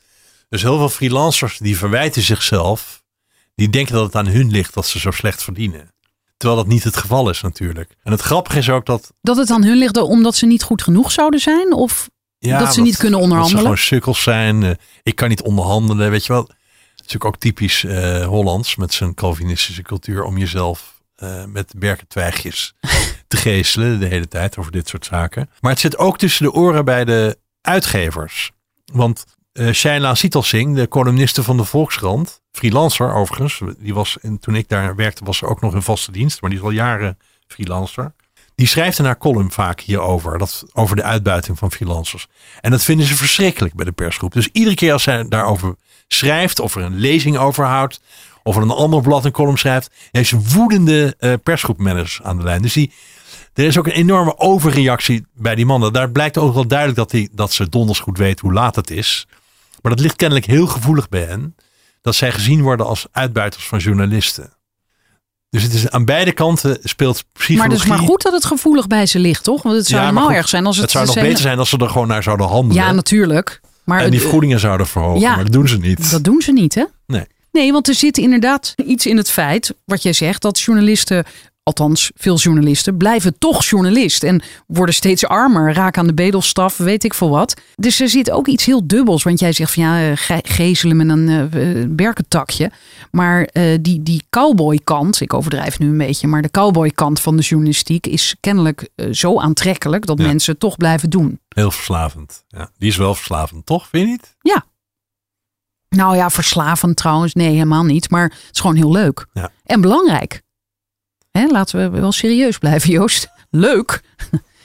[0.49, 3.03] Dus heel veel freelancers die verwijten zichzelf,
[3.55, 5.91] die denken dat het aan hun ligt dat ze zo slecht verdienen.
[6.37, 7.95] Terwijl dat niet het geval is natuurlijk.
[8.03, 9.13] En het grappige is ook dat...
[9.21, 11.73] Dat het aan hun ligt omdat ze niet goed genoeg zouden zijn?
[11.73, 13.59] Of Ja, Dat ze niet kunnen Dat onderhandelen?
[13.59, 14.63] ze gewoon sukkels zijn.
[14.63, 14.71] eh,
[15.03, 16.41] ik kan niet onderhandelen, weet je wel.
[16.41, 16.51] Het
[16.95, 22.73] is natuurlijk ook typisch eh, Hollands met zijn Calvinistische cultuur om jezelf eh, met berkentwijgjes
[23.27, 25.49] te geestelen de hele tijd over dit soort zaken.
[25.59, 28.51] Maar het zit ook tussen de oren bij de uitgevers.
[28.85, 29.25] Want
[29.59, 34.69] eh Shaila Sitalsing, de columniste van de Volkskrant, freelancer overigens, die was in, toen ik
[34.69, 37.17] daar werkte was ze ook nog in vaste dienst, maar die is al jaren
[37.47, 38.13] freelancer.
[38.55, 42.27] Die schrijft in haar column vaak hierover, dat, over de uitbuiting van freelancers.
[42.61, 44.33] En dat vinden ze verschrikkelijk bij de persgroep.
[44.33, 45.75] Dus iedere keer als zij daarover
[46.07, 48.01] schrijft, of er een lezing over houdt,
[48.43, 52.43] of er een ander blad een column schrijft, heeft ze woedende eh, persgroepmanagers aan de
[52.43, 52.61] lijn.
[52.61, 52.91] Dus die,
[53.53, 55.93] er is ook een enorme overreactie bij die mannen.
[55.93, 58.91] Daar blijkt ook wel duidelijk dat, die, dat ze donders goed weten hoe laat het
[58.91, 59.27] is.
[59.81, 61.55] Maar dat ligt kennelijk heel gevoelig bij hen.
[62.01, 64.53] Dat zij gezien worden als uitbuiters van journalisten.
[65.49, 67.57] Dus het is aan beide kanten speelt psychologie.
[67.57, 69.63] Maar het is maar goed dat het gevoelig bij ze ligt, toch?
[69.63, 70.83] Want het zou Ja, maar helemaal goed, erg zijn als het...
[70.83, 72.83] Het zou nog beter zijn als ze er gewoon naar zouden handelen.
[72.83, 73.61] Ja, natuurlijk.
[73.83, 75.19] Maar en die vergoedingen zouden verhogen.
[75.19, 76.11] ja, maar dat doen ze niet.
[76.11, 76.83] Dat doen ze niet, hè?
[77.07, 77.25] Nee.
[77.51, 81.25] Nee, want er zit inderdaad iets in het feit, wat jij zegt, dat journalisten,
[81.69, 84.23] althans veel journalisten, blijven toch journalist.
[84.23, 87.61] En worden steeds armer, raken aan de bedelstaf, weet ik veel wat.
[87.75, 89.23] Dus er zit ook iets heel dubbels.
[89.23, 92.71] Want jij zegt van ja, eh, ge- gezelen met een eh, eh, berkentakje.
[93.11, 93.49] Maar
[93.81, 98.35] die, die cowboykant, ik overdrijf nu een beetje, maar de cowboykant van de journalistiek is
[98.39, 100.25] kennelijk zo aantrekkelijk dat Ja.
[100.25, 101.39] mensen het toch blijven doen.
[101.49, 102.43] Heel verslavend.
[102.47, 103.87] Ja, die is wel verslavend, toch?
[103.87, 104.35] Vind je niet?
[105.89, 107.33] Nou ja, verslavend trouwens.
[107.33, 108.09] Nee, helemaal niet.
[108.09, 109.25] Maar het is gewoon heel leuk.
[109.33, 109.49] Ja.
[109.63, 110.41] En belangrijk.
[111.39, 113.29] Hè, laten we wel serieus blijven, Joost.
[113.49, 114.01] Leuk.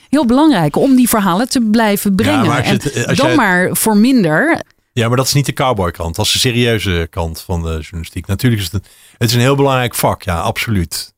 [0.09, 2.47] Heel belangrijk om die verhalen te blijven brengen.
[2.47, 4.63] maar als je en het- als dan jij- maar voor minder.
[4.93, 6.17] Ja, maar dat is niet de cowboykant.
[6.17, 8.27] Dat is de serieuze kant van de journalistiek.
[8.27, 10.23] Natuurlijk is het een, het is een heel belangrijk vak.
[10.23, 11.15] Ja, absoluut.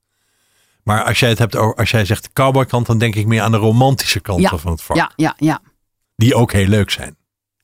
[0.83, 3.43] Maar als jij het hebt over, als jij zegt de cowboykant, dan denk ik meer
[3.43, 4.97] aan de romantische kanten Ja, van het vak.
[4.97, 5.61] Ja, ja, ja.
[6.17, 7.09] Die ook heel leuk zijn.
[7.09, 7.17] Dat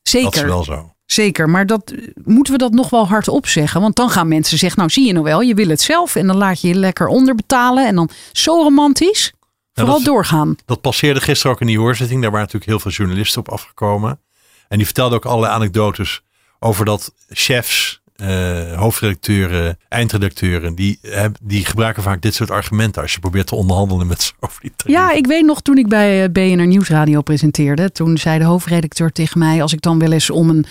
[0.03, 0.47] is Zeker.
[0.47, 0.93] wel zo.
[1.13, 1.51] Zeker.
[1.51, 1.95] Maar dat,
[2.25, 3.81] moeten we dat nog wel hardop zeggen?
[3.81, 6.17] Want dan gaan mensen zeggen, nou zie je nou wel, je wil het zelf.
[6.17, 7.87] En dan laat je je lekker onderbetalen.
[7.87, 9.33] En dan zo romantisch.
[9.73, 10.57] Vooral dat- doorgaan.
[10.67, 12.21] Dat passeerde gisteren ook in die hoorzitting.
[12.23, 14.21] Daar waren natuurlijk heel veel journalisten op afgekomen.
[14.69, 16.23] En die vertelden ook allerlei anekdotes
[16.59, 23.13] over dat chefs, eh, hoofdredacteuren, eindredacteuren, die, heb- die gebruiken vaak dit soort argumenten als
[23.13, 24.73] je probeert te onderhandelen met ze over die.
[24.87, 27.93] Ja, ik weet nog toen ik bij eh, BNR Nieuwsradio presenteerde.
[27.93, 30.65] Toen zei de hoofdredacteur tegen mij, als ik dan wel eens om een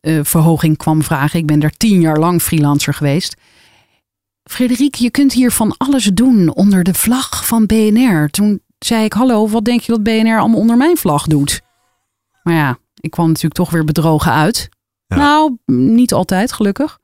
[0.00, 1.38] eh, verhoging kwam vragen.
[1.38, 3.36] Ik ben daar tien jaar lang freelancer geweest.
[4.50, 8.28] Frederik, je kunt hier van alles doen onder de vlag van BNR.
[8.30, 11.60] Toen zei ik, hallo, wat denk je dat BNR allemaal onder mijn vlag doet?
[12.42, 14.68] Maar ja, ik kwam natuurlijk toch weer bedrogen uit.
[15.08, 15.16] Ja.
[15.16, 16.98] Nou, niet altijd, gelukkig.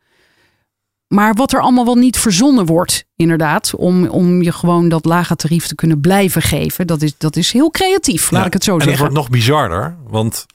[1.14, 5.36] Maar wat er allemaal wel niet verzonnen wordt, inderdaad, om, om je gewoon dat lage
[5.36, 8.64] tarief te kunnen blijven geven, dat is, dat is heel creatief, laat Ja, ik het
[8.64, 9.04] zo en het zeggen.
[9.04, 10.46] wordt nog bizarder, want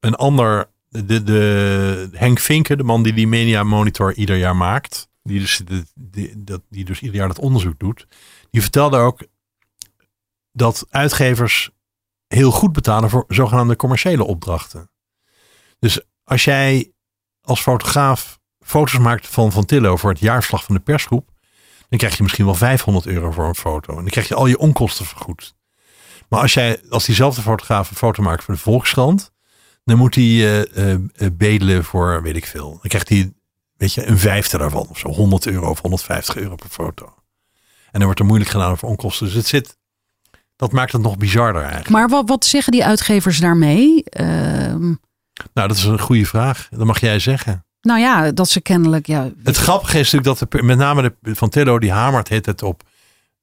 [0.00, 5.08] een ander, de, de, Henk Vinken, de man die die Media Monitor ieder jaar maakt,
[5.22, 5.62] die dus,
[5.94, 8.06] die, dat, die dus ieder jaar dat onderzoek doet,
[8.50, 9.20] die vertelde ook
[10.52, 11.70] dat uitgevers
[12.26, 14.90] heel goed betalen voor zogenaamde commerciële opdrachten.
[15.78, 16.92] Dus als jij
[17.40, 21.30] als fotograaf foto's maakt van Van Tillo voor het jaarverslag van de persgroep,
[21.88, 23.90] dan krijg je misschien wel 500 euro voor een foto.
[23.92, 25.54] En dan krijg je al je onkosten vergoed.
[26.28, 29.32] Maar als jij als diezelfde fotograaf een foto maakt voor de Volkskrant,
[29.84, 32.70] dan moet hij eh, eh, eh, bedelen voor weet ik veel.
[32.70, 33.32] Dan krijgt hij
[33.76, 37.04] weet je, een vijfde daarvan of zo, 100 euro of 150 euro per foto.
[37.84, 39.26] En dan wordt er moeilijk gedaan over onkosten.
[39.26, 39.78] Dus het zit,
[40.56, 41.90] dat maakt het nog bizarder eigenlijk.
[41.90, 44.04] Maar wat, wat zeggen die uitgevers daarmee?
[44.04, 44.94] Ehm,
[45.54, 46.68] Nou, dat is een goede vraag.
[46.70, 47.64] Dat mag jij zeggen.
[47.80, 51.34] nou ja, dat ze kennelijk, ja, Het grappige is natuurlijk dat de, met name de,
[51.34, 52.82] Van Tillo die hamert heet het op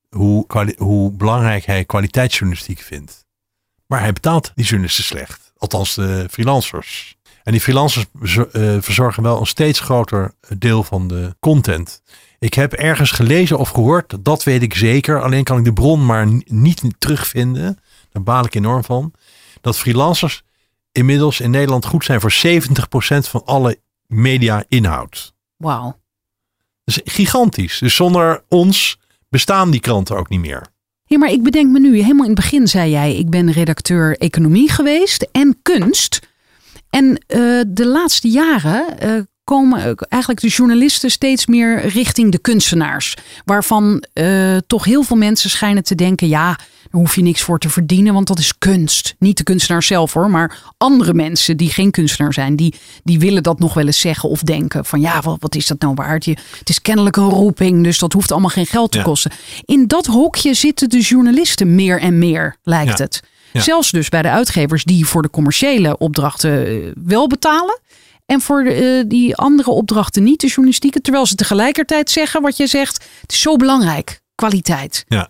[0.10, 0.46] hoe,
[0.78, 3.26] hoe belangrijk hij kwaliteitsjournalistiek vindt.
[3.88, 5.54] Maar hij betaalt die journalisten slecht.
[5.58, 7.16] Althans de freelancers.
[7.44, 8.06] En die freelancers
[8.52, 12.02] eh, verzorgen wel een steeds groter deel van de content.
[12.40, 15.22] Ik heb ergens gelezen of gehoord, dat weet ik zeker.
[15.22, 17.80] Alleen kan ik de bron maar niet terugvinden.
[18.12, 19.14] Daar baal ik enorm van.
[19.62, 20.44] Dat freelancers
[20.92, 22.58] inmiddels in Nederland goed zijn voor 70%
[23.30, 25.34] van alle media-inhoud.
[25.58, 26.00] Wauw.
[26.84, 27.78] Dat is gigantisch.
[27.80, 29.00] Dus zonder ons
[29.30, 30.68] bestaan die kranten ook niet meer.
[31.06, 34.18] Ja, maar ik bedenk me nu, helemaal in het begin zei jij, ik ben redacteur
[34.18, 36.20] economie geweest en kunst.
[36.90, 39.22] En eh, de laatste jaren eh,
[39.57, 43.15] komen eigenlijk de journalisten steeds meer richting de kunstenaars.
[43.45, 47.60] Waarvan eh, toch heel veel mensen schijnen te denken, ja, daar hoef je niks voor
[47.60, 49.15] te verdienen, want dat is kunst.
[49.19, 53.44] Niet de kunstenaar zelf hoor, maar andere mensen die geen kunstenaar zijn, die, die willen
[53.44, 54.86] dat nog wel eens zeggen of denken.
[54.86, 56.26] Van ja, wat, wat is dat nou waard?
[56.26, 59.03] Je, het is kennelijk een roeping, dus dat hoeft allemaal geen geld te Ja.
[59.03, 59.32] kosten.
[59.65, 63.03] In dat hokje zitten de journalisten meer en meer, lijkt Ja.
[63.03, 63.22] het.
[63.53, 63.61] Ja.
[63.61, 67.80] Zelfs dus bij de uitgevers die voor de commerciële opdrachten eh, wel betalen.
[68.32, 71.02] En voor eh, die andere opdrachten niet, de journalistieke.
[71.02, 73.03] Terwijl ze tegelijkertijd zeggen wat je zegt.
[73.22, 75.06] Het is zo belangrijk, kwaliteit.
[75.08, 75.30] Dat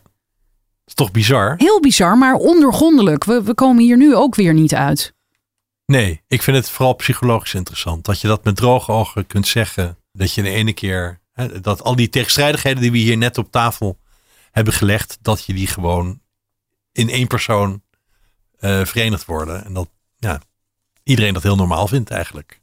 [0.85, 1.53] is toch bizar?
[1.57, 3.23] Heel bizar, maar ondergrondelijk.
[3.23, 5.13] We, we komen hier nu ook weer niet uit.
[5.85, 8.05] Nee, ik vind het vooral psychologisch interessant.
[8.05, 9.97] Dat je dat met droge ogen kunt zeggen.
[10.11, 13.51] Dat je de ene keer, hè, dat al die tegenstrijdigheden die we hier net op
[13.51, 13.99] tafel
[14.51, 16.19] hebben gelegd, dat je die gewoon
[16.91, 17.81] in één persoon
[18.59, 19.65] eh, verenigd worden.
[19.65, 20.41] En dat ja,
[21.03, 22.60] iedereen dat heel normaal vindt eigenlijk.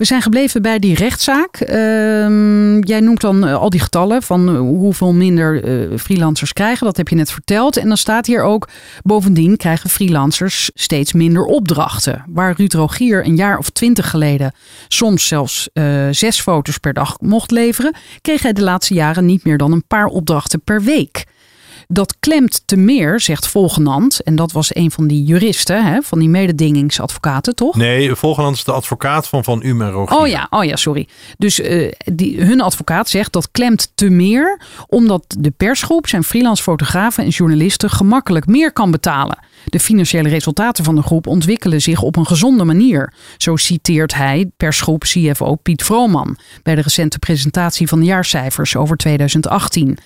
[0.00, 1.56] We zijn gebleven bij die rechtszaak.
[1.56, 6.86] Ehm, jij noemt dan eh, al die getallen van eh, hoeveel minder eh, freelancers krijgen.
[6.86, 7.76] Dat heb je net verteld.
[7.76, 8.68] En dan staat hier ook,
[9.02, 12.24] bovendien krijgen freelancers steeds minder opdrachten.
[12.28, 14.54] Waar Ruud Rogier een jaar of twintig geleden
[14.88, 15.68] soms zelfs
[16.10, 19.86] zes foto's per dag mocht leveren, kreeg hij de laatste jaren niet meer dan een
[19.86, 21.24] paar opdrachten per week.
[21.92, 24.22] Dat klemt te meer, zegt Volgenand.
[24.22, 27.76] En dat was een van die juristen, hè, van die mededingingsadvocaten, toch?
[27.76, 30.18] Nee, volgens is de advocaat van Van Ume en Rogier.
[30.18, 31.08] Oh ja, oh ja, sorry.
[31.38, 36.62] Dus eh, die, hun advocaat zegt dat klemt te meer, omdat de persgroep zijn freelance
[36.62, 39.38] fotografen en journalisten gemakkelijk meer kan betalen.
[39.64, 43.12] De financiële resultaten van de groep ontwikkelen zich op een gezonde manier.
[43.36, 48.96] Zo citeert hij persgroep CFO Piet Vrooman bij de recente presentatie van de jaarcijfers over
[48.96, 49.98] 2018.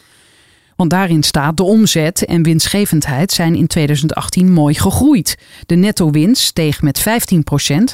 [0.76, 5.38] Want daarin staat de omzet en winstgevendheid zijn in 2018 mooi gegroeid.
[5.66, 7.04] De netto-winst steeg met 15%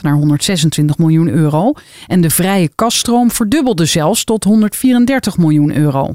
[0.02, 1.72] naar 126 miljoen euro.
[2.06, 6.14] En de vrije kasstroom verdubbelde zelfs tot 134 miljoen euro.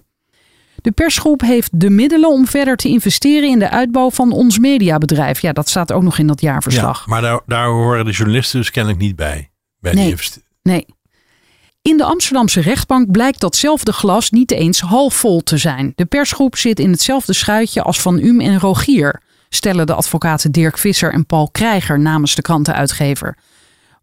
[0.82, 5.40] De persgroep heeft de middelen om verder te investeren in de uitbouw van ons mediabedrijf.
[5.42, 7.00] Ja, dat staat ook nog in dat jaarverslag.
[7.00, 9.50] Ja, maar daar, daar horen de journalisten dus kennelijk niet bij.
[9.80, 10.16] bij Nee.
[10.16, 10.86] die Nee.
[11.90, 15.94] In de Amsterdamse rechtbank blijkt datzelfde glas niet eens half vol te zijn.
[15.95, 20.78] De persgroep zit in hetzelfde schuitje als Van Um en Rogier, stellen de advocaten Dirk
[20.78, 23.38] Visser en Paul Krijger namens de krantenuitgever.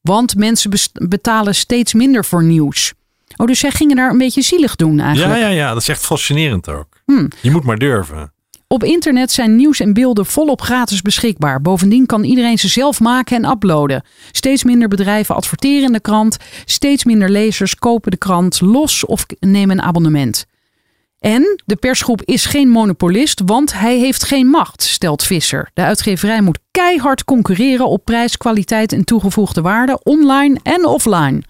[0.01, 2.93] Want mensen betalen steeds minder voor nieuws.
[3.37, 5.41] Oh, dus zij gingen daar een beetje zielig doen ja, eigenlijk.
[5.41, 6.89] ja, ja, dat is echt fascinerend ook.
[7.05, 7.29] Hmm.
[7.41, 8.32] Je moet maar durven.
[8.73, 11.61] Op internet zijn nieuws en beelden volop gratis beschikbaar.
[11.61, 14.05] Bovendien kan iedereen ze zelf maken en uploaden.
[14.31, 16.36] Steeds minder bedrijven adverteren in de krant.
[16.65, 20.47] Steeds minder lezers kopen de krant los of nemen een abonnement.
[21.19, 25.70] En de persgroep is geen monopolist, want hij heeft geen macht, stelt Visser.
[25.74, 31.43] De uitgeverij moet keihard concurreren op prijs, kwaliteit en toegevoegde waarde, online en offline.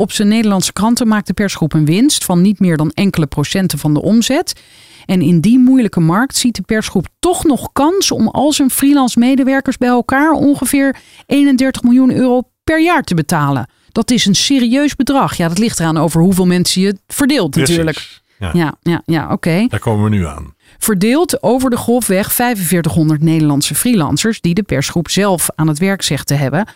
[0.00, 3.78] Op zijn Nederlandse kranten maakt de persgroep een winst van niet meer dan enkele procenten
[3.78, 4.60] van de omzet.
[5.06, 9.18] En in die moeilijke markt ziet de persgroep toch nog kans om al zijn freelance
[9.18, 10.96] medewerkers bij elkaar ongeveer
[11.26, 13.68] 31 miljoen euro per jaar te betalen.
[13.92, 15.36] Dat is een serieus bedrag.
[15.36, 18.20] Ja, dat ligt eraan over hoeveel mensen je verdeelt natuurlijk.
[18.52, 19.66] Ja, ja, ja oké.
[19.68, 20.54] Daar komen we nu aan.
[20.78, 26.26] Verdeeld over de grofweg 4500 Nederlandse freelancers die de persgroep zelf aan het werk zegt
[26.26, 26.66] te hebben,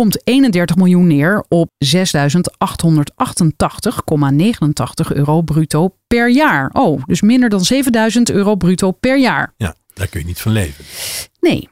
[0.00, 1.92] komt 31 miljoen neer op 6.888,89
[5.14, 6.70] euro bruto per jaar.
[6.72, 9.52] Oh, dus minder dan 7000 euro bruto per jaar.
[9.56, 10.84] Ja, daar kun je niet van leven.
[11.40, 11.68] Nee.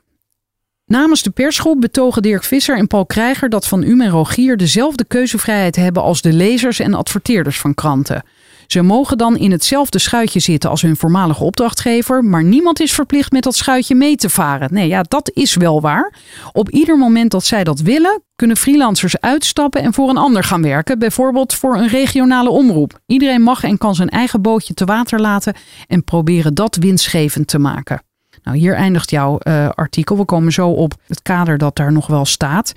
[0.85, 5.05] Namens de persgroep betogen Dirk Visser en Paul Krijger dat Van Um en Rogier dezelfde
[5.05, 8.23] keuzevrijheid hebben als de lezers en adverteerders van kranten.
[8.69, 13.33] Ze mogen dan in hetzelfde schuitje zitten als hun voormalige opdrachtgever, maar niemand is verplicht
[13.33, 14.69] met dat schuitje mee te varen.
[14.73, 16.15] Nee, ja, dat is wel waar.
[16.53, 20.63] Op ieder moment dat zij dat willen, kunnen freelancers uitstappen en voor een ander gaan
[20.63, 23.01] werken, bijvoorbeeld voor een regionale omroep.
[23.07, 25.55] Iedereen mag en kan zijn eigen bootje te water laten
[25.87, 28.03] en proberen dat winstgevend te maken.
[28.43, 30.17] Nou, hier eindigt jouw eh, artikel.
[30.17, 32.73] We komen zo op het kader dat daar nog wel staat.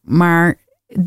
[0.00, 0.56] Maar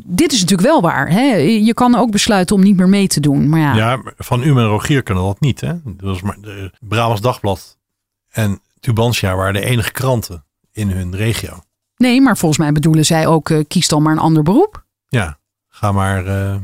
[0.05, 1.10] dit is natuurlijk wel waar.
[1.10, 1.34] Hè?
[1.35, 3.49] Je kan ook besluiten om niet meer mee te doen.
[3.49, 5.61] Maar ja, Ja, van Ume en Rogier kunnen dat niet.
[5.61, 5.73] Hè?
[5.84, 7.77] Dat was maar de Brabants Dagblad
[8.30, 11.64] en Tubantia waren de enige kranten in hun regio.
[11.97, 14.85] nee, maar volgens mij bedoelen zij ook: eh, kies dan maar een ander beroep.
[15.07, 15.38] Ja,
[15.69, 16.55] ga maar, eh,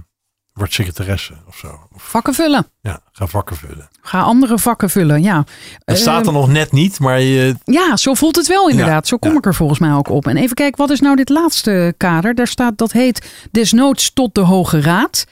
[0.59, 1.79] word secretaresse of zo.
[1.95, 2.67] Of, Vakken vullen.
[2.81, 3.89] ja, ga vakken vullen.
[4.01, 5.43] Ga andere vakken vullen, ja.
[5.85, 9.03] Het staat Eh, er nog net niet, maar je, Ja, zo voelt het wel inderdaad.
[9.03, 9.37] Ja, zo kom ja.
[9.37, 10.27] ik er volgens mij ook op.
[10.27, 12.35] En even kijken, wat is nou dit laatste kader?
[12.35, 15.25] Daar staat, dat heet desnoods tot de Hoge Raad.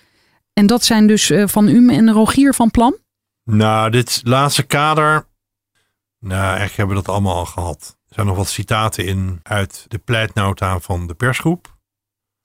[0.53, 2.95] En dat zijn dus eh, Van U en Rogier van Plan?
[3.43, 5.25] Nou, dit laatste kader.
[6.19, 7.95] Nou, eigenlijk hebben we dat allemaal al gehad.
[8.07, 11.75] Er zijn nog wat citaten in uit de pleitnota van de persgroep.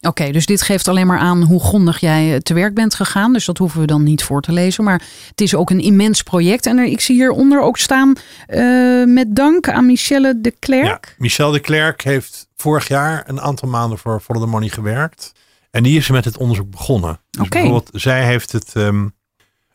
[0.08, 3.32] Oké, dus dit geeft alleen maar aan hoe grondig jij eh, te werk bent gegaan.
[3.32, 4.84] Dus dat hoeven we dan niet voor te lezen.
[4.84, 6.66] Maar het is ook een immens project.
[6.66, 8.12] En er, ik zie hieronder ook staan
[8.46, 11.06] eh, met dank aan Michelle de Klerk.
[11.06, 15.32] Ja, Michel de Klerk heeft vorig jaar een aantal maanden voor Follow the Money gewerkt.
[15.70, 17.20] En die is met het onderzoek begonnen.
[17.30, 17.48] Dus Oké.
[17.48, 19.08] bijvoorbeeld, zij heeft het, ehm,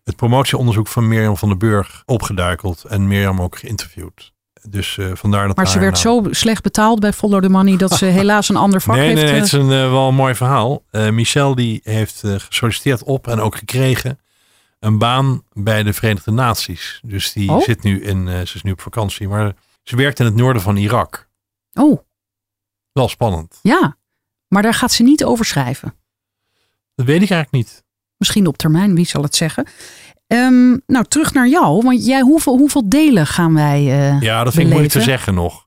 [0.03, 2.83] het promotieonderzoek van Mirjam van den Burg opgeduikeld.
[2.83, 4.35] En Mirjam ook geïnterviewd.
[4.69, 7.91] Dus eh, vandaar dat Maar ze werd zo slecht betaald bij Follow the Money dat
[7.91, 9.15] ze helaas een ander vak Nee, heeft.
[9.21, 10.83] nee, nee, het is een, eh, wel een mooi verhaal.
[10.91, 14.19] Eh, Michel die heeft gesolliciteerd op en ook gekregen
[14.79, 16.99] een baan bij de Verenigde Naties.
[17.03, 17.61] Dus die Oh.
[17.61, 19.53] zit nu in, ze is nu op vakantie, maar
[19.83, 21.27] ze werkt in het noorden van Irak.
[21.73, 21.99] Oh,
[22.91, 23.59] Wel spannend.
[23.61, 23.97] ja.
[24.47, 25.93] Maar daar gaat ze niet over schrijven.
[26.95, 27.83] Dat weet ik eigenlijk niet.
[28.17, 29.67] Misschien op termijn, wie zal het zeggen.
[30.27, 31.81] Ehm, nou, terug naar jou.
[31.83, 35.33] Want jij, hoeveel, hoeveel delen gaan wij eh, Ja, dat vind ik moeilijk te zeggen
[35.33, 35.65] nog.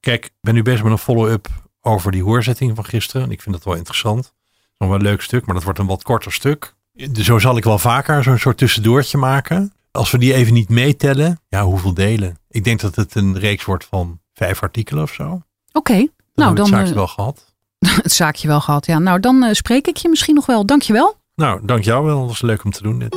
[0.00, 1.48] Kijk, ik ben nu bezig met een follow-up
[1.80, 3.22] over die hoorzetting van gisteren.
[3.22, 4.34] En ik vind dat wel interessant.
[4.78, 6.74] Nog wel een leuk stuk, maar dat wordt een wat korter stuk.
[7.12, 9.72] Zo zal ik wel vaker zo'n soort tussendoortje maken.
[9.90, 12.38] Als we die even niet meetellen, ja, hoeveel delen?
[12.48, 15.42] Ik denk dat het een reeks wordt van vijf artikelen of zo.
[15.72, 17.54] Oké, nou dan het zaakje eh, wel gehad.
[18.02, 18.86] het zaakje wel gehad.
[18.86, 20.66] Ja, nou dan eh, spreek ik je misschien nog wel.
[20.66, 21.14] Dankjewel.
[21.34, 22.18] Nou, dank jou wel.
[22.18, 23.16] Dat was leuk om te doen dit.